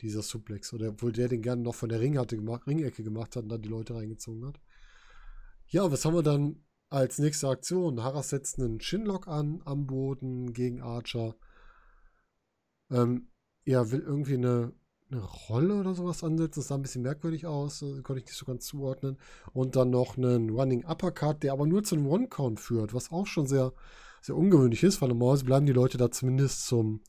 dieser 0.00 0.22
Suplex. 0.22 0.72
Oder 0.72 0.90
obwohl 0.90 1.12
der 1.12 1.28
den 1.28 1.42
gerne 1.42 1.62
noch 1.62 1.74
von 1.74 1.88
der 1.88 2.00
Ring 2.00 2.18
hatte 2.18 2.36
gemacht, 2.36 2.66
Ringecke 2.66 3.02
gemacht 3.02 3.36
hat 3.36 3.44
und 3.44 3.48
dann 3.48 3.62
die 3.62 3.68
Leute 3.68 3.94
reingezogen 3.94 4.46
hat. 4.46 4.60
Ja, 5.68 5.90
was 5.90 6.04
haben 6.04 6.14
wir 6.14 6.22
dann 6.22 6.64
als 6.90 7.18
nächste 7.18 7.48
Aktion? 7.48 8.02
Harris 8.02 8.28
setzt 8.28 8.58
einen 8.58 8.78
Chinlock 8.78 9.26
an 9.26 9.62
am 9.64 9.86
Boden 9.86 10.52
gegen 10.52 10.82
Archer. 10.82 11.34
Ähm, 12.90 13.28
er 13.64 13.90
will 13.90 14.00
irgendwie 14.00 14.34
eine, 14.34 14.72
eine 15.12 15.22
Rolle 15.22 15.74
oder 15.74 15.94
sowas 15.94 16.24
ansetzen. 16.24 16.60
Das 16.60 16.68
sah 16.68 16.74
ein 16.76 16.82
bisschen 16.82 17.02
merkwürdig 17.02 17.46
aus, 17.46 17.82
äh, 17.82 18.02
konnte 18.02 18.20
ich 18.20 18.26
nicht 18.26 18.36
so 18.36 18.46
ganz 18.46 18.66
zuordnen. 18.66 19.18
Und 19.52 19.76
dann 19.76 19.90
noch 19.90 20.16
einen 20.16 20.50
Running 20.50 20.84
Uppercut, 20.84 21.42
der 21.42 21.52
aber 21.52 21.66
nur 21.66 21.84
zu 21.84 21.94
einem 21.94 22.06
One-Count 22.06 22.60
führt, 22.60 22.94
was 22.94 23.12
auch 23.12 23.26
schon 23.26 23.46
sehr, 23.46 23.72
sehr 24.20 24.36
ungewöhnlich 24.36 24.82
ist, 24.82 25.00
weil 25.00 25.08
normalerweise 25.08 25.44
bleiben 25.44 25.66
die 25.66 25.72
Leute 25.72 25.98
da 25.98 26.10
zumindest 26.10 26.66
zum, 26.66 27.02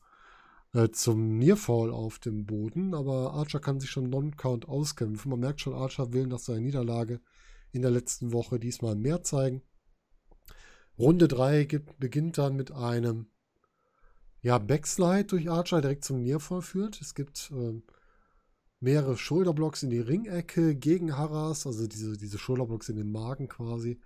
äh, 0.72 0.90
zum 0.90 1.38
Nearfall 1.38 1.90
auf 1.90 2.18
dem 2.18 2.46
Boden. 2.46 2.94
Aber 2.94 3.34
Archer 3.34 3.60
kann 3.60 3.80
sich 3.80 3.90
schon 3.90 4.10
Non-Count 4.10 4.68
auskämpfen. 4.68 5.30
Man 5.30 5.40
merkt 5.40 5.60
schon, 5.60 5.74
Archer 5.74 6.12
will 6.12 6.26
nach 6.26 6.38
seiner 6.38 6.60
Niederlage 6.60 7.20
in 7.72 7.82
der 7.82 7.90
letzten 7.90 8.32
Woche 8.32 8.60
diesmal 8.60 8.94
mehr 8.94 9.22
zeigen. 9.22 9.62
Runde 10.96 11.26
3 11.26 11.66
beginnt 11.98 12.38
dann 12.38 12.54
mit 12.54 12.70
einem 12.70 13.26
ja, 14.44 14.58
Backslide 14.58 15.24
durch 15.24 15.50
Archer 15.50 15.80
direkt 15.80 16.04
zum 16.04 16.22
Nearfall 16.22 16.60
führt. 16.60 17.00
Es 17.00 17.14
gibt 17.14 17.50
äh, 17.50 17.80
mehrere 18.80 19.16
Schulterblocks 19.16 19.82
in 19.82 19.90
die 19.90 20.00
Ringecke 20.00 20.74
gegen 20.74 21.16
Harras, 21.16 21.66
also 21.66 21.86
diese, 21.86 22.16
diese 22.16 22.38
Schulterblocks 22.38 22.88
in 22.88 22.96
den 22.96 23.10
Magen 23.10 23.48
quasi. 23.48 24.00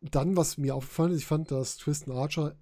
Dann, 0.00 0.36
was 0.36 0.58
mir 0.58 0.74
aufgefallen 0.74 1.12
ist, 1.12 1.18
ich 1.18 1.26
fand, 1.26 1.50
dass 1.50 1.76
Tristan 1.76 2.14
Archer 2.14 2.58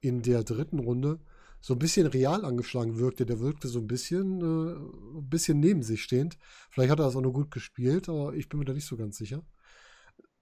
in 0.00 0.22
der 0.22 0.44
dritten 0.44 0.78
Runde 0.78 1.20
so 1.60 1.74
ein 1.74 1.78
bisschen 1.78 2.06
real 2.06 2.44
angeschlagen 2.44 2.98
wirkte. 2.98 3.26
Der 3.26 3.40
wirkte 3.40 3.68
so 3.68 3.80
ein 3.80 3.86
bisschen, 3.86 4.40
äh, 4.40 5.18
ein 5.18 5.28
bisschen 5.28 5.58
neben 5.58 5.82
sich 5.82 6.02
stehend. 6.02 6.38
Vielleicht 6.70 6.90
hat 6.90 7.00
er 7.00 7.06
das 7.06 7.16
auch 7.16 7.22
nur 7.22 7.32
gut 7.32 7.50
gespielt, 7.50 8.08
aber 8.08 8.34
ich 8.34 8.48
bin 8.48 8.60
mir 8.60 8.64
da 8.64 8.72
nicht 8.72 8.86
so 8.86 8.96
ganz 8.96 9.16
sicher. 9.16 9.44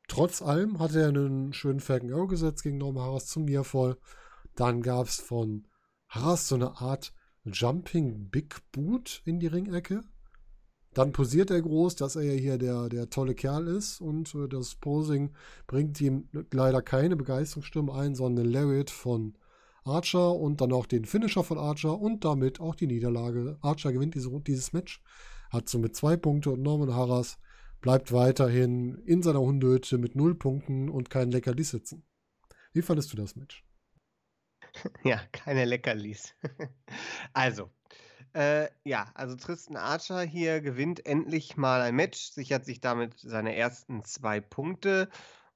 Trotz 0.06 0.42
allem 0.42 0.80
hat 0.80 0.94
er 0.94 1.08
einen 1.08 1.52
schönen 1.54 1.80
Falcon 1.80 2.12
Arrow 2.12 2.28
gesetzt 2.28 2.62
gegen 2.62 2.76
Norman 2.76 3.02
Harras 3.02 3.26
zum 3.26 3.44
Nearfall. 3.46 3.96
Dann 4.54 4.82
gab 4.82 5.06
es 5.06 5.16
von 5.16 5.66
Haas 6.08 6.48
so 6.48 6.56
eine 6.56 6.80
Art 6.80 7.14
Jumping 7.44 8.30
Big 8.30 8.56
Boot 8.72 9.22
in 9.24 9.38
die 9.38 9.46
Ringecke. 9.46 10.02
Dann 10.94 11.12
posiert 11.12 11.50
er 11.50 11.60
groß, 11.60 11.96
dass 11.96 12.16
er 12.16 12.22
ja 12.22 12.32
hier 12.32 12.56
der, 12.56 12.88
der 12.88 13.10
tolle 13.10 13.34
Kerl 13.34 13.66
ist 13.66 14.00
und 14.00 14.34
äh, 14.34 14.48
das 14.48 14.76
Posing 14.76 15.32
bringt 15.66 16.00
ihm 16.00 16.28
leider 16.52 16.82
keine 16.82 17.16
Begeisterungsstimme 17.16 17.92
ein, 17.92 18.14
sondern 18.14 18.46
Lariat 18.46 18.90
von 18.90 19.36
Archer 19.84 20.34
und 20.34 20.60
dann 20.60 20.72
auch 20.72 20.86
den 20.86 21.04
Finisher 21.04 21.44
von 21.44 21.58
Archer 21.58 21.98
und 21.98 22.24
damit 22.24 22.60
auch 22.60 22.74
die 22.74 22.86
Niederlage. 22.86 23.58
Archer 23.60 23.92
gewinnt 23.92 24.14
diese, 24.14 24.30
dieses 24.40 24.72
Match, 24.72 25.02
hat 25.50 25.68
somit 25.68 25.96
zwei 25.96 26.16
Punkte 26.16 26.50
und 26.52 26.62
Norman 26.62 26.94
Harras 26.94 27.38
bleibt 27.80 28.12
weiterhin 28.12 28.94
in 29.04 29.22
seiner 29.22 29.40
Hundehütte 29.40 29.98
mit 29.98 30.14
null 30.14 30.34
Punkten 30.34 30.88
und 30.88 31.10
kein 31.10 31.30
Leckerli 31.30 31.64
sitzen. 31.64 32.04
Wie 32.72 32.82
fandest 32.82 33.12
du 33.12 33.16
das 33.16 33.36
Match? 33.36 33.62
Ja, 35.04 35.20
keine 35.32 35.64
Leckerlis. 35.64 36.34
Also, 37.32 37.70
äh, 38.34 38.68
ja, 38.84 39.12
also 39.14 39.36
Tristan 39.36 39.76
Archer 39.76 40.22
hier 40.22 40.60
gewinnt 40.60 41.06
endlich 41.06 41.56
mal 41.56 41.80
ein 41.82 41.96
Match, 41.96 42.30
sichert 42.32 42.64
sich 42.64 42.80
damit 42.80 43.18
seine 43.18 43.56
ersten 43.56 44.04
zwei 44.04 44.40
Punkte 44.40 45.10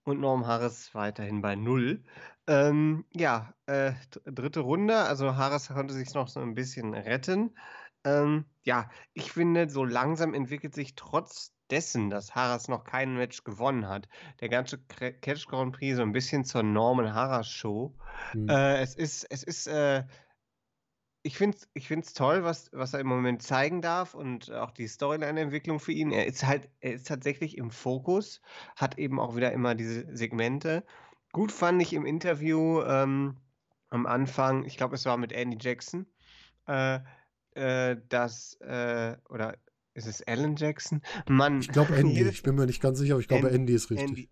und 0.04 0.20
Norm 0.20 0.46
Harris 0.46 0.94
weiterhin 0.94 1.42
bei 1.42 1.56
null. 1.56 2.04
Ähm, 2.48 3.06
ja, 3.14 3.54
äh, 3.66 3.92
dritte 4.26 4.60
Runde, 4.60 4.96
also 4.98 5.36
Harris 5.36 5.68
konnte 5.68 5.94
sich 5.94 6.14
noch 6.14 6.28
so 6.28 6.40
ein 6.40 6.54
bisschen 6.54 6.94
retten. 6.94 7.56
Ähm, 8.04 8.44
ja, 8.62 8.88
ich 9.12 9.32
finde, 9.32 9.68
so 9.70 9.84
langsam 9.84 10.34
entwickelt 10.34 10.74
sich 10.74 10.94
trotz 10.94 11.52
dessen, 11.70 12.10
dass 12.10 12.34
Harras 12.34 12.68
noch 12.68 12.84
kein 12.84 13.14
Match 13.14 13.44
gewonnen 13.44 13.88
hat, 13.88 14.08
der 14.40 14.48
ganze 14.48 14.78
Catch 14.78 15.46
Grand 15.46 15.74
Prix 15.74 15.96
so 15.96 16.02
ein 16.02 16.12
bisschen 16.12 16.44
zur 16.44 16.62
Norman 16.62 17.12
Harras 17.12 17.48
Show. 17.48 17.94
Mhm. 18.34 18.48
Äh, 18.48 18.80
es 18.80 18.94
ist, 18.94 19.24
es 19.30 19.42
ist, 19.42 19.66
äh, 19.66 20.04
ich 21.22 21.36
finde 21.36 21.58
es 21.58 21.68
ich 21.74 21.88
find's 21.88 22.14
toll, 22.14 22.44
was, 22.44 22.70
was 22.72 22.94
er 22.94 23.00
im 23.00 23.06
Moment 23.06 23.42
zeigen 23.42 23.82
darf 23.82 24.14
und 24.14 24.50
auch 24.52 24.70
die 24.70 24.88
Storyline-Entwicklung 24.88 25.80
für 25.80 25.92
ihn. 25.92 26.10
Er 26.10 26.26
ist 26.26 26.46
halt, 26.46 26.70
er 26.80 26.94
ist 26.94 27.08
tatsächlich 27.08 27.58
im 27.58 27.70
Fokus, 27.70 28.40
hat 28.76 28.98
eben 28.98 29.20
auch 29.20 29.36
wieder 29.36 29.52
immer 29.52 29.74
diese 29.74 30.06
Segmente. 30.16 30.84
Gut 31.32 31.52
fand 31.52 31.82
ich 31.82 31.92
im 31.92 32.06
Interview 32.06 32.82
ähm, 32.82 33.36
am 33.90 34.06
Anfang, 34.06 34.64
ich 34.64 34.76
glaube, 34.76 34.94
es 34.94 35.04
war 35.04 35.16
mit 35.16 35.32
Andy 35.32 35.58
Jackson, 35.60 36.06
äh, 36.66 37.00
äh, 37.54 37.96
dass, 38.08 38.54
äh, 38.60 39.16
oder 39.28 39.56
ist 39.94 40.06
es 40.06 40.26
Alan 40.26 40.56
Jackson? 40.56 41.02
Mann. 41.28 41.60
Ich 41.60 41.68
glaube 41.68 41.94
Andy, 41.96 42.28
ich 42.28 42.42
bin 42.42 42.54
mir 42.54 42.66
nicht 42.66 42.80
ganz 42.80 42.98
sicher, 42.98 43.14
aber 43.14 43.20
ich 43.20 43.28
glaube 43.28 43.48
Andy, 43.48 43.56
Andy 43.58 43.74
ist 43.74 43.90
richtig. 43.90 44.08
Andy. 44.08 44.28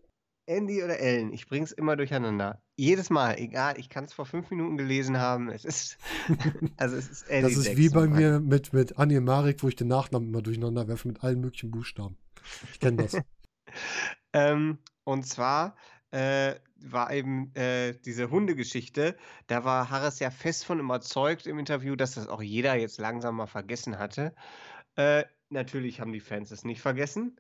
Andy 0.48 0.82
oder 0.84 1.00
Ellen, 1.00 1.32
ich 1.32 1.48
bring's 1.48 1.72
immer 1.72 1.96
durcheinander. 1.96 2.62
Jedes 2.76 3.10
Mal, 3.10 3.36
egal, 3.38 3.78
ich 3.78 3.88
kann 3.88 4.04
es 4.04 4.12
vor 4.12 4.26
fünf 4.26 4.48
Minuten 4.50 4.76
gelesen 4.76 5.18
haben. 5.18 5.50
Es 5.50 5.64
ist, 5.64 5.98
also 6.76 6.96
es 6.96 7.08
ist 7.08 7.22
Andy. 7.28 7.54
Das 7.54 7.66
ist 7.66 7.76
wie 7.76 7.88
bei 7.88 8.06
mir 8.06 8.38
mit, 8.38 8.72
mit 8.72 8.96
Annie 8.96 9.20
Marek, 9.20 9.62
wo 9.64 9.68
ich 9.68 9.74
den 9.74 9.88
Nachnamen 9.88 10.28
immer 10.28 10.42
durcheinander 10.42 10.86
werfe 10.86 11.08
mit 11.08 11.24
allen 11.24 11.40
möglichen 11.40 11.72
Buchstaben. 11.72 12.16
Ich 12.70 12.78
kenne 12.78 13.02
das. 13.02 13.16
ähm, 14.32 14.78
und 15.02 15.26
zwar 15.26 15.74
äh, 16.12 16.54
war 16.80 17.12
eben 17.12 17.54
äh, 17.54 17.94
diese 18.04 18.30
Hundegeschichte. 18.30 19.16
Da 19.46 19.64
war 19.64 19.90
Harris 19.90 20.18
ja 20.18 20.30
fest 20.30 20.64
von 20.64 20.80
überzeugt 20.80 21.46
im 21.46 21.58
Interview, 21.58 21.96
dass 21.96 22.14
das 22.14 22.28
auch 22.28 22.42
jeder 22.42 22.74
jetzt 22.74 22.98
langsam 22.98 23.36
mal 23.36 23.46
vergessen 23.46 23.98
hatte. 23.98 24.34
Äh, 24.96 25.24
natürlich 25.48 26.00
haben 26.00 26.12
die 26.12 26.20
Fans 26.20 26.50
es 26.50 26.64
nicht 26.64 26.80
vergessen. 26.80 27.38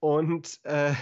Und 0.00 0.60
äh, 0.64 0.94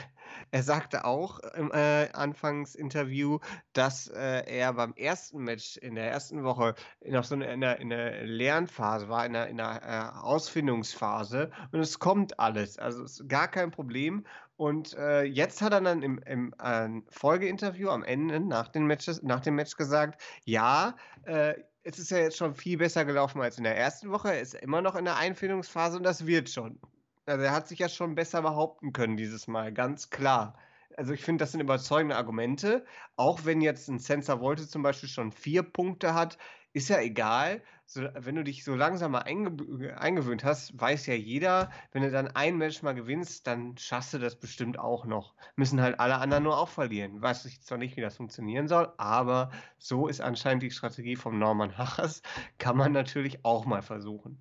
er 0.50 0.62
sagte 0.62 1.04
auch 1.04 1.38
im 1.56 1.70
äh, 1.72 2.08
Anfangsinterview, 2.12 3.38
dass 3.72 4.08
äh, 4.08 4.44
er 4.46 4.72
beim 4.72 4.92
ersten 4.94 5.38
Match 5.38 5.76
in 5.76 5.94
der 5.94 6.10
ersten 6.10 6.44
Woche 6.44 6.74
noch 7.06 7.24
so 7.24 7.34
in 7.34 7.60
der, 7.60 7.80
in 7.80 7.90
der 7.90 8.24
Lernphase 8.24 9.08
war, 9.08 9.24
in 9.24 9.34
der, 9.34 9.48
in 9.48 9.58
äh, 9.58 9.62
Ausfindungsphase. 9.62 11.50
Und 11.72 11.80
es 11.80 11.98
kommt 11.98 12.38
alles. 12.40 12.78
Also 12.78 13.04
es 13.04 13.20
ist 13.20 13.28
gar 13.28 13.48
kein 13.48 13.70
Problem. 13.70 14.26
Und 14.56 14.94
äh, 14.94 15.22
jetzt 15.22 15.62
hat 15.62 15.72
er 15.72 15.80
dann 15.80 16.02
im, 16.02 16.18
im 16.26 16.52
äh, 16.60 16.88
Folgeinterview 17.10 17.90
am 17.90 18.02
Ende 18.02 18.40
nach, 18.40 18.68
den 18.68 18.86
Matches, 18.86 19.22
nach 19.22 19.40
dem 19.40 19.54
Match 19.54 19.76
gesagt, 19.76 20.20
ja, 20.44 20.96
äh, 21.24 21.54
es 21.84 21.98
ist 21.98 22.10
ja 22.10 22.18
jetzt 22.18 22.36
schon 22.36 22.54
viel 22.54 22.76
besser 22.76 23.04
gelaufen 23.04 23.40
als 23.40 23.56
in 23.58 23.64
der 23.64 23.76
ersten 23.76 24.10
Woche. 24.10 24.32
Er 24.32 24.40
ist 24.40 24.54
immer 24.54 24.82
noch 24.82 24.96
in 24.96 25.04
der 25.04 25.16
Einfindungsphase 25.16 25.96
und 25.96 26.02
das 26.02 26.26
wird 26.26 26.50
schon. 26.50 26.80
Also 27.28 27.44
er 27.44 27.52
hat 27.52 27.68
sich 27.68 27.78
ja 27.78 27.88
schon 27.88 28.14
besser 28.14 28.42
behaupten 28.42 28.92
können 28.92 29.16
dieses 29.16 29.46
Mal, 29.48 29.72
ganz 29.72 30.10
klar. 30.10 30.58
Also 30.96 31.12
ich 31.12 31.22
finde, 31.24 31.42
das 31.42 31.52
sind 31.52 31.60
überzeugende 31.60 32.16
Argumente. 32.16 32.84
Auch 33.16 33.44
wenn 33.44 33.60
jetzt 33.60 33.88
ein 33.88 33.98
Sensor 33.98 34.40
Volte 34.40 34.66
zum 34.66 34.82
Beispiel 34.82 35.08
schon 35.08 35.30
vier 35.32 35.62
Punkte 35.62 36.14
hat, 36.14 36.38
ist 36.72 36.88
ja 36.88 37.00
egal. 37.00 37.62
So, 37.90 38.02
wenn 38.18 38.34
du 38.34 38.44
dich 38.44 38.64
so 38.64 38.74
langsam 38.74 39.12
mal 39.12 39.20
einge 39.20 39.98
eingewöhnt 39.98 40.44
hast, 40.44 40.78
weiß 40.78 41.06
ja 41.06 41.14
jeder, 41.14 41.70
wenn 41.92 42.02
du 42.02 42.10
dann 42.10 42.28
ein 42.28 42.58
Match 42.58 42.82
mal 42.82 42.92
gewinnst, 42.92 43.46
dann 43.46 43.78
schaffst 43.78 44.12
du 44.12 44.18
das 44.18 44.36
bestimmt 44.36 44.78
auch 44.78 45.06
noch. 45.06 45.34
Müssen 45.56 45.80
halt 45.80 45.98
alle 45.98 46.18
anderen 46.18 46.44
nur 46.44 46.58
auch 46.58 46.68
verlieren. 46.68 47.22
Weiß 47.22 47.46
ich 47.46 47.62
zwar 47.62 47.78
nicht, 47.78 47.96
wie 47.96 48.02
das 48.02 48.16
funktionieren 48.18 48.68
soll, 48.68 48.92
aber 48.98 49.50
so 49.78 50.06
ist 50.06 50.20
anscheinend 50.20 50.64
die 50.64 50.70
Strategie 50.70 51.16
vom 51.16 51.38
Norman 51.38 51.78
Haas. 51.78 52.20
Kann 52.58 52.76
man 52.76 52.92
natürlich 52.92 53.42
auch 53.46 53.64
mal 53.64 53.80
versuchen. 53.80 54.38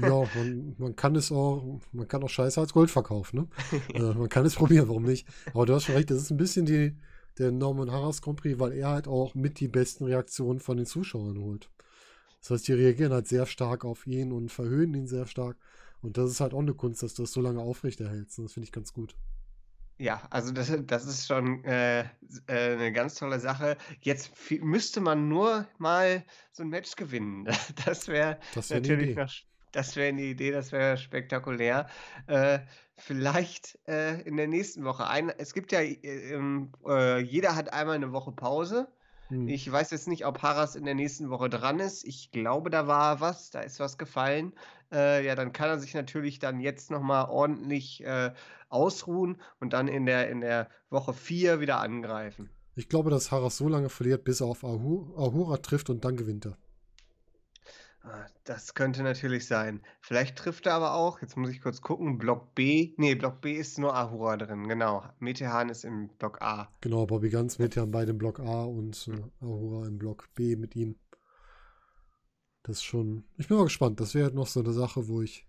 ja, 0.00 0.24
man, 0.36 0.76
man, 0.78 0.94
kann 0.94 1.16
es 1.16 1.32
auch, 1.32 1.80
man 1.90 2.06
kann 2.06 2.22
auch 2.22 2.30
Scheiße 2.30 2.60
als 2.60 2.72
Gold 2.72 2.92
verkaufen, 2.92 3.38
ne? 3.40 3.48
äh, 3.94 4.14
man 4.14 4.28
kann 4.28 4.46
es 4.46 4.54
probieren, 4.54 4.86
warum 4.86 5.02
nicht? 5.02 5.26
Aber 5.52 5.66
du 5.66 5.74
hast 5.74 5.86
schon 5.86 5.96
recht, 5.96 6.12
das 6.12 6.18
ist 6.18 6.30
ein 6.30 6.36
bisschen 6.36 6.66
die, 6.66 6.96
der 7.38 7.50
Norman 7.50 7.90
Harras 7.90 8.22
Grand 8.22 8.40
Prix, 8.40 8.60
weil 8.60 8.70
er 8.70 8.90
halt 8.90 9.08
auch 9.08 9.34
mit 9.34 9.58
die 9.58 9.66
besten 9.66 10.04
Reaktionen 10.04 10.60
von 10.60 10.76
den 10.76 10.86
Zuschauern 10.86 11.40
holt. 11.40 11.68
Das 12.42 12.50
heißt, 12.50 12.68
die 12.68 12.72
reagieren 12.72 13.12
halt 13.12 13.28
sehr 13.28 13.46
stark 13.46 13.84
auf 13.84 14.06
ihn 14.06 14.32
und 14.32 14.50
verhöhnen 14.50 14.94
ihn 14.94 15.06
sehr 15.06 15.26
stark. 15.26 15.56
Und 16.02 16.18
das 16.18 16.30
ist 16.30 16.40
halt 16.40 16.52
auch 16.52 16.60
eine 16.60 16.74
Kunst, 16.74 17.02
dass 17.02 17.14
du 17.14 17.22
das 17.22 17.32
so 17.32 17.40
lange 17.40 17.60
aufrechterhältst. 17.60 18.38
Und 18.38 18.44
das 18.46 18.52
finde 18.52 18.66
ich 18.66 18.72
ganz 18.72 18.92
gut. 18.92 19.16
Ja, 19.98 20.26
also 20.30 20.52
das, 20.52 20.72
das 20.86 21.06
ist 21.06 21.28
schon 21.28 21.62
äh, 21.64 22.00
äh, 22.00 22.06
eine 22.46 22.92
ganz 22.92 23.14
tolle 23.14 23.38
Sache. 23.38 23.76
Jetzt 24.00 24.32
müsste 24.60 25.00
man 25.00 25.28
nur 25.28 25.68
mal 25.78 26.24
so 26.50 26.64
ein 26.64 26.68
Match 26.68 26.96
gewinnen. 26.96 27.46
Das 27.86 28.08
wäre 28.08 28.38
wär 28.54 28.80
natürlich 28.80 29.14
noch, 29.14 29.32
das 29.70 29.94
wäre 29.94 30.08
eine 30.08 30.22
Idee, 30.22 30.50
das 30.50 30.72
wäre 30.72 30.96
spektakulär. 30.96 31.88
Äh, 32.26 32.60
vielleicht 32.96 33.78
äh, 33.86 34.20
in 34.22 34.36
der 34.36 34.48
nächsten 34.48 34.84
Woche. 34.84 35.06
Ein, 35.06 35.30
es 35.30 35.54
gibt 35.54 35.70
ja, 35.70 35.80
äh, 35.80 36.36
äh, 36.86 37.18
jeder 37.18 37.54
hat 37.54 37.72
einmal 37.72 37.94
eine 37.94 38.12
Woche 38.12 38.32
Pause. 38.32 38.88
Hm. 39.32 39.48
Ich 39.48 39.70
weiß 39.70 39.90
jetzt 39.92 40.08
nicht, 40.08 40.26
ob 40.26 40.42
Harras 40.42 40.76
in 40.76 40.84
der 40.84 40.94
nächsten 40.94 41.30
Woche 41.30 41.48
dran 41.48 41.80
ist. 41.80 42.04
Ich 42.04 42.32
glaube, 42.32 42.68
da 42.68 42.86
war 42.86 43.20
was, 43.20 43.50
da 43.50 43.60
ist 43.60 43.80
was 43.80 43.96
gefallen. 43.96 44.52
Äh, 44.92 45.24
ja, 45.24 45.34
dann 45.34 45.54
kann 45.54 45.70
er 45.70 45.78
sich 45.78 45.94
natürlich 45.94 46.38
dann 46.38 46.60
jetzt 46.60 46.90
nochmal 46.90 47.30
ordentlich 47.30 48.04
äh, 48.04 48.34
ausruhen 48.68 49.40
und 49.58 49.72
dann 49.72 49.88
in 49.88 50.04
der, 50.04 50.28
in 50.28 50.42
der 50.42 50.68
Woche 50.90 51.14
4 51.14 51.60
wieder 51.60 51.80
angreifen. 51.80 52.50
Ich 52.74 52.90
glaube, 52.90 53.08
dass 53.08 53.30
Harras 53.30 53.56
so 53.56 53.68
lange 53.68 53.88
verliert, 53.88 54.24
bis 54.24 54.42
er 54.42 54.48
auf 54.48 54.64
Ahura 54.64 55.56
trifft 55.56 55.88
und 55.88 56.04
dann 56.04 56.16
gewinnt 56.16 56.44
er. 56.44 56.58
Ah, 58.04 58.26
das 58.44 58.74
könnte 58.74 59.02
natürlich 59.04 59.46
sein. 59.46 59.80
Vielleicht 60.00 60.36
trifft 60.36 60.66
er 60.66 60.74
aber 60.74 60.94
auch, 60.94 61.22
jetzt 61.22 61.36
muss 61.36 61.50
ich 61.50 61.62
kurz 61.62 61.80
gucken, 61.80 62.18
Block 62.18 62.54
B. 62.54 62.94
Nee, 62.96 63.14
Block 63.14 63.40
B 63.40 63.52
ist 63.54 63.78
nur 63.78 63.94
Ahura 63.94 64.36
drin, 64.36 64.66
genau. 64.66 65.04
Metehan 65.20 65.68
ist 65.68 65.84
im 65.84 66.08
Block 66.18 66.42
A. 66.42 66.68
Genau, 66.80 67.06
Bobby 67.06 67.30
Ganz, 67.30 67.58
Metehan 67.58 67.92
beide 67.92 68.10
im 68.10 68.18
Block 68.18 68.40
A 68.40 68.64
und 68.64 69.08
äh, 69.08 69.44
Ahura 69.44 69.86
im 69.86 69.98
Block 69.98 70.28
B 70.34 70.56
mit 70.56 70.74
ihm. 70.74 70.96
Das 72.64 72.78
ist 72.78 72.84
schon. 72.84 73.24
Ich 73.36 73.48
bin 73.48 73.56
mal 73.56 73.64
gespannt. 73.64 74.00
Das 74.00 74.14
wäre 74.14 74.26
halt 74.26 74.34
noch 74.34 74.46
so 74.46 74.60
eine 74.60 74.72
Sache, 74.72 75.08
wo 75.08 75.22
ich 75.22 75.46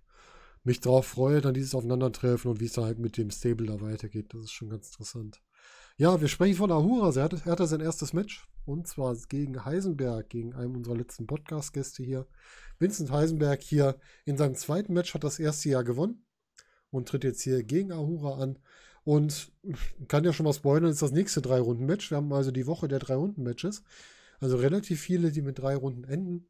mich 0.64 0.80
drauf 0.80 1.08
freue, 1.08 1.42
dann 1.42 1.54
dieses 1.54 1.76
Aufeinandertreffen 1.76 2.52
und 2.52 2.60
wie 2.60 2.66
es 2.66 2.74
da 2.74 2.84
halt 2.84 3.00
mit 3.00 3.18
dem 3.18 3.32
Stable 3.32 3.66
da 3.66 3.82
weitergeht. 3.82 4.34
Das 4.34 4.44
ist 4.44 4.52
schon 4.52 4.70
ganz 4.70 4.88
interessant. 4.88 5.42
Ja, 5.98 6.22
wir 6.22 6.28
sprechen 6.28 6.56
von 6.56 6.72
Ahura. 6.72 7.16
Er 7.16 7.24
hatte, 7.24 7.42
er 7.46 7.52
hatte 7.52 7.68
sein 7.68 7.82
erstes 7.82 8.14
Match. 8.14 8.48
Und 8.66 8.88
zwar 8.88 9.16
gegen 9.28 9.66
Heisenberg, 9.66 10.30
gegen 10.30 10.54
einen 10.54 10.76
unserer 10.76 10.96
letzten 10.96 11.28
Podcast-Gäste 11.28 12.04
hier. 12.04 12.28
Vincent 12.80 13.12
Heisenberg 13.12 13.62
hier 13.62 13.98
in 14.26 14.38
seinem 14.38 14.56
zweiten 14.56 14.94
Match 14.94 15.14
hat 15.14 15.24
das 15.24 15.40
erste 15.40 15.70
Jahr 15.70 15.84
gewonnen 15.84 16.26
und 16.90 17.10
tritt 17.10 17.24
jetzt 17.24 17.42
hier 17.42 17.64
gegen 17.64 17.92
Ahura 17.92 18.42
an. 18.42 18.60
Und 19.04 19.52
kann 20.08 20.24
ja 20.24 20.32
schon 20.32 20.46
mal 20.46 20.54
spoilern, 20.54 20.90
ist 20.90 21.02
das 21.02 21.12
nächste 21.12 21.42
Drei-Runden-Match. 21.42 22.10
Wir 22.10 22.18
haben 22.18 22.32
also 22.32 22.52
die 22.52 22.68
Woche 22.68 22.88
der 22.88 23.00
Drei-Runden-Matches. 23.00 23.84
Also 24.40 24.58
relativ 24.58 25.02
viele, 25.02 25.32
die 25.32 25.42
mit 25.42 25.60
drei 25.60 25.76
Runden 25.76 26.04
enden. 26.04 26.50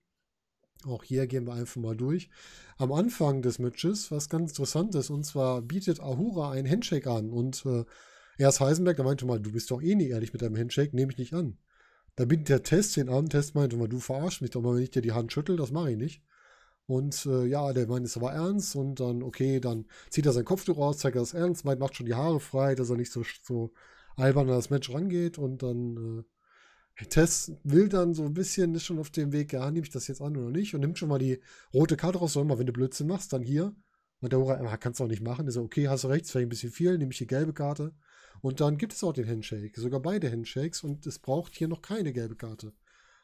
Auch 0.86 1.03
hier 1.03 1.28
gehen 1.28 1.47
wir 1.47 1.53
einfach 1.53 1.82
mal 1.82 1.95
durch. 1.95 2.30
Am 2.78 2.91
Anfang 2.91 3.41
des 3.41 3.59
Matches, 3.59 4.11
was 4.11 4.30
ganz 4.30 4.51
interessant 4.51 4.95
ist, 4.95 5.09
und 5.09 5.24
zwar 5.24 5.61
bietet 5.61 5.99
Ahura 5.99 6.51
einen 6.51 6.70
Handshake 6.70 7.09
an. 7.09 7.30
Und 7.30 7.66
äh, 7.66 7.86
erst 8.38 8.59
Heisenberg, 8.59 8.97
der 8.97 9.05
meinte 9.05 9.26
mal, 9.26 9.39
du 9.39 9.51
bist 9.51 9.72
doch 9.72 9.82
eh 9.82 9.95
nie 9.95 10.09
ehrlich 10.09 10.34
mit 10.34 10.41
deinem 10.41 10.57
Handshake, 10.57 10.95
nehme 10.95 11.11
ich 11.11 11.18
nicht 11.18 11.34
an. 11.34 11.57
Da 12.16 12.26
bietet 12.26 12.49
der 12.49 12.64
Test 12.64 12.95
den 12.97 13.09
an. 13.09 13.30
Test 13.30 13.55
meinte 13.55 13.78
mal, 13.78 13.88
du 13.88 13.99
verarsch 13.99 14.41
mich 14.41 14.51
doch 14.51 14.61
mal, 14.61 14.76
wenn 14.76 14.84
ich 14.84 14.91
dir 14.91 15.01
die 15.01 15.14
Hand 15.14 15.32
schüttel, 15.32 15.57
das 15.57 15.72
mache 15.72 15.91
ich 15.91 15.97
nicht. 15.97 16.24
Und 16.86 17.26
äh, 17.26 17.45
ja, 17.45 17.72
der 17.74 17.88
meint 17.88 18.05
es 18.05 18.18
aber 18.18 18.34
ernst 18.34 18.76
und 18.76 18.99
dann, 18.99 19.24
okay, 19.24 19.59
dann 19.59 19.86
zieht 20.09 20.26
er 20.26 20.34
sein 20.34 20.45
Kopftuch 20.45 20.78
raus, 20.78 20.97
zeigt 20.97 21.16
er 21.16 21.22
das 21.22 21.34
ernst, 21.34 21.66
meint, 21.66 21.80
macht 21.80 21.95
schon 21.95 22.05
die 22.05 22.16
Haare 22.16 22.39
frei, 22.39 22.76
dass 22.76 22.89
er 22.89 22.97
nicht 22.97 23.11
so, 23.11 23.24
so 23.43 23.72
albern 24.18 24.49
an 24.49 24.55
das 24.55 24.70
Match 24.70 24.91
rangeht 24.93 25.38
und 25.38 25.64
dann 25.64 26.26
äh, 26.99 27.05
Tess 27.05 27.53
will 27.64 27.89
dann 27.89 28.14
so 28.14 28.24
ein 28.24 28.34
bisschen, 28.34 28.76
ist 28.76 28.84
schon 28.84 28.99
auf 28.99 29.09
dem 29.09 29.32
Weg, 29.32 29.53
ja, 29.53 29.70
nehme 29.72 29.86
ich 29.86 29.91
das 29.91 30.07
jetzt 30.07 30.22
an 30.22 30.38
oder 30.38 30.51
nicht 30.51 30.76
und 30.76 30.82
nimmt 30.82 30.99
schon 30.99 31.09
mal 31.09 31.20
die 31.20 31.39
rote 31.74 31.97
Karte 31.97 32.20
raus, 32.20 32.34
soll 32.34 32.45
mal, 32.45 32.59
wenn 32.59 32.68
du 32.68 32.74
Blödsinn 32.74 33.07
machst, 33.07 33.34
dann 33.34 33.41
hier. 33.41 33.76
Und 34.22 34.32
der 34.32 34.39
Hura, 34.39 34.53
ah, 34.53 34.78
kannst 34.78 34.99
du 34.99 35.03
auch 35.03 35.09
nicht 35.09 35.22
machen. 35.22 35.47
ist 35.47 35.55
so, 35.55 35.64
okay, 35.64 35.89
hast 35.89 36.05
du 36.05 36.07
recht, 36.07 36.28
vielleicht 36.28 36.45
ein 36.45 36.49
bisschen 36.49 36.72
viel, 36.72 36.97
nehme 36.97 37.11
ich 37.11 37.18
die 37.18 37.28
gelbe 37.28 37.53
Karte. 37.53 37.93
Und 38.43 38.59
dann 38.59 38.77
gibt 38.77 38.91
es 38.91 39.01
auch 39.05 39.13
den 39.13 39.25
Handshake, 39.25 39.79
sogar 39.79 40.01
beide 40.01 40.29
Handshakes 40.29 40.83
und 40.83 41.07
es 41.07 41.17
braucht 41.17 41.55
hier 41.55 41.69
noch 41.69 41.81
keine 41.81 42.11
gelbe 42.11 42.35
Karte 42.35 42.73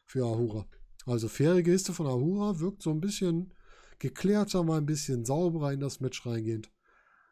für 0.05 0.23
Ahura. 0.23 0.65
Also 1.05 1.27
faire 1.27 1.61
Geste 1.61 1.91
von 1.91 2.07
Ahura 2.07 2.61
wirkt 2.61 2.81
so 2.81 2.89
ein 2.91 3.01
bisschen 3.01 3.53
geklärter, 3.99 4.63
mal 4.63 4.77
ein 4.77 4.85
bisschen 4.85 5.25
sauberer 5.25 5.73
in 5.73 5.81
das 5.81 5.99
Match 5.99 6.25
reingehend. 6.25 6.71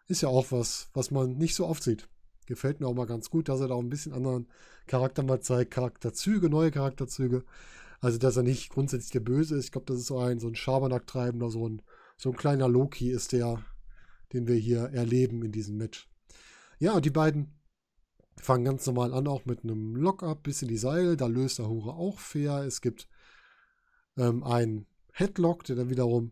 Ist 0.10 0.22
ja 0.22 0.28
auch 0.28 0.52
was, 0.52 0.90
was 0.94 1.12
man 1.12 1.38
nicht 1.38 1.56
so 1.56 1.66
oft 1.66 1.82
sieht. 1.82 2.10
Gefällt 2.46 2.82
mir 2.82 2.88
auch 2.88 2.94
mal 2.94 3.06
ganz 3.06 3.30
gut, 3.30 3.48
dass 3.48 3.62
er 3.62 3.70
da 3.70 3.76
auch 3.76 3.82
ein 3.82 3.90
bisschen 3.90 4.12
anderen 4.12 4.50
Charakter 4.88 5.24
mal 5.24 5.40
zeigt. 5.40 5.72
Charakterzüge, 5.72 6.50
neue 6.50 6.72
Charakterzüge. 6.72 7.46
Also, 8.02 8.18
dass 8.18 8.36
er 8.36 8.44
nicht 8.44 8.70
grundsätzlich 8.70 9.12
der 9.12 9.22
Böse 9.22 9.56
ist. 9.56 9.66
Ich 9.66 9.72
glaube, 9.72 9.86
das 9.86 10.00
ist 10.00 10.08
so 10.08 10.20
ein, 10.20 10.40
so 10.40 10.50
ein 10.50 10.56
Schabernack-treibender, 10.56 11.50
so 11.50 11.70
ein, 11.70 11.82
so 12.18 12.32
ein 12.32 12.36
kleiner 12.36 12.68
Loki 12.68 13.12
ist 13.12 13.32
der, 13.32 13.64
den 14.34 14.46
wir 14.46 14.56
hier 14.56 14.90
erleben 14.92 15.42
in 15.44 15.54
diesem 15.54 15.78
Match. 15.78 16.10
Ja, 16.80 16.92
und 16.92 17.06
die 17.06 17.12
beiden 17.12 17.57
fangen 18.40 18.66
ganz 18.66 18.86
normal 18.86 19.14
an, 19.14 19.28
auch 19.28 19.46
mit 19.46 19.64
einem 19.64 19.96
Lock-up 19.96 20.44
bis 20.44 20.62
in 20.62 20.68
die 20.68 20.78
Seile. 20.78 21.18
Da 21.18 21.28
löst 21.28 21.60
Hure 21.60 21.94
auch 21.94 22.20
fair. 22.20 22.64
Es 22.66 22.82
gibt 22.82 23.08
ähm, 24.18 24.44
einen 24.44 24.86
Headlock, 25.12 25.64
der 25.64 25.76
dann 25.76 25.90
wiederum 25.90 26.32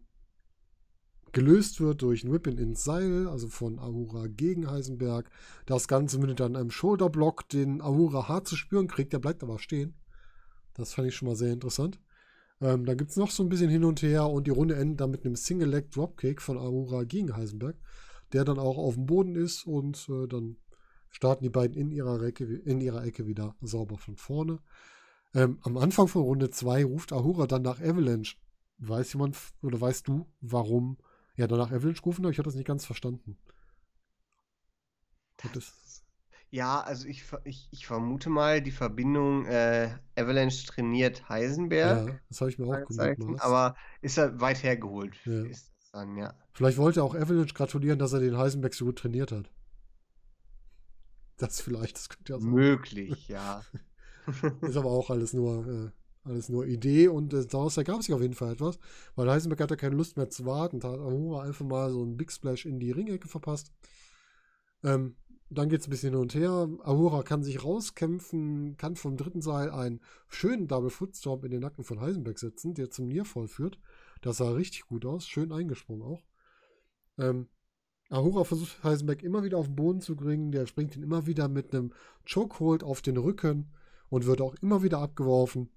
gelöst 1.31 1.81
wird 1.81 2.01
durch 2.01 2.23
ein 2.23 2.31
Whipping 2.31 2.57
ins 2.57 2.85
Seil, 2.85 3.27
also 3.27 3.49
von 3.49 3.77
Ahura 3.77 4.27
gegen 4.27 4.71
Heisenberg. 4.71 5.29
Das 5.65 5.87
Ganze 5.87 6.17
mündet 6.17 6.39
dann 6.39 6.55
einem 6.55 6.71
Shoulderblock, 6.71 7.49
den 7.49 7.81
Ahura 7.81 8.29
hart 8.29 8.47
zu 8.47 8.55
spüren 8.55 8.87
kriegt. 8.87 9.11
Der 9.11 9.19
bleibt 9.19 9.43
aber 9.43 9.59
stehen. 9.59 9.95
Das 10.75 10.93
fand 10.93 11.09
ich 11.09 11.15
schon 11.15 11.27
mal 11.27 11.35
sehr 11.35 11.51
interessant. 11.51 11.99
Ähm, 12.61 12.85
da 12.85 12.93
gibt 12.93 13.11
es 13.11 13.17
noch 13.17 13.31
so 13.31 13.43
ein 13.43 13.49
bisschen 13.49 13.69
hin 13.69 13.83
und 13.83 14.01
her 14.01 14.29
und 14.29 14.47
die 14.47 14.51
Runde 14.51 14.75
endet 14.75 15.01
dann 15.01 15.11
mit 15.11 15.25
einem 15.25 15.35
Single-Leg 15.35 15.91
Dropkick 15.91 16.41
von 16.41 16.57
Ahura 16.57 17.03
gegen 17.03 17.35
Heisenberg, 17.35 17.75
der 18.31 18.45
dann 18.45 18.59
auch 18.59 18.77
auf 18.77 18.95
dem 18.95 19.05
Boden 19.05 19.35
ist 19.35 19.67
und 19.67 20.07
äh, 20.09 20.27
dann 20.27 20.55
starten 21.09 21.43
die 21.43 21.49
beiden 21.49 21.75
in 21.77 21.91
ihrer, 21.91 22.21
Ecke, 22.21 22.45
in 22.45 22.81
ihrer 22.81 23.03
Ecke 23.03 23.27
wieder 23.27 23.55
sauber 23.61 23.97
von 23.97 24.17
vorne. 24.17 24.59
Ähm, 25.33 25.59
am 25.63 25.77
Anfang 25.77 26.07
von 26.07 26.21
Runde 26.21 26.49
2 26.49 26.85
ruft 26.85 27.11
Ahura 27.11 27.47
dann 27.47 27.61
nach 27.61 27.81
Avalanche. 27.81 28.37
Weiß 28.77 29.13
jemand 29.13 29.37
oder 29.61 29.79
weißt 29.79 30.07
du, 30.07 30.27
warum 30.41 30.97
er 31.35 31.47
danach 31.47 31.71
Avalanche 31.71 32.01
gerufen 32.01 32.25
hat? 32.25 32.31
Ich 32.31 32.37
habe 32.37 32.47
das 32.47 32.55
nicht 32.55 32.67
ganz 32.67 32.85
verstanden. 32.85 33.37
Das, 35.53 35.73
ja, 36.55 36.79
also 36.81 37.07
ich, 37.07 37.25
ich, 37.43 37.67
ich 37.71 37.85
vermute 37.85 38.29
mal, 38.29 38.61
die 38.61 38.71
Verbindung 38.71 39.45
äh, 39.45 39.89
Avalanche 40.15 40.65
trainiert 40.65 41.27
Heisenberg. 41.27 42.07
Ja, 42.07 42.15
das 42.29 42.39
habe 42.39 42.49
ich 42.49 42.57
mir 42.57 42.67
auch 42.67 42.87
gemerkt. 42.87 43.23
Aber 43.39 43.75
ist 44.01 44.17
er 44.17 44.39
weit 44.39 44.63
hergeholt, 44.63 45.15
ja. 45.25 45.43
dann, 45.91 46.15
ja. 46.15 46.33
Vielleicht 46.53 46.77
wollte 46.77 47.01
er 47.01 47.03
auch 47.03 47.15
Avalanche 47.15 47.53
gratulieren, 47.53 47.99
dass 47.99 48.13
er 48.13 48.21
den 48.21 48.37
Heisenberg 48.37 48.73
so 48.73 48.85
gut 48.85 48.99
trainiert 48.99 49.33
hat. 49.33 49.51
Das 51.37 51.59
vielleicht, 51.59 51.97
das 51.97 52.07
könnte 52.07 52.33
ja 52.33 52.39
sein. 52.39 52.49
Möglich, 52.49 53.27
ja. 53.27 53.61
ist 54.61 54.77
aber 54.77 54.89
auch 54.89 55.09
alles 55.09 55.33
nur, 55.33 55.67
äh, 55.67 55.91
alles 56.23 56.47
nur 56.47 56.65
Idee 56.65 57.09
und 57.09 57.33
äh, 57.33 57.45
daraus 57.45 57.75
ergab 57.75 58.01
sich 58.01 58.13
auf 58.13 58.21
jeden 58.21 58.33
Fall 58.33 58.53
etwas, 58.53 58.79
weil 59.15 59.29
Heisenberg 59.29 59.59
hatte 59.59 59.75
keine 59.75 59.95
Lust 59.95 60.15
mehr 60.15 60.29
zu 60.29 60.45
warten, 60.45 60.79
da 60.79 60.91
hat 60.91 60.99
Ahura 60.99 61.43
einfach 61.43 61.65
mal 61.65 61.91
so 61.91 62.01
einen 62.01 62.15
Big 62.15 62.31
Splash 62.31 62.65
in 62.65 62.79
die 62.79 62.91
Ringecke 62.91 63.27
verpasst. 63.27 63.73
Ähm, 64.83 65.15
dann 65.49 65.69
geht 65.69 65.81
es 65.81 65.87
ein 65.87 65.91
bisschen 65.91 66.13
hin 66.13 66.21
und 66.21 66.33
her. 66.33 66.69
Ahura 66.83 67.21
kann 67.21 67.43
sich 67.43 67.63
rauskämpfen, 67.63 68.77
kann 68.77 68.95
vom 68.95 69.15
dritten 69.15 69.41
Seil 69.41 69.69
einen 69.69 70.01
schönen 70.27 70.67
Double 70.67 70.89
Footstorm 70.89 71.43
in 71.45 71.51
den 71.51 71.61
Nacken 71.61 71.83
von 71.83 72.01
Heisenberg 72.01 72.39
setzen, 72.39 72.73
der 72.73 72.89
zum 72.89 73.07
Nearfall 73.07 73.47
führt. 73.47 73.79
Das 74.21 74.37
sah 74.37 74.51
richtig 74.51 74.87
gut 74.87 75.05
aus, 75.05 75.27
schön 75.27 75.51
eingesprungen 75.51 76.01
auch. 76.01 76.23
Ähm, 77.19 77.47
Ahura 78.09 78.43
versucht 78.43 78.83
Heisenberg 78.83 79.23
immer 79.23 79.43
wieder 79.43 79.57
auf 79.57 79.67
den 79.67 79.75
Boden 79.75 80.01
zu 80.01 80.15
bringen. 80.15 80.51
Der 80.51 80.67
springt 80.67 80.95
ihn 80.95 81.03
immer 81.03 81.25
wieder 81.25 81.47
mit 81.47 81.73
einem 81.73 81.91
Chokehold 82.31 82.83
auf 82.83 83.01
den 83.01 83.17
Rücken 83.17 83.67
und 84.09 84.25
wird 84.25 84.41
auch 84.41 84.55
immer 84.61 84.83
wieder 84.83 84.99
abgeworfen. 84.99 85.69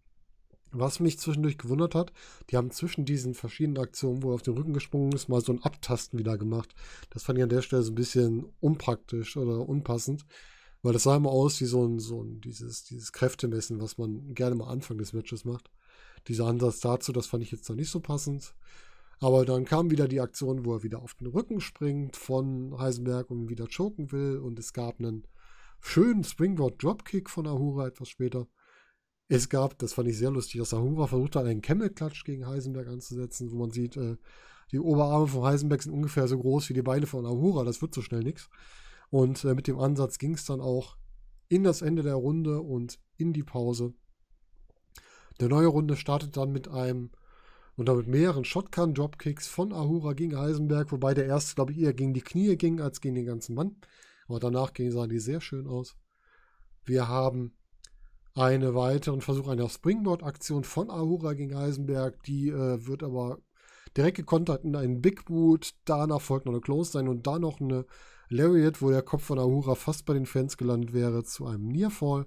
Was 0.70 1.00
mich 1.00 1.18
zwischendurch 1.18 1.56
gewundert 1.56 1.94
hat, 1.94 2.12
die 2.50 2.58
haben 2.58 2.70
zwischen 2.70 3.06
diesen 3.06 3.32
verschiedenen 3.32 3.82
Aktionen, 3.82 4.22
wo 4.22 4.30
er 4.30 4.34
auf 4.34 4.42
den 4.42 4.52
Rücken 4.52 4.74
gesprungen 4.74 5.12
ist, 5.12 5.28
mal 5.28 5.40
so 5.40 5.52
ein 5.52 5.62
Abtasten 5.62 6.18
wieder 6.18 6.36
gemacht. 6.36 6.74
Das 7.08 7.22
fand 7.22 7.38
ich 7.38 7.42
an 7.42 7.48
der 7.48 7.62
Stelle 7.62 7.82
so 7.82 7.92
ein 7.92 7.94
bisschen 7.94 8.44
unpraktisch 8.60 9.38
oder 9.38 9.66
unpassend, 9.66 10.26
weil 10.82 10.92
das 10.92 11.04
sah 11.04 11.16
immer 11.16 11.30
aus 11.30 11.58
wie 11.62 11.64
so 11.64 11.86
ein, 11.86 11.98
so 11.98 12.22
ein 12.22 12.42
dieses, 12.42 12.84
dieses 12.84 13.12
Kräftemessen, 13.12 13.80
was 13.80 13.96
man 13.96 14.34
gerne 14.34 14.56
mal 14.56 14.68
Anfang 14.68 14.98
des 14.98 15.14
Matches 15.14 15.46
macht. 15.46 15.70
Dieser 16.26 16.46
Ansatz 16.46 16.80
dazu, 16.80 17.12
das 17.12 17.26
fand 17.26 17.42
ich 17.42 17.50
jetzt 17.50 17.66
noch 17.70 17.76
nicht 17.76 17.90
so 17.90 18.00
passend. 18.00 18.52
Aber 19.20 19.44
dann 19.44 19.64
kam 19.64 19.90
wieder 19.90 20.06
die 20.06 20.20
Aktion, 20.20 20.64
wo 20.64 20.74
er 20.74 20.82
wieder 20.82 21.02
auf 21.02 21.14
den 21.14 21.26
Rücken 21.26 21.60
springt 21.60 22.16
von 22.16 22.78
Heisenberg 22.78 23.30
und 23.30 23.48
wieder 23.48 23.66
choken 23.66 24.12
will. 24.12 24.38
Und 24.38 24.58
es 24.58 24.72
gab 24.72 25.00
einen 25.00 25.26
schönen 25.80 26.22
Springboard 26.22 26.82
Dropkick 26.82 27.28
von 27.28 27.46
Ahura 27.46 27.88
etwas 27.88 28.08
später. 28.08 28.46
Es 29.28 29.48
gab, 29.48 29.78
das 29.78 29.92
fand 29.92 30.08
ich 30.08 30.16
sehr 30.16 30.30
lustig, 30.30 30.60
dass 30.60 30.72
Ahura 30.72 31.06
versucht 31.06 31.36
hat, 31.36 31.46
einen 31.46 31.60
Camel-Klatsch 31.60 32.24
gegen 32.24 32.46
Heisenberg 32.46 32.88
anzusetzen, 32.88 33.50
wo 33.50 33.56
man 33.56 33.70
sieht, 33.70 33.96
äh, 33.96 34.16
die 34.70 34.78
Oberarme 34.78 35.26
von 35.26 35.44
Heisenberg 35.44 35.82
sind 35.82 35.92
ungefähr 35.92 36.28
so 36.28 36.38
groß 36.38 36.68
wie 36.68 36.74
die 36.74 36.82
Beine 36.82 37.06
von 37.06 37.26
Ahura. 37.26 37.64
Das 37.64 37.82
wird 37.82 37.94
so 37.94 38.02
schnell 38.02 38.22
nichts. 38.22 38.48
Und 39.10 39.44
äh, 39.44 39.54
mit 39.54 39.66
dem 39.66 39.78
Ansatz 39.78 40.18
ging 40.18 40.34
es 40.34 40.44
dann 40.44 40.60
auch 40.60 40.96
in 41.48 41.64
das 41.64 41.82
Ende 41.82 42.02
der 42.02 42.14
Runde 42.14 42.60
und 42.60 42.98
in 43.16 43.32
die 43.32 43.42
Pause. 43.42 43.94
Der 45.40 45.48
neue 45.48 45.68
Runde 45.68 45.96
startet 45.96 46.36
dann 46.36 46.52
mit 46.52 46.68
einem 46.68 47.10
und 47.78 47.88
damit 47.88 48.08
mehreren 48.08 48.44
Shotgun-Dropkicks 48.44 49.46
von 49.46 49.72
Ahura 49.72 50.12
gegen 50.12 50.36
Heisenberg, 50.36 50.90
wobei 50.90 51.14
der 51.14 51.26
erste, 51.26 51.54
glaube 51.54 51.70
ich, 51.70 51.78
eher 51.78 51.94
gegen 51.94 52.12
die 52.12 52.22
Knie 52.22 52.56
ging 52.56 52.80
als 52.80 53.00
gegen 53.00 53.14
den 53.14 53.24
ganzen 53.24 53.54
Mann. 53.54 53.76
Aber 54.26 54.40
danach 54.40 54.72
sahen 54.76 55.08
die 55.08 55.20
sehr 55.20 55.40
schön 55.40 55.68
aus. 55.68 55.96
Wir 56.84 57.06
haben 57.06 57.56
einen 58.34 58.74
weiteren 58.74 59.20
Versuch 59.20 59.46
einer 59.46 59.68
Springboard-Aktion 59.68 60.64
von 60.64 60.90
Ahura 60.90 61.34
gegen 61.34 61.56
Heisenberg. 61.56 62.20
Die 62.24 62.48
äh, 62.48 62.84
wird 62.84 63.04
aber 63.04 63.38
direkt 63.96 64.16
gekontert 64.16 64.64
in 64.64 64.74
einen 64.74 65.00
Big 65.00 65.26
Boot. 65.26 65.74
Danach 65.84 66.20
folgt 66.20 66.46
noch 66.46 66.52
eine 66.52 66.60
Close 66.60 66.90
sein 66.90 67.06
und 67.06 67.28
dann 67.28 67.42
noch 67.42 67.60
eine 67.60 67.86
Lariat, 68.28 68.82
wo 68.82 68.90
der 68.90 69.02
Kopf 69.02 69.22
von 69.22 69.38
Ahura 69.38 69.76
fast 69.76 70.04
bei 70.04 70.14
den 70.14 70.26
Fans 70.26 70.56
gelandet 70.56 70.92
wäre, 70.92 71.22
zu 71.22 71.46
einem 71.46 71.68
Nearfall. 71.68 72.26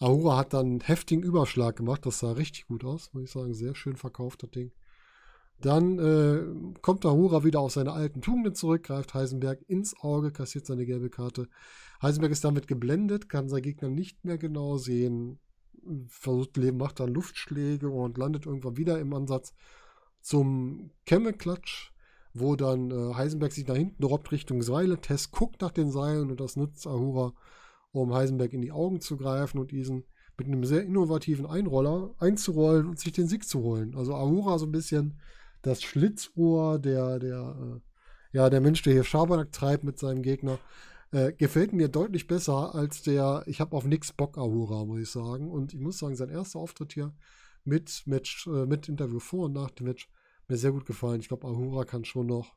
Ahura 0.00 0.36
hat 0.36 0.52
dann 0.52 0.66
einen 0.66 0.80
heftigen 0.80 1.22
Überschlag 1.22 1.76
gemacht. 1.76 2.04
Das 2.04 2.18
sah 2.18 2.32
richtig 2.32 2.66
gut 2.66 2.84
aus, 2.84 3.12
muss 3.12 3.24
ich 3.24 3.30
sagen. 3.30 3.54
Sehr 3.54 3.74
schön 3.74 3.96
verkauft, 3.96 4.42
das 4.42 4.50
Ding. 4.50 4.72
Dann 5.60 5.98
äh, 5.98 6.78
kommt 6.82 7.06
Ahura 7.06 7.44
wieder 7.44 7.60
auf 7.60 7.72
seine 7.72 7.92
alten 7.92 8.20
Tugenden 8.20 8.54
zurück, 8.54 8.82
greift 8.82 9.14
Heisenberg 9.14 9.62
ins 9.68 9.98
Auge, 10.00 10.30
kassiert 10.30 10.66
seine 10.66 10.84
gelbe 10.84 11.10
Karte. 11.10 11.48
Heisenberg 12.02 12.32
ist 12.32 12.44
damit 12.44 12.66
geblendet, 12.66 13.28
kann 13.28 13.48
seinen 13.48 13.62
Gegner 13.62 13.88
nicht 13.88 14.24
mehr 14.24 14.36
genau 14.36 14.76
sehen, 14.76 15.38
versucht 16.08 16.56
Leben, 16.56 16.76
macht 16.76 17.00
dann 17.00 17.14
Luftschläge 17.14 17.88
und 17.88 18.18
landet 18.18 18.46
irgendwann 18.46 18.76
wieder 18.76 18.98
im 18.98 19.14
Ansatz 19.14 19.54
zum 20.20 20.90
Kemme-Klatsch, 21.06 21.92
wo 22.32 22.56
dann 22.56 22.90
äh, 22.90 23.14
Heisenberg 23.14 23.52
sich 23.52 23.66
nach 23.66 23.76
hinten 23.76 24.02
robbt 24.04 24.32
Richtung 24.32 24.60
Seile. 24.62 25.00
Tess 25.00 25.30
guckt 25.30 25.60
nach 25.60 25.70
den 25.70 25.90
Seilen 25.90 26.30
und 26.30 26.40
das 26.40 26.56
nutzt 26.56 26.86
Ahura 26.86 27.32
um 28.02 28.14
Heisenberg 28.14 28.52
in 28.52 28.62
die 28.62 28.72
Augen 28.72 29.00
zu 29.00 29.16
greifen 29.16 29.58
und 29.58 29.70
diesen 29.70 30.04
mit 30.36 30.48
einem 30.48 30.64
sehr 30.64 30.82
innovativen 30.82 31.46
Einroller 31.46 32.14
einzurollen 32.18 32.86
und 32.88 32.98
sich 32.98 33.12
den 33.12 33.28
Sieg 33.28 33.46
zu 33.46 33.62
holen. 33.62 33.94
Also 33.94 34.14
Ahura 34.14 34.58
so 34.58 34.66
ein 34.66 34.72
bisschen 34.72 35.20
das 35.62 35.82
Schlitzohr, 35.82 36.78
der, 36.78 37.18
der, 37.18 37.56
äh, 37.60 38.36
ja, 38.36 38.50
der 38.50 38.60
Mensch, 38.60 38.82
der 38.82 38.92
hier 38.92 39.04
Schabernack 39.04 39.52
treibt 39.52 39.84
mit 39.84 39.98
seinem 39.98 40.22
Gegner. 40.22 40.58
Äh, 41.12 41.32
gefällt 41.32 41.72
mir 41.72 41.88
deutlich 41.88 42.26
besser 42.26 42.74
als 42.74 43.02
der, 43.02 43.44
ich 43.46 43.60
habe 43.60 43.76
auf 43.76 43.84
nix 43.84 44.12
Bock 44.12 44.36
Ahura, 44.36 44.84
muss 44.84 45.00
ich 45.00 45.10
sagen. 45.10 45.50
Und 45.50 45.72
ich 45.72 45.80
muss 45.80 45.98
sagen, 45.98 46.16
sein 46.16 46.30
erster 46.30 46.58
Auftritt 46.58 46.92
hier 46.92 47.14
mit 47.64 48.02
Match, 48.06 48.46
äh, 48.48 48.66
mit 48.66 48.88
Interview 48.88 49.20
vor 49.20 49.46
und 49.46 49.52
nach 49.52 49.70
dem 49.70 49.86
Match 49.86 50.10
mir 50.48 50.56
sehr 50.56 50.72
gut 50.72 50.84
gefallen. 50.84 51.20
Ich 51.20 51.28
glaube, 51.28 51.46
Ahura 51.46 51.84
kann 51.84 52.04
schon 52.04 52.26
noch. 52.26 52.56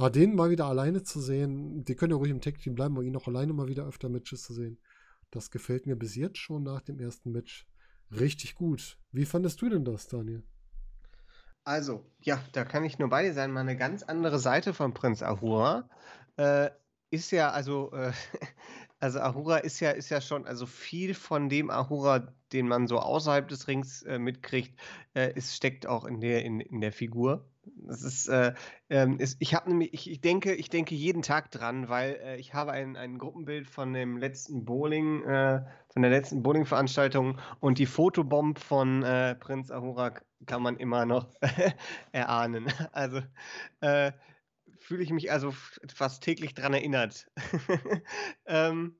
Aber 0.00 0.06
ah, 0.06 0.10
den 0.10 0.34
mal 0.34 0.48
wieder 0.48 0.64
alleine 0.64 1.02
zu 1.02 1.20
sehen, 1.20 1.84
die 1.84 1.94
können 1.94 2.12
ja 2.12 2.16
ruhig 2.16 2.30
im 2.30 2.40
Tech-Team 2.40 2.74
bleiben, 2.74 2.96
aber 2.96 3.04
ihn 3.04 3.14
auch 3.16 3.28
alleine 3.28 3.52
mal 3.52 3.68
wieder 3.68 3.86
öfter 3.86 4.08
Matches 4.08 4.44
zu 4.44 4.54
sehen, 4.54 4.78
das 5.30 5.50
gefällt 5.50 5.84
mir 5.84 5.94
bis 5.94 6.14
jetzt 6.14 6.38
schon 6.38 6.62
nach 6.62 6.80
dem 6.80 6.98
ersten 6.98 7.32
Match 7.32 7.66
richtig 8.10 8.54
gut. 8.54 8.96
Wie 9.12 9.26
fandest 9.26 9.60
du 9.60 9.68
denn 9.68 9.84
das, 9.84 10.08
Daniel? 10.08 10.42
Also, 11.64 12.02
ja, 12.22 12.42
da 12.52 12.64
kann 12.64 12.82
ich 12.86 12.98
nur 12.98 13.10
bei 13.10 13.24
dir 13.24 13.34
sein. 13.34 13.52
Mal 13.52 13.60
eine 13.60 13.76
ganz 13.76 14.02
andere 14.02 14.38
Seite 14.38 14.72
von 14.72 14.94
Prinz 14.94 15.22
Ahura. 15.22 15.86
Äh, 16.38 16.70
ist 17.10 17.30
ja, 17.30 17.50
also, 17.50 17.92
äh, 17.92 18.12
also 19.00 19.20
Ahura 19.20 19.58
ist 19.58 19.80
ja, 19.80 19.90
ist 19.90 20.08
ja 20.08 20.22
schon, 20.22 20.46
also 20.46 20.64
viel 20.64 21.12
von 21.12 21.50
dem 21.50 21.68
Ahura, 21.68 22.32
den 22.54 22.68
man 22.68 22.86
so 22.86 23.00
außerhalb 23.00 23.48
des 23.48 23.68
Rings 23.68 24.00
äh, 24.04 24.18
mitkriegt, 24.18 24.80
äh, 25.12 25.34
es 25.36 25.54
steckt 25.54 25.86
auch 25.86 26.06
in 26.06 26.22
der, 26.22 26.42
in, 26.42 26.60
in 26.60 26.80
der 26.80 26.92
Figur. 26.92 27.49
Das 27.64 28.02
ist, 28.02 28.28
äh, 28.28 28.54
ähm, 28.88 29.18
ist 29.18 29.36
ich 29.40 29.54
habe 29.54 29.68
nämlich, 29.68 29.92
ich, 29.92 30.10
ich, 30.10 30.20
denke, 30.20 30.54
ich 30.54 30.70
denke 30.70 30.94
jeden 30.94 31.22
Tag 31.22 31.50
dran, 31.50 31.88
weil 31.88 32.14
äh, 32.22 32.36
ich 32.36 32.54
habe 32.54 32.72
ein, 32.72 32.96
ein 32.96 33.18
Gruppenbild 33.18 33.68
von 33.68 33.92
dem 33.92 34.16
letzten 34.16 34.64
Bowling, 34.64 35.22
äh, 35.24 35.62
von 35.92 36.02
der 36.02 36.10
letzten 36.10 36.42
Bowling-Veranstaltung 36.42 37.38
und 37.60 37.78
die 37.78 37.86
Fotobomb 37.86 38.58
von 38.58 39.02
äh, 39.02 39.34
Prinz 39.34 39.70
Ahura 39.70 40.14
kann 40.46 40.62
man 40.62 40.76
immer 40.76 41.04
noch 41.04 41.28
erahnen. 42.12 42.72
Also 42.92 43.20
äh, 43.80 44.12
fühle 44.78 45.02
ich 45.02 45.10
mich 45.10 45.30
also 45.30 45.52
fast 45.94 46.22
täglich 46.22 46.54
dran 46.54 46.72
erinnert. 46.72 47.30
ähm, 48.46 48.99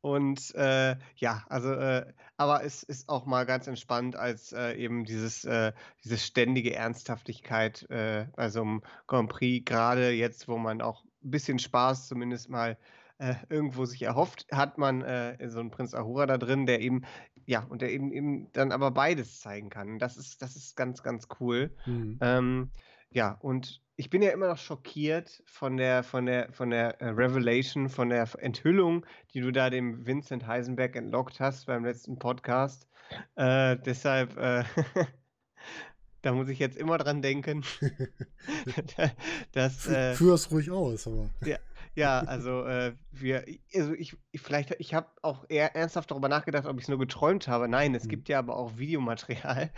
und 0.00 0.54
äh, 0.54 0.96
ja, 1.16 1.44
also, 1.48 1.72
äh, 1.72 2.06
aber 2.36 2.64
es 2.64 2.82
ist 2.82 3.08
auch 3.08 3.26
mal 3.26 3.46
ganz 3.46 3.66
entspannt, 3.66 4.14
als 4.14 4.52
äh, 4.52 4.74
eben 4.74 5.04
dieses, 5.04 5.44
äh, 5.44 5.72
diese 6.04 6.18
ständige 6.18 6.74
Ernsthaftigkeit 6.74 7.88
äh, 7.90 8.26
bei 8.36 8.48
so 8.48 8.62
einem 8.62 8.82
Grand 9.06 9.28
Prix, 9.28 9.64
gerade 9.64 10.10
jetzt, 10.10 10.46
wo 10.46 10.56
man 10.56 10.80
auch 10.80 11.04
ein 11.24 11.30
bisschen 11.30 11.58
Spaß 11.58 12.06
zumindest 12.06 12.48
mal 12.48 12.78
äh, 13.18 13.34
irgendwo 13.48 13.84
sich 13.86 14.02
erhofft, 14.02 14.46
hat 14.52 14.78
man 14.78 15.00
so 15.48 15.58
einen 15.58 15.72
Prinz 15.72 15.94
Ahura 15.94 16.26
da 16.26 16.38
drin, 16.38 16.66
der 16.66 16.80
eben, 16.80 17.02
ja, 17.46 17.64
und 17.64 17.82
der 17.82 17.90
eben, 17.90 18.12
eben 18.12 18.52
dann 18.52 18.70
aber 18.70 18.92
beides 18.92 19.40
zeigen 19.40 19.70
kann. 19.70 19.98
Das 19.98 20.16
ist, 20.16 20.40
das 20.40 20.54
ist 20.54 20.76
ganz, 20.76 21.02
ganz 21.02 21.26
cool. 21.40 21.74
Mhm. 21.86 22.18
Ähm, 22.20 22.70
ja, 23.10 23.38
und 23.40 23.80
ich 23.98 24.10
bin 24.10 24.22
ja 24.22 24.30
immer 24.30 24.46
noch 24.46 24.58
schockiert 24.58 25.42
von 25.44 25.76
der, 25.76 26.04
von 26.04 26.26
der, 26.26 26.52
von 26.52 26.70
der 26.70 27.00
äh, 27.00 27.08
Revelation, 27.08 27.88
von 27.88 28.10
der 28.10 28.28
Enthüllung, 28.38 29.04
die 29.34 29.40
du 29.40 29.50
da 29.50 29.70
dem 29.70 30.06
Vincent 30.06 30.46
Heisenberg 30.46 30.94
entlockt 30.94 31.40
hast 31.40 31.66
beim 31.66 31.84
letzten 31.84 32.16
Podcast. 32.16 32.86
Äh, 33.34 33.76
deshalb, 33.84 34.36
äh, 34.36 34.62
da 36.22 36.32
muss 36.32 36.48
ich 36.48 36.60
jetzt 36.60 36.76
immer 36.76 36.96
dran 36.98 37.22
denken. 37.22 37.64
dass, 39.52 39.88
äh, 39.88 40.14
Führ 40.14 40.34
es 40.34 40.50
ruhig 40.52 40.70
aus, 40.70 41.08
aber. 41.08 41.30
Ja, 41.44 41.56
ja 41.96 42.20
also 42.20 42.64
äh, 42.66 42.94
wir, 43.10 43.46
also 43.74 43.94
ich, 43.94 44.16
ich 44.30 44.40
vielleicht, 44.40 44.76
ich 44.78 44.94
habe 44.94 45.08
auch 45.22 45.44
eher 45.48 45.74
ernsthaft 45.74 46.12
darüber 46.12 46.28
nachgedacht, 46.28 46.66
ob 46.66 46.76
ich 46.76 46.84
es 46.84 46.88
nur 46.88 47.00
geträumt 47.00 47.48
habe. 47.48 47.66
Nein, 47.68 47.96
es 47.96 48.04
mhm. 48.04 48.10
gibt 48.10 48.28
ja 48.28 48.38
aber 48.38 48.56
auch 48.56 48.78
Videomaterial. 48.78 49.72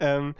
ähm, 0.00 0.34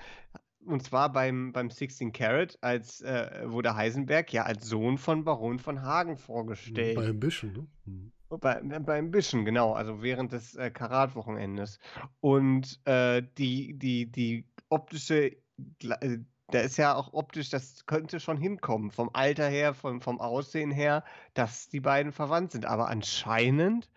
und 0.66 0.82
zwar 0.82 1.12
beim, 1.12 1.52
beim 1.52 1.70
16 1.70 2.12
Carat, 2.12 2.58
als 2.60 3.00
äh, 3.00 3.42
wurde 3.44 3.74
Heisenberg 3.74 4.32
ja 4.32 4.44
als 4.44 4.66
Sohn 4.66 4.98
von 4.98 5.24
Baron 5.24 5.58
von 5.58 5.82
Hagen 5.82 6.16
vorgestellt. 6.16 6.96
Bei 6.96 7.08
Ambition, 7.08 7.52
ne? 7.52 7.66
Mhm. 7.84 8.12
Bei, 8.40 8.60
bei 8.62 8.98
Ambition, 8.98 9.44
genau, 9.44 9.74
also 9.74 10.02
während 10.02 10.32
des 10.32 10.54
äh, 10.54 10.70
Karat-Wochenendes. 10.70 11.78
Und 12.20 12.80
äh, 12.86 13.22
die, 13.36 13.74
die, 13.74 14.10
die 14.10 14.46
optische, 14.70 15.36
äh, 15.82 16.18
da 16.48 16.60
ist 16.60 16.78
ja 16.78 16.94
auch 16.94 17.12
optisch, 17.12 17.50
das 17.50 17.84
könnte 17.84 18.20
schon 18.20 18.38
hinkommen, 18.38 18.90
vom 18.90 19.10
Alter 19.12 19.48
her, 19.48 19.74
vom, 19.74 20.00
vom 20.00 20.18
Aussehen 20.20 20.70
her, 20.70 21.04
dass 21.34 21.68
die 21.68 21.80
beiden 21.80 22.12
verwandt 22.12 22.52
sind. 22.52 22.64
Aber 22.64 22.88
anscheinend 22.88 23.90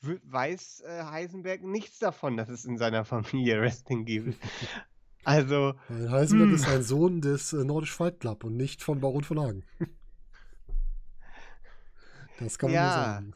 weiß 0.00 0.82
äh, 0.86 1.04
Heisenberg 1.04 1.62
nichts 1.62 1.98
davon, 1.98 2.36
dass 2.36 2.48
es 2.48 2.64
in 2.64 2.78
seiner 2.78 3.04
Familie 3.04 3.60
Wrestling 3.60 4.04
gibt. 4.04 4.36
Also. 5.26 5.74
Weil 5.88 6.10
Heisenberg 6.10 6.50
hm. 6.50 6.54
ist 6.54 6.68
ein 6.68 6.82
Sohn 6.82 7.20
des 7.20 7.52
äh, 7.52 7.64
Nordisch 7.64 7.92
Fight 7.92 8.20
Club 8.20 8.44
und 8.44 8.56
nicht 8.56 8.80
von 8.80 9.00
Baron 9.00 9.24
von 9.24 9.40
Hagen. 9.40 9.64
Das 12.38 12.58
kann 12.58 12.70
man 12.70 12.74
ja. 12.74 12.92
sagen. 12.92 13.34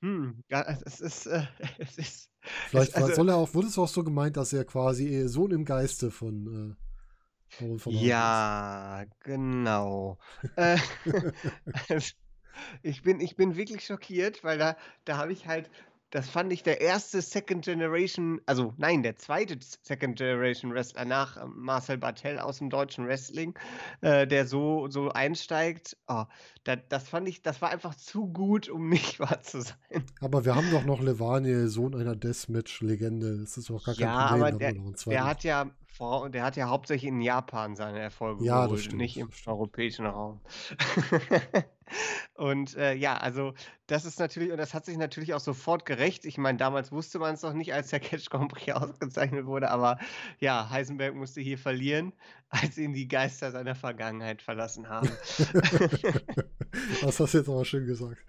Hm, 0.00 0.44
ja, 0.48 0.62
es 0.62 1.00
ist, 1.00 1.26
äh, 1.26 1.46
es 1.78 1.98
ist. 1.98 2.30
Vielleicht 2.68 2.92
es, 2.92 2.96
also, 2.96 3.14
soll 3.14 3.28
er 3.28 3.36
auch, 3.36 3.52
wurde 3.54 3.66
es 3.66 3.76
auch 3.76 3.88
so 3.88 4.02
gemeint, 4.02 4.36
dass 4.38 4.52
er 4.54 4.64
quasi 4.64 5.28
Sohn 5.28 5.50
im 5.50 5.66
Geiste 5.66 6.10
von 6.10 6.76
äh, 6.78 7.60
Baron 7.60 7.78
von 7.80 7.92
Hagen 7.92 8.04
ja, 8.06 9.02
ist. 9.02 9.08
Ja, 9.08 9.14
genau. 9.20 10.18
äh, 10.56 10.78
ich, 12.82 13.02
bin, 13.02 13.20
ich 13.20 13.36
bin 13.36 13.56
wirklich 13.56 13.84
schockiert, 13.84 14.42
weil 14.42 14.56
da, 14.56 14.76
da 15.04 15.18
habe 15.18 15.32
ich 15.32 15.46
halt 15.46 15.70
das 16.16 16.30
fand 16.30 16.50
ich 16.50 16.62
der 16.62 16.80
erste 16.80 17.20
Second 17.20 17.62
Generation, 17.62 18.40
also 18.46 18.72
nein, 18.78 19.02
der 19.02 19.16
zweite 19.16 19.58
Second 19.82 20.16
Generation 20.16 20.72
Wrestler 20.72 21.04
nach 21.04 21.36
ähm, 21.36 21.52
Marcel 21.56 21.98
Bartel 21.98 22.38
aus 22.38 22.56
dem 22.56 22.70
deutschen 22.70 23.06
Wrestling, 23.06 23.52
äh, 24.00 24.26
der 24.26 24.46
so, 24.46 24.88
so 24.88 25.10
einsteigt. 25.10 25.98
Oh, 26.08 26.24
da, 26.64 26.76
das 26.76 27.06
fand 27.06 27.28
ich, 27.28 27.42
das 27.42 27.60
war 27.60 27.68
einfach 27.68 27.94
zu 27.96 28.28
gut, 28.28 28.70
um 28.70 28.88
nicht 28.88 29.20
wahr 29.20 29.42
zu 29.42 29.60
sein. 29.60 30.04
Aber 30.22 30.46
wir 30.46 30.54
haben 30.54 30.70
doch 30.70 30.86
noch 30.86 31.02
Levaniel, 31.02 31.68
Sohn 31.68 31.94
einer 31.94 32.16
Deathmatch-Legende. 32.16 33.40
Das 33.40 33.58
ist 33.58 33.68
doch 33.68 33.84
gar 33.84 33.94
kein 33.94 34.04
ja, 34.04 34.28
Problem. 34.28 34.42
Aber 34.42 34.52
der, 34.52 34.74
der 35.12 35.24
hat 35.26 35.44
ja 35.44 35.70
vor, 35.96 36.28
der 36.30 36.44
hat 36.44 36.56
ja 36.56 36.68
hauptsächlich 36.68 37.08
in 37.08 37.20
Japan 37.20 37.74
seine 37.74 38.00
Erfolge 38.00 38.44
ja, 38.44 38.64
geholt, 38.64 38.80
stimmt, 38.80 38.98
nicht 38.98 39.16
im 39.16 39.30
europäischen 39.46 40.06
Raum. 40.06 40.40
und 42.34 42.76
äh, 42.76 42.94
ja, 42.94 43.16
also 43.16 43.54
das 43.86 44.04
ist 44.04 44.18
natürlich, 44.18 44.50
und 44.50 44.58
das 44.58 44.74
hat 44.74 44.84
sich 44.84 44.98
natürlich 44.98 45.32
auch 45.34 45.40
sofort 45.40 45.86
gerecht. 45.86 46.24
Ich 46.24 46.38
meine, 46.38 46.58
damals 46.58 46.92
wusste 46.92 47.18
man 47.18 47.34
es 47.34 47.42
noch 47.42 47.54
nicht, 47.54 47.72
als 47.72 47.90
der 47.90 48.00
Catch 48.00 48.28
Grand 48.30 48.52
Prix 48.52 48.76
ausgezeichnet 48.76 49.46
wurde, 49.46 49.70
aber 49.70 49.98
ja, 50.38 50.68
Heisenberg 50.70 51.14
musste 51.14 51.40
hier 51.40 51.58
verlieren, 51.58 52.12
als 52.50 52.76
ihn 52.78 52.92
die 52.92 53.08
Geister 53.08 53.50
seiner 53.50 53.74
Vergangenheit 53.74 54.42
verlassen 54.42 54.88
haben. 54.88 55.08
das 57.02 57.20
hast 57.20 57.34
du 57.34 57.38
jetzt 57.38 57.48
aber 57.48 57.64
schön 57.64 57.86
gesagt. 57.86 58.22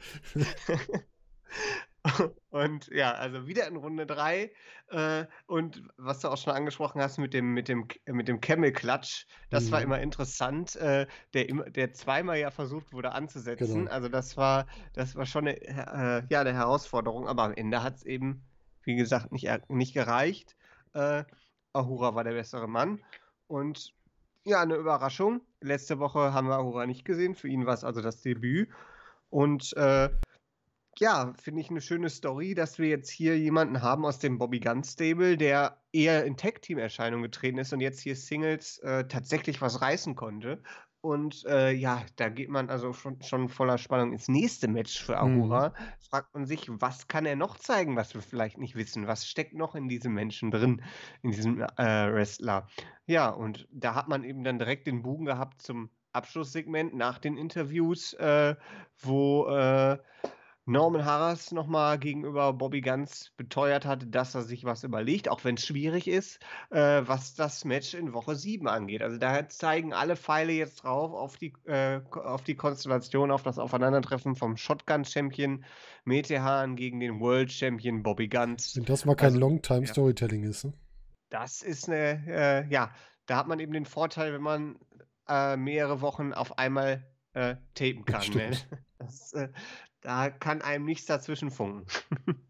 Und 2.49 2.87
ja, 2.87 3.13
also 3.13 3.47
wieder 3.47 3.67
in 3.67 3.75
Runde 3.75 4.05
3. 4.05 4.51
Äh, 4.89 5.25
und 5.47 5.83
was 5.97 6.19
du 6.21 6.29
auch 6.29 6.37
schon 6.37 6.53
angesprochen 6.53 7.01
hast 7.01 7.17
mit 7.17 7.33
dem, 7.33 7.53
mit 7.53 7.67
dem, 7.67 7.87
mit 8.05 8.27
dem 8.29 8.39
Camel-Klatsch, 8.39 9.25
das 9.49 9.65
mhm. 9.65 9.71
war 9.71 9.81
immer 9.81 9.99
interessant, 9.99 10.77
äh, 10.77 11.07
der, 11.33 11.45
der 11.69 11.93
zweimal 11.93 12.37
ja 12.37 12.51
versucht 12.51 12.93
wurde 12.93 13.11
anzusetzen. 13.11 13.85
Genau. 13.85 13.91
Also 13.91 14.07
das 14.07 14.37
war, 14.37 14.65
das 14.93 15.15
war 15.15 15.25
schon 15.25 15.47
eine, 15.47 15.61
äh, 15.61 16.23
ja, 16.29 16.41
eine 16.41 16.53
Herausforderung, 16.53 17.27
aber 17.27 17.43
am 17.43 17.53
Ende 17.53 17.83
hat 17.83 17.97
es 17.97 18.03
eben, 18.03 18.45
wie 18.83 18.95
gesagt, 18.95 19.31
nicht, 19.31 19.49
nicht 19.69 19.93
gereicht. 19.93 20.55
Ahura 21.73 22.15
war 22.15 22.23
der 22.23 22.31
bessere 22.31 22.67
Mann. 22.67 23.03
Und 23.45 23.93
ja, 24.43 24.61
eine 24.61 24.75
Überraschung. 24.75 25.41
Letzte 25.61 25.99
Woche 25.99 26.33
haben 26.33 26.47
wir 26.47 26.55
Ahura 26.55 26.85
nicht 26.85 27.05
gesehen. 27.05 27.35
Für 27.35 27.49
ihn 27.49 27.65
war 27.65 27.73
es 27.73 27.83
also 27.83 28.01
das 28.01 28.21
Debüt. 28.21 28.69
Und 29.29 29.75
äh, 29.75 30.09
ja, 30.99 31.33
finde 31.41 31.61
ich 31.61 31.69
eine 31.69 31.81
schöne 31.81 32.09
Story, 32.09 32.55
dass 32.55 32.79
wir 32.79 32.87
jetzt 32.87 33.09
hier 33.09 33.37
jemanden 33.37 33.81
haben 33.81 34.05
aus 34.05 34.19
dem 34.19 34.37
Bobby 34.37 34.59
Gun 34.59 34.83
Stable, 34.83 35.37
der 35.37 35.81
eher 35.91 36.25
in 36.25 36.37
Tag-Team-Erscheinung 36.37 37.21
getreten 37.21 37.57
ist 37.57 37.73
und 37.73 37.81
jetzt 37.81 38.01
hier 38.01 38.15
Singles 38.15 38.79
äh, 38.79 39.07
tatsächlich 39.07 39.61
was 39.61 39.81
reißen 39.81 40.15
konnte. 40.15 40.61
Und 41.01 41.45
äh, 41.45 41.71
ja, 41.71 42.03
da 42.15 42.29
geht 42.29 42.49
man 42.49 42.69
also 42.69 42.91
schon, 42.91 43.21
schon 43.21 43.49
voller 43.49 43.77
Spannung 43.77 44.13
ins 44.13 44.27
nächste 44.27 44.67
Match 44.67 45.01
für 45.01 45.17
Ahura. 45.19 45.69
Mhm. 45.69 45.73
Fragt 46.09 46.33
man 46.33 46.45
sich, 46.45 46.67
was 46.69 47.07
kann 47.07 47.25
er 47.25 47.35
noch 47.35 47.57
zeigen, 47.57 47.95
was 47.95 48.13
wir 48.13 48.21
vielleicht 48.21 48.57
nicht 48.57 48.75
wissen? 48.75 49.07
Was 49.07 49.27
steckt 49.27 49.53
noch 49.53 49.75
in 49.75 49.87
diesem 49.87 50.13
Menschen 50.13 50.51
drin, 50.51 50.81
in 51.21 51.31
diesem 51.31 51.61
äh, 51.61 51.67
Wrestler? 51.77 52.67
Ja, 53.05 53.29
und 53.29 53.67
da 53.71 53.95
hat 53.95 54.07
man 54.07 54.23
eben 54.23 54.43
dann 54.43 54.59
direkt 54.59 54.87
den 54.87 55.03
Bogen 55.03 55.25
gehabt 55.25 55.61
zum 55.61 55.89
Abschlusssegment 56.13 56.95
nach 56.95 57.19
den 57.19 57.37
Interviews, 57.37 58.13
äh, 58.13 58.55
wo 58.97 59.47
äh, 59.47 59.96
Norman 60.69 61.05
Harras 61.05 61.53
nochmal 61.53 61.97
gegenüber 61.97 62.51
Bobby 62.51 62.81
Ganz 62.81 63.31
beteuert 63.37 63.85
hat, 63.85 64.13
dass 64.13 64.35
er 64.35 64.41
sich 64.41 64.65
was 64.65 64.83
überlegt, 64.83 65.29
auch 65.29 65.45
wenn 65.45 65.55
es 65.55 65.65
schwierig 65.65 66.09
ist, 66.09 66.39
äh, 66.71 67.03
was 67.05 67.35
das 67.35 67.63
Match 67.63 67.93
in 67.93 68.11
Woche 68.11 68.35
7 68.35 68.67
angeht. 68.67 69.01
Also 69.01 69.17
da 69.17 69.47
zeigen 69.47 69.93
alle 69.93 70.17
Pfeile 70.17 70.51
jetzt 70.51 70.83
drauf 70.83 71.13
auf 71.13 71.37
die, 71.37 71.53
äh, 71.67 72.01
auf 72.11 72.43
die 72.43 72.55
Konstellation, 72.55 73.31
auf 73.31 73.43
das 73.43 73.59
Aufeinandertreffen 73.59 74.35
vom 74.35 74.57
Shotgun-Champion 74.57 75.63
Metehan 76.03 76.75
gegen 76.75 76.99
den 76.99 77.21
World 77.21 77.49
Champion 77.49 78.03
Bobby 78.03 78.27
Ganz. 78.27 78.75
Wenn 78.75 78.83
das 78.83 79.05
mal 79.05 79.15
kein 79.15 79.27
also, 79.27 79.39
Long-Time-Storytelling 79.39 80.43
ja. 80.43 80.49
ist. 80.49 80.65
Ne? 80.65 80.73
Das 81.29 81.61
ist 81.61 81.87
eine, 81.87 82.23
äh, 82.27 82.67
ja, 82.67 82.91
da 83.25 83.37
hat 83.37 83.47
man 83.47 83.61
eben 83.61 83.71
den 83.71 83.85
Vorteil, 83.85 84.33
wenn 84.33 84.41
man 84.41 84.77
äh, 85.29 85.55
mehrere 85.55 86.01
Wochen 86.01 86.33
auf 86.33 86.57
einmal 86.57 87.07
äh, 87.31 87.55
tapen 87.73 88.03
kann. 88.03 88.29
Ne? 88.33 88.51
Das, 88.99 89.31
äh, 89.33 89.49
da 90.01 90.29
kann 90.29 90.61
einem 90.61 90.85
nichts 90.85 91.05
dazwischen 91.05 91.51
funken. 91.51 91.85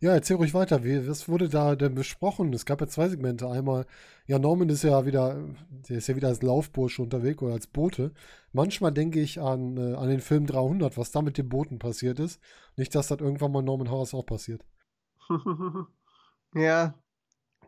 Ja, 0.00 0.12
erzähl 0.12 0.36
ruhig 0.36 0.52
weiter. 0.52 0.84
Wie, 0.84 1.08
was 1.08 1.28
wurde 1.30 1.48
da 1.48 1.76
denn 1.76 1.94
besprochen? 1.94 2.52
Es 2.52 2.66
gab 2.66 2.80
ja 2.82 2.86
zwei 2.86 3.08
Segmente. 3.08 3.48
Einmal, 3.48 3.86
ja, 4.26 4.38
Norman 4.38 4.68
ist 4.68 4.82
ja 4.84 5.06
wieder, 5.06 5.42
der 5.88 5.96
ist 5.96 6.08
ja 6.08 6.16
wieder 6.16 6.28
als 6.28 6.42
Laufbursche 6.42 7.00
unterwegs 7.00 7.42
oder 7.42 7.54
als 7.54 7.66
Bote. 7.66 8.12
Manchmal 8.52 8.92
denke 8.92 9.20
ich 9.20 9.40
an, 9.40 9.78
äh, 9.78 9.94
an 9.94 10.08
den 10.10 10.20
Film 10.20 10.46
300, 10.46 10.98
was 10.98 11.10
da 11.10 11.22
mit 11.22 11.38
den 11.38 11.48
Booten 11.48 11.78
passiert 11.78 12.18
ist. 12.18 12.38
Nicht, 12.76 12.94
dass 12.94 13.08
das 13.08 13.20
irgendwann 13.20 13.52
mal 13.52 13.62
Norman 13.62 13.90
Harris 13.90 14.12
auch 14.12 14.26
passiert. 14.26 14.62
ja, 16.54 16.94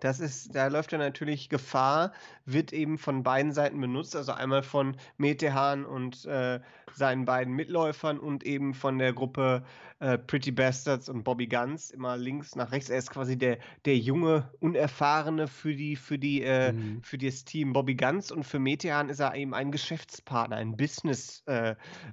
das 0.01 0.21
ist, 0.21 0.55
da 0.55 0.67
läuft 0.69 0.93
er 0.93 0.99
natürlich 0.99 1.49
Gefahr, 1.49 2.13
wird 2.45 2.73
eben 2.73 2.99
von 2.99 3.23
beiden 3.23 3.53
Seiten 3.53 3.81
benutzt, 3.81 4.17
also 4.17 4.33
einmal 4.33 4.63
von 4.63 4.97
Metehan 5.19 5.85
und 5.85 6.25
äh, 6.27 6.61
seinen 6.93 7.25
beiden 7.25 7.55
Mitläufern 7.55 8.19
und 8.19 8.45
eben 8.45 8.75
von 8.75 8.99
der 8.99 9.13
Gruppe 9.13 9.65
äh, 9.99 10.19
Pretty 10.19 10.51
Bastards 10.51 11.09
und 11.09 11.25
Bobby 11.25 11.47
Guns, 11.47 11.91
immer 11.91 12.17
links 12.17 12.55
nach 12.55 12.73
rechts. 12.73 12.91
Er 12.91 12.99
ist 12.99 13.11
quasi 13.11 13.37
der, 13.37 13.59
der 13.85 13.97
junge, 13.97 14.51
unerfahrene 14.61 15.49
für 15.49 15.75
die, 15.75 15.97
für 15.97 16.19
die, 16.19 16.43
äh, 16.43 16.73
mhm. 16.73 17.03
für 17.03 17.19
das 17.19 17.45
Team 17.45 17.73
Bobby 17.73 17.95
Guns 17.95 18.31
und 18.31 18.45
für 18.45 18.59
Metehan 18.59 19.09
ist 19.09 19.21
er 19.21 19.35
eben 19.35 19.55
ein 19.55 19.73
Geschäftspartner, 19.73 20.57
ein 20.57 20.77
Business-Mensch, 20.77 21.47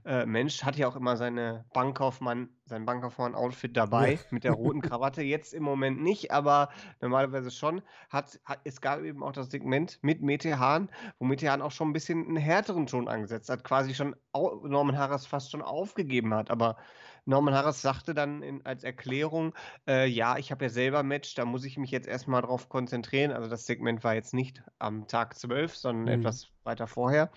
äh, 0.06 0.62
äh, 0.62 0.66
hat 0.66 0.78
ja 0.78 0.88
auch 0.88 0.96
immer 0.96 1.18
seine 1.18 1.66
Bankkaufmann 1.74 2.50
sein 2.66 2.86
Bankkaufmann-Outfit 2.86 3.76
dabei 3.76 4.14
ja. 4.14 4.20
mit 4.32 4.44
der 4.44 4.54
roten 4.54 4.82
Krawatte. 4.82 5.22
Jetzt 5.34 5.54
im 5.54 5.64
Moment 5.64 6.02
nicht, 6.02 6.32
aber 6.32 6.70
normalerweise 7.02 7.52
schon. 7.52 7.82
Hat, 8.10 8.40
hat, 8.46 8.60
es 8.64 8.82
gab 8.82 9.02
eben 9.04 9.24
auch 9.24 9.34
das 9.34 9.52
Segment 9.52 10.00
mit 10.02 10.22
Metehan, 10.22 10.90
wo 11.20 11.26
Metehan 11.26 11.62
auch 11.62 11.72
schon 11.72 11.90
ein 11.90 11.94
bisschen 11.94 12.26
einen 12.26 12.38
härteren 12.38 12.88
Ton 12.88 13.08
angesetzt 13.08 13.50
hat, 13.50 13.64
quasi 13.64 13.94
schon 13.94 14.16
Norman 14.34 14.98
Harris 14.98 15.26
fast 15.26 15.52
schon 15.52 15.62
aufgegeben 15.62 16.34
hat. 16.34 16.52
Aber 16.52 16.78
Norman 17.26 17.54
Harris 17.54 17.82
sagte 17.82 18.14
dann 18.14 18.42
in, 18.42 18.66
als 18.66 18.84
Erklärung, 18.84 19.54
äh, 19.88 20.08
ja, 20.08 20.38
ich 20.38 20.52
habe 20.52 20.66
ja 20.66 20.70
selber 20.70 21.04
Match, 21.04 21.36
da 21.36 21.46
muss 21.46 21.66
ich 21.66 21.78
mich 21.78 21.92
jetzt 21.92 22.08
erstmal 22.08 22.42
drauf 22.42 22.70
konzentrieren. 22.70 23.32
Also 23.32 23.50
das 23.50 23.66
Segment 23.66 24.04
war 24.04 24.14
jetzt 24.14 24.34
nicht 24.34 24.62
am 24.80 25.08
Tag 25.08 25.38
12, 25.38 25.76
sondern 25.76 26.04
mhm. 26.06 26.22
etwas 26.22 26.50
weiter 26.64 26.88
vorher. 26.88 27.32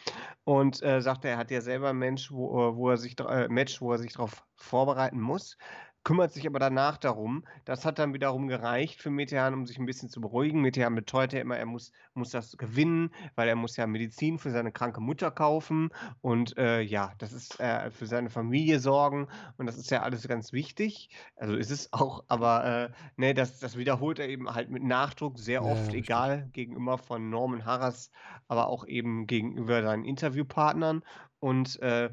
Und 0.45 0.83
äh, 0.83 1.01
sagte, 1.01 1.29
er 1.29 1.37
hat 1.37 1.51
ja 1.51 1.61
selber 1.61 1.93
Mensch, 1.93 2.31
wo, 2.31 2.77
wo 2.77 2.91
er 2.91 2.97
sich 2.97 3.19
äh, 3.21 3.49
Match, 3.49 3.81
wo 3.81 3.93
er 3.93 3.99
sich 3.99 4.13
darauf 4.15 4.45
vorbereiten 4.55 5.21
muss 5.21 5.57
kümmert 6.07 6.33
sich 6.33 6.47
aber 6.47 6.61
danach 6.61 6.99
darum. 6.99 7.43
Das 7.65 7.85
hat 7.85 7.99
dann 7.99 8.15
wiederum 8.15 8.47
gereicht 8.47 9.03
für 9.03 9.11
Metehan, 9.11 9.55
um 9.55 9.67
sich 9.67 9.77
ein 9.77 9.87
bisschen 9.87 10.09
zu 10.09 10.21
beruhigen. 10.21 10.61
Metehan 10.61 10.95
beteuert 10.95 11.33
ja 11.33 11.41
immer, 11.41 11.57
er 11.57 11.67
muss, 11.67 11.91
muss 12.15 12.31
das 12.31 12.57
gewinnen, 12.57 13.11
weil 13.35 13.49
er 13.49 13.57
muss 13.57 13.77
ja 13.77 13.89
Medizin 13.89 14.39
für 14.39 14.53
seine 14.53 14.71
kranke 14.71 15.01
Mutter 15.01 15.33
kaufen 15.33 15.91
und 16.21 16.57
äh, 16.59 16.81
ja, 16.81 17.13
das 17.19 17.33
ist 17.33 17.59
äh, 17.59 17.91
für 17.91 18.07
seine 18.07 18.31
Familie 18.31 18.79
sorgen 18.79 19.27
und 19.57 19.67
das 19.67 19.79
ist 19.79 19.91
ja 19.91 20.03
alles 20.03 20.29
ganz 20.29 20.53
wichtig. 20.53 21.11
Also 21.35 21.57
ist 21.57 21.73
es 21.73 21.93
auch, 21.93 22.23
aber 22.29 22.65
äh, 22.65 22.91
ne, 23.17 23.35
das, 23.35 23.59
das 23.59 23.77
wiederholt 23.77 24.21
er 24.21 24.29
eben 24.29 24.55
halt 24.55 24.71
mit 24.71 24.85
Nachdruck 24.85 25.41
sehr 25.41 25.65
oft, 25.65 25.93
ja, 25.93 25.99
egal 25.99 26.49
gegenüber 26.53 26.99
von 26.99 27.31
Norman 27.31 27.65
Harras, 27.65 28.13
aber 28.47 28.69
auch 28.69 28.87
eben 28.87 29.27
gegenüber 29.27 29.83
seinen 29.83 30.05
Interviewpartnern 30.05 31.03
und 31.41 31.83
äh, 31.83 32.11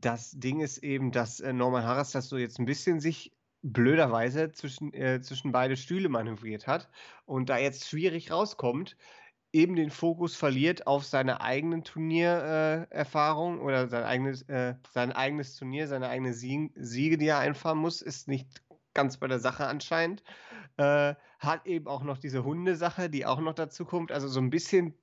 das 0.00 0.32
Ding 0.32 0.60
ist 0.60 0.78
eben, 0.78 1.10
dass 1.10 1.40
äh, 1.40 1.52
Norman 1.52 1.84
Harris 1.84 2.12
das 2.12 2.28
so 2.28 2.36
jetzt 2.36 2.58
ein 2.58 2.66
bisschen 2.66 3.00
sich 3.00 3.32
blöderweise 3.62 4.52
zwischen, 4.52 4.92
äh, 4.92 5.20
zwischen 5.20 5.52
beide 5.52 5.76
Stühle 5.76 6.08
manövriert 6.08 6.66
hat 6.66 6.88
und 7.24 7.48
da 7.48 7.58
jetzt 7.58 7.88
schwierig 7.88 8.30
rauskommt, 8.30 8.96
eben 9.52 9.74
den 9.74 9.90
Fokus 9.90 10.36
verliert 10.36 10.86
auf 10.86 11.04
seine 11.04 11.40
eigenen 11.40 11.82
Turniererfahrung 11.82 13.58
äh, 13.58 13.62
oder 13.62 13.88
sein 13.88 14.04
eigenes, 14.04 14.42
äh, 14.42 14.74
sein 14.90 15.12
eigenes 15.12 15.56
Turnier, 15.56 15.88
seine 15.88 16.08
eigenen 16.08 16.34
Sieg 16.34 16.72
Siege, 16.76 17.16
die 17.16 17.28
er 17.28 17.38
einfahren 17.38 17.78
muss, 17.78 18.02
ist 18.02 18.28
nicht 18.28 18.62
ganz 18.94 19.16
bei 19.16 19.28
der 19.28 19.40
Sache 19.40 19.66
anscheinend. 19.66 20.22
Äh, 20.76 21.14
hat 21.38 21.66
eben 21.66 21.86
auch 21.86 22.02
noch 22.02 22.18
diese 22.18 22.44
Hundesache, 22.44 23.08
die 23.08 23.24
auch 23.24 23.40
noch 23.40 23.54
dazu 23.54 23.84
kommt. 23.84 24.12
Also 24.12 24.28
so 24.28 24.40
ein 24.40 24.50
bisschen 24.50 24.94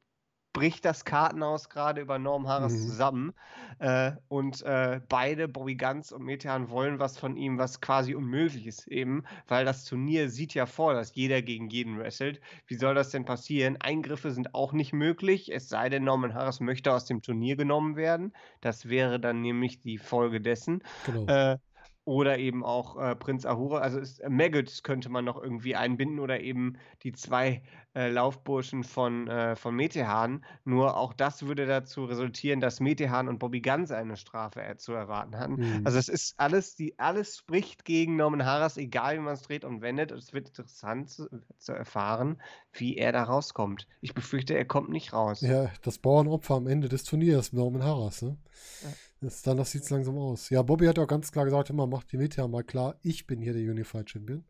bricht 0.54 0.86
das 0.86 1.04
Kartenhaus 1.04 1.68
gerade 1.70 2.02
über 2.02 2.20
Norm 2.20 2.48
Harris 2.48 2.74
mhm. 2.74 2.88
zusammen. 2.88 3.34
Äh, 3.80 4.12
und 4.30 4.62
äh, 4.62 5.02
beide, 5.10 5.48
Bobby 5.48 5.76
Ganz 5.76 6.12
und 6.12 6.24
Metehan, 6.24 6.70
wollen 6.70 7.00
was 7.00 7.18
von 7.18 7.36
ihm, 7.36 7.58
was 7.58 7.82
quasi 7.82 8.14
unmöglich 8.16 8.68
ist, 8.68 8.88
eben, 8.88 9.24
weil 9.48 9.66
das 9.66 9.84
Turnier 9.84 10.30
sieht 10.30 10.54
ja 10.54 10.66
vor, 10.66 10.94
dass 10.94 11.16
jeder 11.16 11.42
gegen 11.42 11.70
jeden 11.70 11.98
wrestelt. 11.98 12.40
Wie 12.68 12.76
soll 12.76 12.94
das 12.94 13.10
denn 13.10 13.26
passieren? 13.26 13.78
Eingriffe 13.82 14.32
sind 14.32 14.54
auch 14.54 14.74
nicht 14.74 14.94
möglich, 14.94 15.52
es 15.52 15.68
sei 15.70 15.90
denn, 15.90 16.04
Norman 16.04 16.36
Harris 16.36 16.60
möchte 16.60 16.94
aus 16.94 17.06
dem 17.06 17.22
Turnier 17.22 17.56
genommen 17.56 17.96
werden. 17.96 18.34
Das 18.62 18.88
wäre 18.88 19.20
dann 19.20 19.42
nämlich 19.42 19.82
die 19.82 19.98
Folge 19.98 20.40
dessen. 20.40 20.84
Genau. 21.06 21.26
Äh, 21.26 21.58
oder 22.06 22.38
eben 22.38 22.64
auch 22.64 22.98
äh, 22.98 23.16
Prinz 23.16 23.46
Ahura. 23.46 23.80
Also 23.80 24.00
ist, 24.00 24.20
äh, 24.20 24.30
Maggots 24.30 24.84
könnte 24.84 25.10
man 25.10 25.24
noch 25.26 25.42
irgendwie 25.42 25.76
einbinden 25.76 26.20
oder 26.20 26.42
eben 26.42 26.78
die 27.04 27.14
zwei 27.14 27.62
äh, 27.96 28.10
Laufburschen 28.10 28.84
von, 28.84 29.28
äh, 29.28 29.56
von 29.56 29.76
Metehan. 29.76 30.44
Nur 30.66 30.98
auch 30.98 31.14
das 31.14 31.46
würde 31.46 31.66
dazu 31.66 32.06
resultieren, 32.06 32.60
dass 32.60 32.80
Metehan 32.80 33.28
und 33.30 33.40
Bobby 33.40 33.62
Ganz 33.62 33.92
eine 33.92 34.18
Strafe 34.18 34.62
äh, 34.62 34.76
zu 34.78 34.94
erwarten 34.94 35.38
hatten. 35.38 35.56
Mhm. 35.56 35.82
Also 35.86 35.98
es 35.98 36.10
ist 36.10 36.34
alles, 36.38 36.76
die, 36.76 36.98
alles 37.00 37.38
spricht 37.38 37.86
gegen 37.86 38.18
Norman 38.18 38.46
Harras, 38.46 38.78
egal 38.78 39.18
wie 39.18 39.22
man 39.22 39.36
es 39.36 39.44
dreht 39.44 39.64
und 39.64 39.82
wendet. 39.82 40.12
Es 40.12 40.34
wird 40.34 40.50
interessant 40.50 41.10
zu, 41.10 41.30
zu, 41.58 41.72
erfahren, 41.72 42.42
wie 42.74 42.98
er 42.98 43.12
da 43.12 43.24
rauskommt. 43.24 43.88
Ich 44.02 44.14
befürchte, 44.14 44.56
er 44.56 44.66
kommt 44.66 44.90
nicht 44.90 45.14
raus. 45.14 45.42
Ja, 45.42 45.72
das 45.84 46.00
Bauernopfer 46.00 46.56
am 46.56 46.68
Ende 46.68 46.90
des 46.90 47.04
Turniers, 47.04 47.54
Norman 47.54 47.84
Harras, 47.84 48.22
ne? 48.22 48.38
Ja. 48.82 48.90
Das, 49.24 49.42
danach 49.42 49.66
sieht 49.66 49.84
es 49.84 49.90
langsam 49.90 50.18
aus. 50.18 50.50
Ja, 50.50 50.62
Bobby 50.64 50.86
hat 50.86 51.00
auch 51.00 51.08
ganz 51.08 51.32
klar 51.32 51.46
gesagt, 51.46 51.70
immer 51.70 51.88
macht 51.88 52.12
die 52.12 52.18
Meteor 52.18 52.50
mal 52.50 52.64
klar, 52.66 52.98
ich 53.04 53.26
bin 53.26 53.42
hier 53.42 53.54
der 53.54 53.62
Unified 53.62 54.10
Champion. 54.10 54.44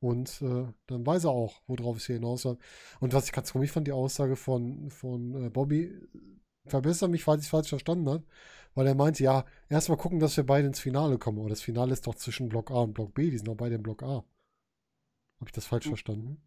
Und 0.00 0.40
äh, 0.40 0.64
dann 0.86 1.06
weiß 1.06 1.24
er 1.24 1.30
auch, 1.30 1.60
worauf 1.66 1.98
es 1.98 2.06
hier 2.06 2.14
hinaus 2.16 2.46
war. 2.46 2.56
Und 3.00 3.12
was 3.12 3.26
ich 3.26 3.32
ganz 3.32 3.52
komisch 3.52 3.70
fand, 3.70 3.86
die 3.86 3.92
Aussage 3.92 4.36
von, 4.36 4.88
von 4.88 5.44
äh, 5.44 5.50
Bobby, 5.50 5.94
verbessere 6.64 7.10
mich, 7.10 7.22
falls 7.22 7.44
ich 7.44 7.50
falsch 7.50 7.68
verstanden 7.68 8.08
habe, 8.08 8.24
weil 8.74 8.86
er 8.86 8.94
meinte, 8.94 9.22
ja, 9.22 9.44
erstmal 9.68 9.98
gucken, 9.98 10.20
dass 10.20 10.38
wir 10.38 10.44
beide 10.44 10.68
ins 10.68 10.80
Finale 10.80 11.18
kommen. 11.18 11.38
Aber 11.38 11.50
das 11.50 11.60
Finale 11.60 11.92
ist 11.92 12.06
doch 12.06 12.14
zwischen 12.14 12.48
Block 12.48 12.70
A 12.70 12.80
und 12.80 12.94
Block 12.94 13.12
B, 13.12 13.30
die 13.30 13.36
sind 13.36 13.46
doch 13.46 13.56
beide 13.56 13.74
im 13.74 13.82
Block 13.82 14.02
A. 14.02 14.24
Habe 15.36 15.46
ich 15.46 15.52
das 15.52 15.66
falsch 15.66 15.84
hm. 15.84 15.90
verstanden? 15.90 16.42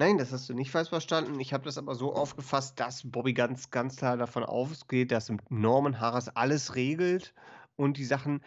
Nein, 0.00 0.16
das 0.16 0.32
hast 0.32 0.48
du 0.48 0.54
nicht 0.54 0.70
falsch 0.70 0.88
verstanden. 0.88 1.38
Ich 1.40 1.52
habe 1.52 1.64
das 1.64 1.76
aber 1.76 1.94
so 1.94 2.14
aufgefasst, 2.14 2.80
dass 2.80 3.02
Bobby 3.04 3.34
ganz, 3.34 3.70
ganz 3.70 3.96
klar 3.96 4.16
davon 4.16 4.44
ausgeht, 4.44 5.12
dass 5.12 5.30
Norman 5.50 6.00
Harras 6.00 6.34
alles 6.34 6.74
regelt 6.74 7.34
und 7.76 7.98
die 7.98 8.06
Sachen. 8.06 8.42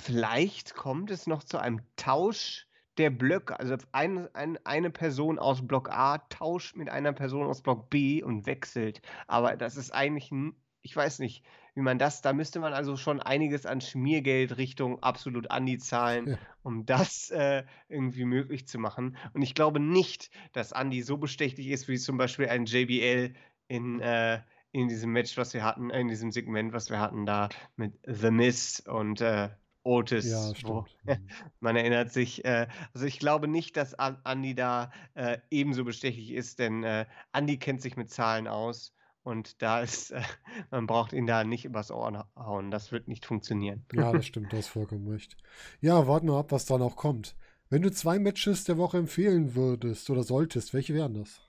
Vielleicht 0.00 0.74
kommt 0.74 1.12
es 1.12 1.28
noch 1.28 1.44
zu 1.44 1.58
einem 1.58 1.80
Tausch 1.94 2.66
der 2.98 3.10
Blöcke. 3.10 3.56
Also 3.60 3.76
ein, 3.92 4.34
ein, 4.34 4.58
eine 4.64 4.90
Person 4.90 5.38
aus 5.38 5.64
Block 5.64 5.90
A 5.90 6.18
tauscht 6.28 6.74
mit 6.74 6.90
einer 6.90 7.12
Person 7.12 7.46
aus 7.46 7.62
Block 7.62 7.88
B 7.88 8.20
und 8.20 8.44
wechselt. 8.44 9.00
Aber 9.28 9.56
das 9.56 9.76
ist 9.76 9.94
eigentlich, 9.94 10.32
ich 10.80 10.96
weiß 10.96 11.20
nicht, 11.20 11.44
wie 11.74 11.80
man 11.80 11.98
das, 11.98 12.20
da 12.20 12.32
müsste 12.32 12.60
man 12.60 12.74
also 12.74 12.96
schon 12.96 13.20
einiges 13.20 13.64
an 13.64 13.80
Schmiergeld 13.80 14.56
Richtung 14.58 15.02
absolut 15.02 15.50
Andi 15.50 15.78
zahlen, 15.78 16.28
ja. 16.28 16.38
um 16.62 16.84
das 16.84 17.30
äh, 17.30 17.64
irgendwie 17.88 18.24
möglich 18.24 18.66
zu 18.66 18.78
machen. 18.78 19.16
Und 19.32 19.42
ich 19.42 19.54
glaube 19.54 19.80
nicht, 19.80 20.30
dass 20.52 20.72
Andi 20.72 21.02
so 21.02 21.16
bestechlich 21.16 21.68
ist 21.68 21.88
wie 21.88 21.98
zum 21.98 22.18
Beispiel 22.18 22.48
ein 22.48 22.66
JBL 22.66 23.34
in, 23.68 24.00
äh, 24.00 24.40
in 24.72 24.88
diesem 24.88 25.12
Match, 25.12 25.36
was 25.36 25.54
wir 25.54 25.64
hatten, 25.64 25.90
in 25.90 26.08
diesem 26.08 26.30
Segment, 26.30 26.72
was 26.72 26.90
wir 26.90 27.00
hatten 27.00 27.24
da 27.24 27.48
mit 27.76 27.94
The 28.06 28.30
Miss 28.30 28.80
und 28.80 29.22
äh, 29.22 29.48
Otis. 29.82 30.30
Ja, 30.30 30.54
stimmt. 30.54 30.68
Wo, 30.68 30.86
mhm. 31.10 31.28
man 31.60 31.76
erinnert 31.76 32.12
sich, 32.12 32.44
äh, 32.44 32.68
also 32.92 33.06
ich 33.06 33.18
glaube 33.18 33.48
nicht, 33.48 33.78
dass 33.78 33.94
Andi 33.94 34.54
da 34.54 34.92
äh, 35.14 35.38
ebenso 35.50 35.84
bestechlich 35.84 36.32
ist, 36.32 36.58
denn 36.58 36.84
äh, 36.84 37.06
Andi 37.32 37.58
kennt 37.58 37.80
sich 37.80 37.96
mit 37.96 38.10
Zahlen 38.10 38.46
aus 38.46 38.94
und 39.22 39.62
da 39.62 39.80
ist, 39.80 40.10
äh, 40.10 40.22
man 40.70 40.86
braucht 40.86 41.12
ihn 41.12 41.26
da 41.26 41.44
nicht 41.44 41.64
übers 41.64 41.90
Ohr 41.90 42.28
hauen. 42.36 42.70
Das 42.70 42.92
wird 42.92 43.08
nicht 43.08 43.26
funktionieren. 43.26 43.84
Ja, 43.92 44.12
das 44.12 44.26
stimmt, 44.26 44.52
du 44.52 44.56
hast 44.56 44.68
vollkommen 44.68 45.08
recht. 45.08 45.36
Ja, 45.80 46.06
warten 46.06 46.28
wir 46.28 46.38
ab, 46.38 46.52
was 46.52 46.66
da 46.66 46.78
noch 46.78 46.96
kommt. 46.96 47.36
Wenn 47.68 47.82
du 47.82 47.90
zwei 47.90 48.18
Matches 48.18 48.64
der 48.64 48.76
Woche 48.76 48.98
empfehlen 48.98 49.54
würdest 49.54 50.10
oder 50.10 50.22
solltest, 50.22 50.74
welche 50.74 50.94
wären 50.94 51.14
das? 51.14 51.40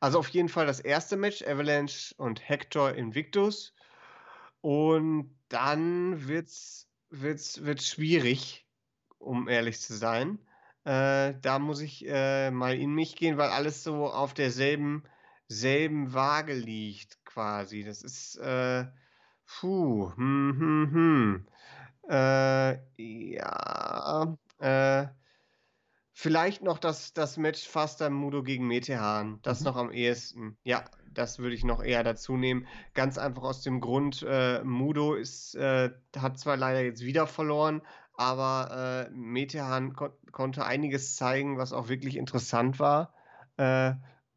Also 0.00 0.18
auf 0.18 0.28
jeden 0.28 0.48
Fall 0.48 0.66
das 0.66 0.80
erste 0.80 1.16
Match, 1.16 1.42
Avalanche 1.42 2.14
und 2.16 2.48
Hector 2.48 2.92
Invictus. 2.92 3.72
Und 4.60 5.34
dann 5.48 6.26
wird 6.26 6.48
es 6.48 6.88
wird's, 7.10 7.64
wird's 7.64 7.88
schwierig, 7.88 8.66
um 9.18 9.48
ehrlich 9.48 9.80
zu 9.80 9.94
sein. 9.94 10.38
Äh, 10.84 11.34
da 11.40 11.58
muss 11.58 11.80
ich 11.80 12.06
äh, 12.08 12.50
mal 12.50 12.76
in 12.76 12.94
mich 12.94 13.16
gehen, 13.16 13.36
weil 13.36 13.50
alles 13.50 13.84
so 13.84 14.06
auf 14.08 14.34
derselben 14.34 15.04
selben 15.50 16.14
Waage 16.14 16.54
liegt 16.54 17.24
quasi. 17.24 17.82
Das 17.84 18.02
ist, 18.02 18.36
äh, 18.36 18.86
puh, 19.46 20.12
hm, 20.16 20.56
hm, 20.58 20.90
hm. 20.92 21.46
Äh, 22.08 22.78
ja, 22.96 24.36
äh, 24.58 25.06
vielleicht 26.12 26.62
noch 26.62 26.78
das, 26.78 27.12
das 27.14 27.36
Match 27.36 27.66
Faster 27.66 28.10
Mudo 28.10 28.44
gegen 28.44 28.66
Metehan. 28.68 29.40
Das 29.42 29.60
Mhm. 29.60 29.66
noch 29.66 29.76
am 29.76 29.90
ehesten. 29.90 30.56
Ja, 30.62 30.84
das 31.12 31.40
würde 31.40 31.56
ich 31.56 31.64
noch 31.64 31.82
eher 31.82 32.04
dazu 32.04 32.36
nehmen. 32.36 32.66
Ganz 32.94 33.18
einfach 33.18 33.42
aus 33.42 33.62
dem 33.62 33.80
Grund, 33.80 34.24
äh, 34.28 34.62
Mudo 34.62 35.14
ist, 35.14 35.56
äh, 35.56 35.90
hat 36.16 36.38
zwar 36.38 36.56
leider 36.56 36.82
jetzt 36.82 37.02
wieder 37.02 37.26
verloren, 37.26 37.82
aber 38.14 39.08
äh, 39.08 39.10
Metehan 39.10 39.94
kon 39.94 40.12
konnte 40.30 40.64
einiges 40.64 41.16
zeigen, 41.16 41.58
was 41.58 41.72
auch 41.72 41.88
wirklich 41.88 42.16
interessant 42.16 42.78
war. 42.78 43.14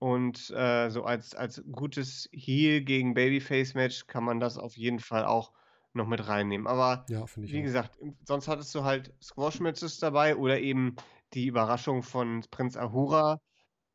Und 0.03 0.49
äh, 0.49 0.89
so 0.89 1.05
als, 1.05 1.33
als 1.33 1.63
gutes 1.71 2.27
Heel 2.33 2.81
gegen 2.83 3.13
Babyface-Match 3.13 4.07
kann 4.07 4.25
man 4.25 4.41
das 4.41 4.57
auf 4.57 4.75
jeden 4.75 4.99
Fall 4.99 5.23
auch 5.23 5.53
noch 5.93 6.07
mit 6.07 6.27
reinnehmen. 6.27 6.67
Aber 6.67 7.05
Ja, 7.09 7.25
wie 7.45 7.59
auch. 7.59 7.63
gesagt, 7.63 7.97
sonst 8.25 8.49
hattest 8.49 8.75
du 8.75 8.83
halt 8.83 9.13
Squash-Matches 9.23 9.99
dabei 9.99 10.35
oder 10.35 10.59
eben 10.59 10.97
die 11.33 11.47
Überraschung 11.47 12.03
von 12.03 12.43
Prinz 12.51 12.75
Ahura. 12.75 13.39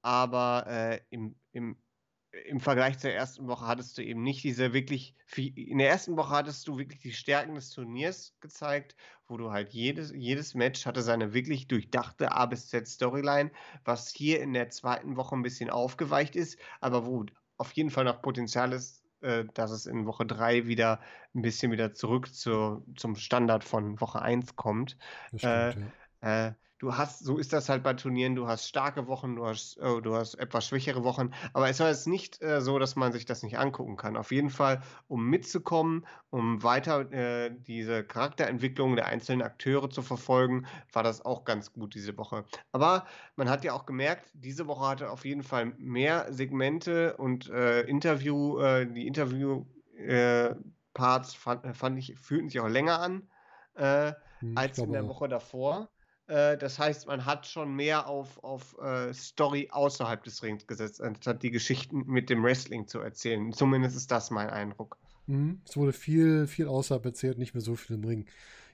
Aber 0.02 0.64
äh, 0.68 1.00
im, 1.11 1.36
im, 1.52 1.82
im 2.47 2.61
Vergleich 2.61 2.99
zur 2.99 3.11
ersten 3.11 3.47
Woche 3.49 3.66
hattest 3.66 3.99
du 3.99 4.03
eben 4.03 4.22
nicht 4.22 4.43
diese 4.45 4.72
wirklich, 4.72 5.14
in 5.36 5.78
der 5.78 5.89
ersten 5.89 6.16
Woche 6.16 6.30
hattest 6.30 6.66
du 6.68 6.78
wirklich 6.78 7.01
die 7.03 7.12
Stärken 7.12 7.55
des 7.55 7.70
Turniers 7.70 8.36
gezeigt, 8.41 8.97
wo 9.26 9.36
du 9.36 9.51
halt 9.51 9.72
jedes, 9.72 10.12
jedes 10.14 10.55
Match 10.55 10.86
hatte 10.86 11.03
seine 11.03 11.34
wirklich 11.34 11.68
durchdachte 11.68 12.32
A 12.32 12.47
bis 12.47 12.68
Z 12.68 12.86
Storyline, 12.89 13.51
was 13.84 14.11
hier 14.11 14.41
in 14.43 14.53
der 14.53 14.70
zweiten 14.70 15.16
Woche 15.16 15.34
ein 15.36 15.43
bisschen 15.43 15.70
aufgeweicht 15.70 16.36
ist, 16.36 16.59
aber 16.80 17.07
wo 17.07 17.24
auf 17.57 17.72
jeden 17.72 17.91
Fall 17.91 18.05
noch 18.05 18.22
Potenzial 18.22 18.72
ist, 18.72 19.05
äh, 19.20 19.45
dass 19.55 19.70
es 19.70 19.86
in 19.86 20.07
Woche 20.07 20.26
3 20.26 20.66
wieder 20.66 21.01
ein 21.34 21.43
bisschen 21.43 21.72
wieder 21.72 21.93
zurück 21.93 22.32
zu, 22.34 22.84
zum 22.97 23.16
Standard 23.16 23.64
von 23.64 24.01
Woche 24.01 24.22
1 24.22 24.57
kommt. 24.57 24.97
Das 25.30 25.43
Äh, 25.43 25.47
stimmt, 25.47 25.74
ja. 25.76 25.93
äh, 26.20 26.55
du 26.79 26.97
hast, 26.97 27.24
so 27.24 27.39
ist 27.39 27.53
das 27.53 27.68
halt 27.68 27.83
bei 27.83 27.95
Turnieren, 27.95 28.35
du 28.35 28.47
hast 28.47 28.68
starke 28.68 29.07
Wochen, 29.09 29.37
du 29.37 29.47
hast, 29.47 29.76
äh, 29.79 30.01
du 30.01 30.14
hast 30.14 30.35
etwas 30.35 30.66
schwächere 30.66 31.05
Wochen, 31.05 31.31
aber 31.53 31.68
es 31.68 31.81
war 31.81 31.89
jetzt 31.89 32.07
nicht 32.07 32.41
äh, 32.43 32.61
so, 32.61 32.79
dass 32.79 32.97
man 32.97 33.12
sich 33.12 33.24
das 33.24 33.43
nicht 33.43 33.59
angucken 33.59 33.97
kann. 33.97 34.16
Auf 34.16 34.31
jeden 34.31 34.51
Fall, 34.51 34.83
um 35.09 35.29
mitzukommen, 35.29 36.07
um 36.31 36.62
weiter 36.62 37.11
äh, 37.12 37.51
diese 37.51 38.05
Charakterentwicklung 38.05 38.97
der 38.97 39.07
einzelnen 39.07 39.43
Akteure 39.43 39.91
zu 39.91 40.03
verfolgen, 40.03 40.66
war 40.93 41.03
das 41.03 41.24
auch 41.24 41.45
ganz 41.45 41.72
gut 41.72 41.95
diese 41.95 42.16
Woche. 42.16 42.45
Aber 42.72 43.07
man 43.37 43.51
hat 43.51 43.64
ja 43.64 43.72
auch 43.72 43.87
gemerkt, 43.87 44.31
diese 44.35 44.66
Woche 44.66 44.87
hatte 44.87 45.11
auf 45.11 45.24
jeden 45.24 45.43
Fall 45.43 45.72
mehr 45.79 46.33
Segmente 46.33 47.16
und 47.16 47.49
äh, 47.51 47.83
Interview, 47.83 48.59
äh, 48.59 48.87
die 48.87 49.07
Interview-Parts 49.07 51.35
fand, 51.35 51.76
fand 51.76 51.99
ich, 51.99 52.14
fühlten 52.18 52.49
sich 52.49 52.61
auch 52.61 52.68
länger 52.68 53.01
an. 53.01 53.29
Äh, 53.74 54.12
Hm, 54.41 54.57
als 54.57 54.79
in 54.79 54.93
der. 54.93 55.09
Woche 55.09 55.29
davor. 55.29 55.89
Äh, 56.29 56.57
das 56.59 56.79
heißt, 56.79 57.07
man 57.07 57.24
hat 57.24 57.47
schon 57.47 57.74
mehr 57.74 58.07
auf, 58.07 58.43
auf 58.45 58.76
äh, 58.81 59.12
Story 59.12 59.68
außerhalb 59.70 60.22
des 60.22 60.43
Rings 60.43 60.66
gesetzt, 60.66 61.01
anstatt 61.01 61.43
die 61.43 61.51
Geschichten 61.51 62.05
mit 62.07 62.31
dem 62.31 62.45
Wrestling 62.45 62.87
zu 62.87 63.01
erzählen. 63.01 63.53
Zumindest 63.53 63.97
ist 63.97 64.11
das 64.11 64.31
mein 64.31 64.51
Eindruck. 64.51 64.99
Mhm. 65.26 65.61
Es 65.66 65.76
wurde 65.76 65.93
viel, 65.93 66.47
viel 66.47 66.68
außerhalb 66.68 67.05
erzählt, 67.05 67.39
nicht 67.39 67.55
mehr 67.55 67.62
so 67.62 67.74
viel 67.74 67.97
im 67.97 68.05
Ring. 68.05 68.26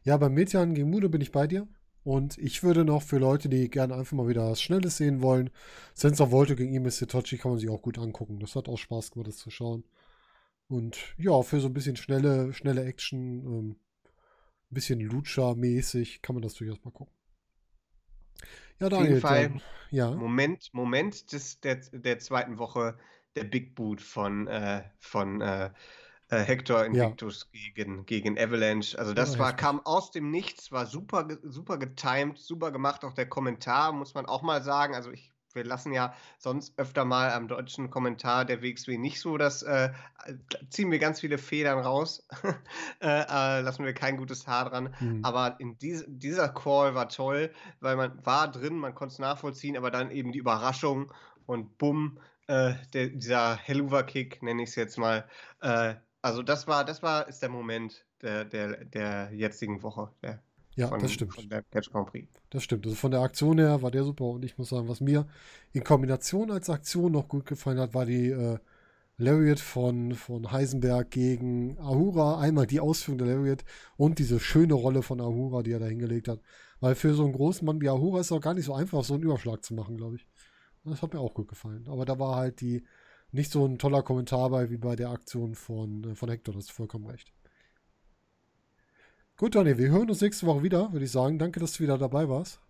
Ja, 0.03 0.17
beim 0.17 0.35
Metehan 0.35 0.75
gegen 0.75 0.91
Mudo 0.91 1.09
bin 1.09 1.21
ich 1.21 1.33
bei 1.33 1.47
dir. 1.47 1.67
Und 2.03 2.37
ich 2.37 2.63
würde 2.63 2.85
noch 2.85 3.03
für 3.03 3.17
Leute, 3.17 3.49
die 3.49 3.71
gerne 3.71 3.95
einfach 3.95 4.15
mal 4.15 4.29
wieder 4.29 4.51
was 4.51 4.61
Schnelles 4.61 4.99
sehen 4.99 5.23
wollen, 5.23 5.49
Sensor 5.95 6.31
Volto 6.31 6.55
gegen 6.55 6.75
Ime 6.75 6.91
Setochi 6.91 7.39
kann 7.39 7.53
man 7.53 7.59
sich 7.59 7.71
auch 7.71 7.81
gut 7.81 7.99
angucken. 7.99 8.41
Das 8.41 8.57
hat 8.57 8.69
auch 8.69 8.77
Spaß 8.77 9.13
gemacht, 9.13 9.29
das 9.29 9.39
zu 9.39 9.49
schauen. 9.49 9.85
Und 10.69 10.99
ja, 11.17 11.41
für 11.43 11.61
so 11.61 11.69
ein 11.69 11.73
bisschen 11.73 11.97
schnelle, 11.97 12.53
schnelle 12.53 12.85
Action, 12.85 13.47
ähm, 13.47 13.77
ein 14.71 14.75
bisschen 14.75 15.01
Lucha-mäßig, 15.01 16.21
kann 16.21 16.35
man 16.35 16.43
das 16.43 16.55
durchaus 16.55 16.85
mal 16.85 16.91
gucken. 16.91 17.15
Ja, 18.81 18.89
Auf 18.89 18.97
Daniel, 18.97 19.21
jeden 19.21 19.21
Fall, 19.21 19.51
dann, 19.51 19.63
ja. 19.91 20.23
Moment, 20.23 20.71
Moment 20.73 21.33
des, 21.33 21.61
der, 21.61 21.77
der 21.77 22.19
zweiten 22.21 22.59
Woche, 22.59 22.99
der 23.37 23.45
Big 23.45 23.75
Boot 23.75 24.01
von, 24.01 24.47
äh, 24.49 24.91
von 25.01 25.41
äh, 25.41 25.73
äh, 26.29 26.39
Hector 26.45 26.85
Ja. 26.91 27.19
Invictus 27.19 27.51
gegen, 27.51 28.07
gegen 28.07 28.39
Avalanche. 28.39 28.99
Also 28.99 29.15
das 29.15 29.39
Ja, 29.39 29.41
war, 29.41 29.55
kam 29.57 29.81
aus 29.87 30.11
dem 30.13 30.31
Nichts, 30.31 30.73
war 30.73 30.87
super, 30.87 31.29
super 31.43 31.79
getimed, 31.79 32.39
super 32.39 32.73
gemacht. 32.73 33.05
Auch 33.05 33.15
der 33.15 33.29
Kommentar, 33.29 33.93
muss 33.93 34.15
man 34.15 34.27
auch 34.27 34.43
mal 34.43 34.63
sagen. 34.63 34.95
Also 34.95 35.11
ich, 35.13 35.34
wir 35.55 35.65
lassen 35.65 35.93
ja 35.93 36.15
sonst 36.39 36.79
öfter 36.79 37.05
mal 37.05 37.31
am 37.31 37.49
deutschen 37.49 37.91
Kommentar 37.91 38.45
der 38.45 38.63
WXW 38.63 38.99
nicht 38.99 39.21
so, 39.21 39.39
dass 39.39 39.63
äh, 39.63 39.93
ziehen 40.71 40.91
wir 40.91 40.99
ganz 40.99 41.21
viele 41.21 41.39
Federn 41.39 41.79
raus. 41.79 42.27
äh, 43.01 43.07
äh, 43.07 43.61
lassen 43.61 43.85
wir 43.85 43.95
kein 43.95 44.17
gutes 44.17 44.47
Haar 44.47 44.71
dran. 44.71 44.95
Hm. 44.99 45.25
Aber 45.25 45.57
in 45.59 45.79
dies, 45.79 46.05
dieser 46.07 46.49
Call 46.49 46.95
war 46.95 47.09
toll, 47.09 47.53
weil 47.81 47.97
man 47.97 48.25
war 48.25 48.51
drin, 48.51 48.77
man 48.77 48.95
konnte 48.95 49.13
es 49.13 49.19
nachvollziehen, 49.19 49.77
aber 49.77 49.91
dann 49.91 50.11
eben 50.11 50.33
die 50.33 50.39
Überraschung 50.39 51.13
und 51.47 51.79
bumm, 51.79 52.19
äh, 52.47 52.75
der, 52.93 53.09
dieser 53.09 53.57
Helluva-Kick, 53.57 54.43
nenne 54.43 54.63
ich 54.63 54.71
es 54.71 54.75
jetzt 54.75 54.99
mal. 54.99 55.25
Äh, 55.61 55.95
also 56.23 56.43
das 56.43 56.67
war, 56.67 56.85
das 56.85 57.03
war, 57.03 57.29
ist 57.29 57.43
der 57.43 57.51
Moment 57.51 58.05
der, 58.23 58.45
der, 58.45 58.85
der 58.85 59.31
jetzigen 59.33 59.83
Woche. 59.83 60.11
Der, 60.23 60.43
Ja, 60.77 60.89
von, 60.89 61.01
das 61.01 61.12
stimmt. 61.12 61.35
Von 61.35 61.49
der 61.49 61.62
Catch 61.62 61.91
Grand 61.91 62.09
Prix. 62.09 62.29
Das 62.51 62.62
stimmt. 62.62 62.87
Also 62.87 62.97
von 62.97 63.11
der 63.11 63.20
Aktion 63.20 63.59
her 63.59 63.83
war 63.83 63.91
der 63.91 64.05
super. 64.05 64.25
Und 64.25 64.45
ich 64.45 64.59
muss 64.59 64.70
sagen, 64.70 64.89
was 64.89 65.01
mir 65.01 65.27
in 65.72 65.85
Kombination 65.85 66.51
als 66.51 66.68
Aktion 66.68 67.12
noch 67.12 67.29
gut 67.29 67.47
gefallen 67.47 67.79
hat, 67.79 67.95
war 67.95 68.07
die 68.07 68.31
äh, 68.31 68.59
Lariat 69.16 69.61
von, 69.61 70.14
von 70.14 70.51
Heisenberg 70.51 71.11
gegen 71.11 71.79
Ahura. 71.79 72.41
Einmal 72.41 72.66
die 72.66 72.81
Ausführung 72.81 73.18
der 73.18 73.29
Lariat 73.29 73.64
und 73.97 74.18
diese 74.18 74.41
schöne 74.41 74.75
Rolle 74.75 75.03
von 75.03 75.20
Ahura, 75.20 75.62
die 75.62 75.72
er 75.72 75.79
da 75.79 75.87
hingelegt 75.87 76.29
hat. 76.29 76.41
Weil 76.81 76.97
für 76.97 77.14
so 77.14 77.25
einen 77.25 77.33
großen 77.33 77.64
Mann 77.64 77.81
wie 77.81 77.89
Ahura 77.89 78.20
ist 78.20 78.27
es 78.27 78.33
auch 78.33 78.41
gar 78.41 78.55
nicht 78.55 78.66
so 78.66 78.75
einfach, 78.75 79.05
so 79.05 79.14
einen 79.14 79.22
Überschlag 79.22 79.64
zu 79.64 79.75
machen, 79.75 79.97
glaube 79.97 80.16
ich. 80.16 80.27
Das 80.85 81.03
hat 81.03 81.14
mir 81.14 81.20
auch 81.20 81.35
gut 81.35 81.49
gefallen. 81.49 81.87
Aber 81.89 82.05
da 82.05 82.18
war 82.18 82.37
halt 82.37 82.61
die 82.61 82.85
nicht 83.33 83.51
so 83.51 83.64
ein 83.66 83.79
toller 83.79 84.03
Kommentar 84.03 84.51
bei 84.51 84.70
wie 84.70 84.77
bei 84.77 84.97
der 84.97 85.11
Aktion 85.11 85.55
von, 85.55 86.05
äh, 86.05 86.14
von 86.14 86.29
Hector. 86.29 86.55
Das 86.55 86.64
ist 86.64 86.72
vollkommen 86.72 87.07
recht. 87.07 87.34
Gut, 89.37 89.57
Daniel, 89.57 89.78
wir 89.78 89.91
hören 89.91 90.09
uns 90.09 90.20
nächste 90.20 90.47
Woche 90.47 90.62
wieder, 90.62 90.93
würde 90.93 91.05
ich 91.05 91.11
sagen. 91.11 91.41
Danke, 91.41 91.59
dass 91.59 91.72
du 91.72 91.80
wieder 91.80 91.99
dabei 91.99 92.28
warst. 92.28 92.61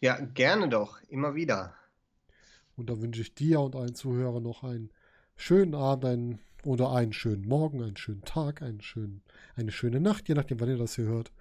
Ja, 0.00 0.20
gerne 0.20 0.68
doch, 0.68 1.00
immer 1.08 1.34
wieder. 1.34 1.74
Und 2.76 2.88
da 2.88 3.00
wünsche 3.00 3.20
ich 3.20 3.34
dir 3.34 3.60
und 3.60 3.74
allen 3.74 3.96
Zuhörern 3.96 4.44
noch 4.44 4.62
einen 4.62 4.90
schönen 5.36 5.74
Abend 5.74 6.04
einen, 6.04 6.38
oder 6.64 6.92
einen 6.92 7.12
schönen 7.12 7.48
Morgen, 7.48 7.82
einen 7.82 7.96
schönen 7.96 8.22
Tag, 8.22 8.62
einen 8.62 8.80
schönen, 8.80 9.22
eine 9.56 9.72
schöne 9.72 9.98
Nacht, 9.98 10.28
je 10.28 10.36
nachdem, 10.36 10.60
wann 10.60 10.68
ihr 10.68 10.78
das 10.78 10.94
hier 10.94 11.06
hört. 11.06 11.32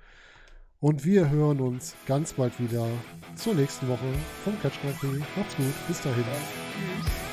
Und 0.79 1.05
wir 1.05 1.29
hören 1.29 1.59
uns 1.59 1.95
ganz 2.07 2.33
bald 2.33 2.59
wieder 2.59 2.87
zur 3.35 3.53
nächsten 3.53 3.87
Woche 3.87 4.11
vom 4.43 4.59
Catch. 4.61 4.79
Macht's 4.83 5.55
gut, 5.55 5.87
bis 5.87 6.01
dahin. 6.01 6.23
Tschüss. 6.23 7.26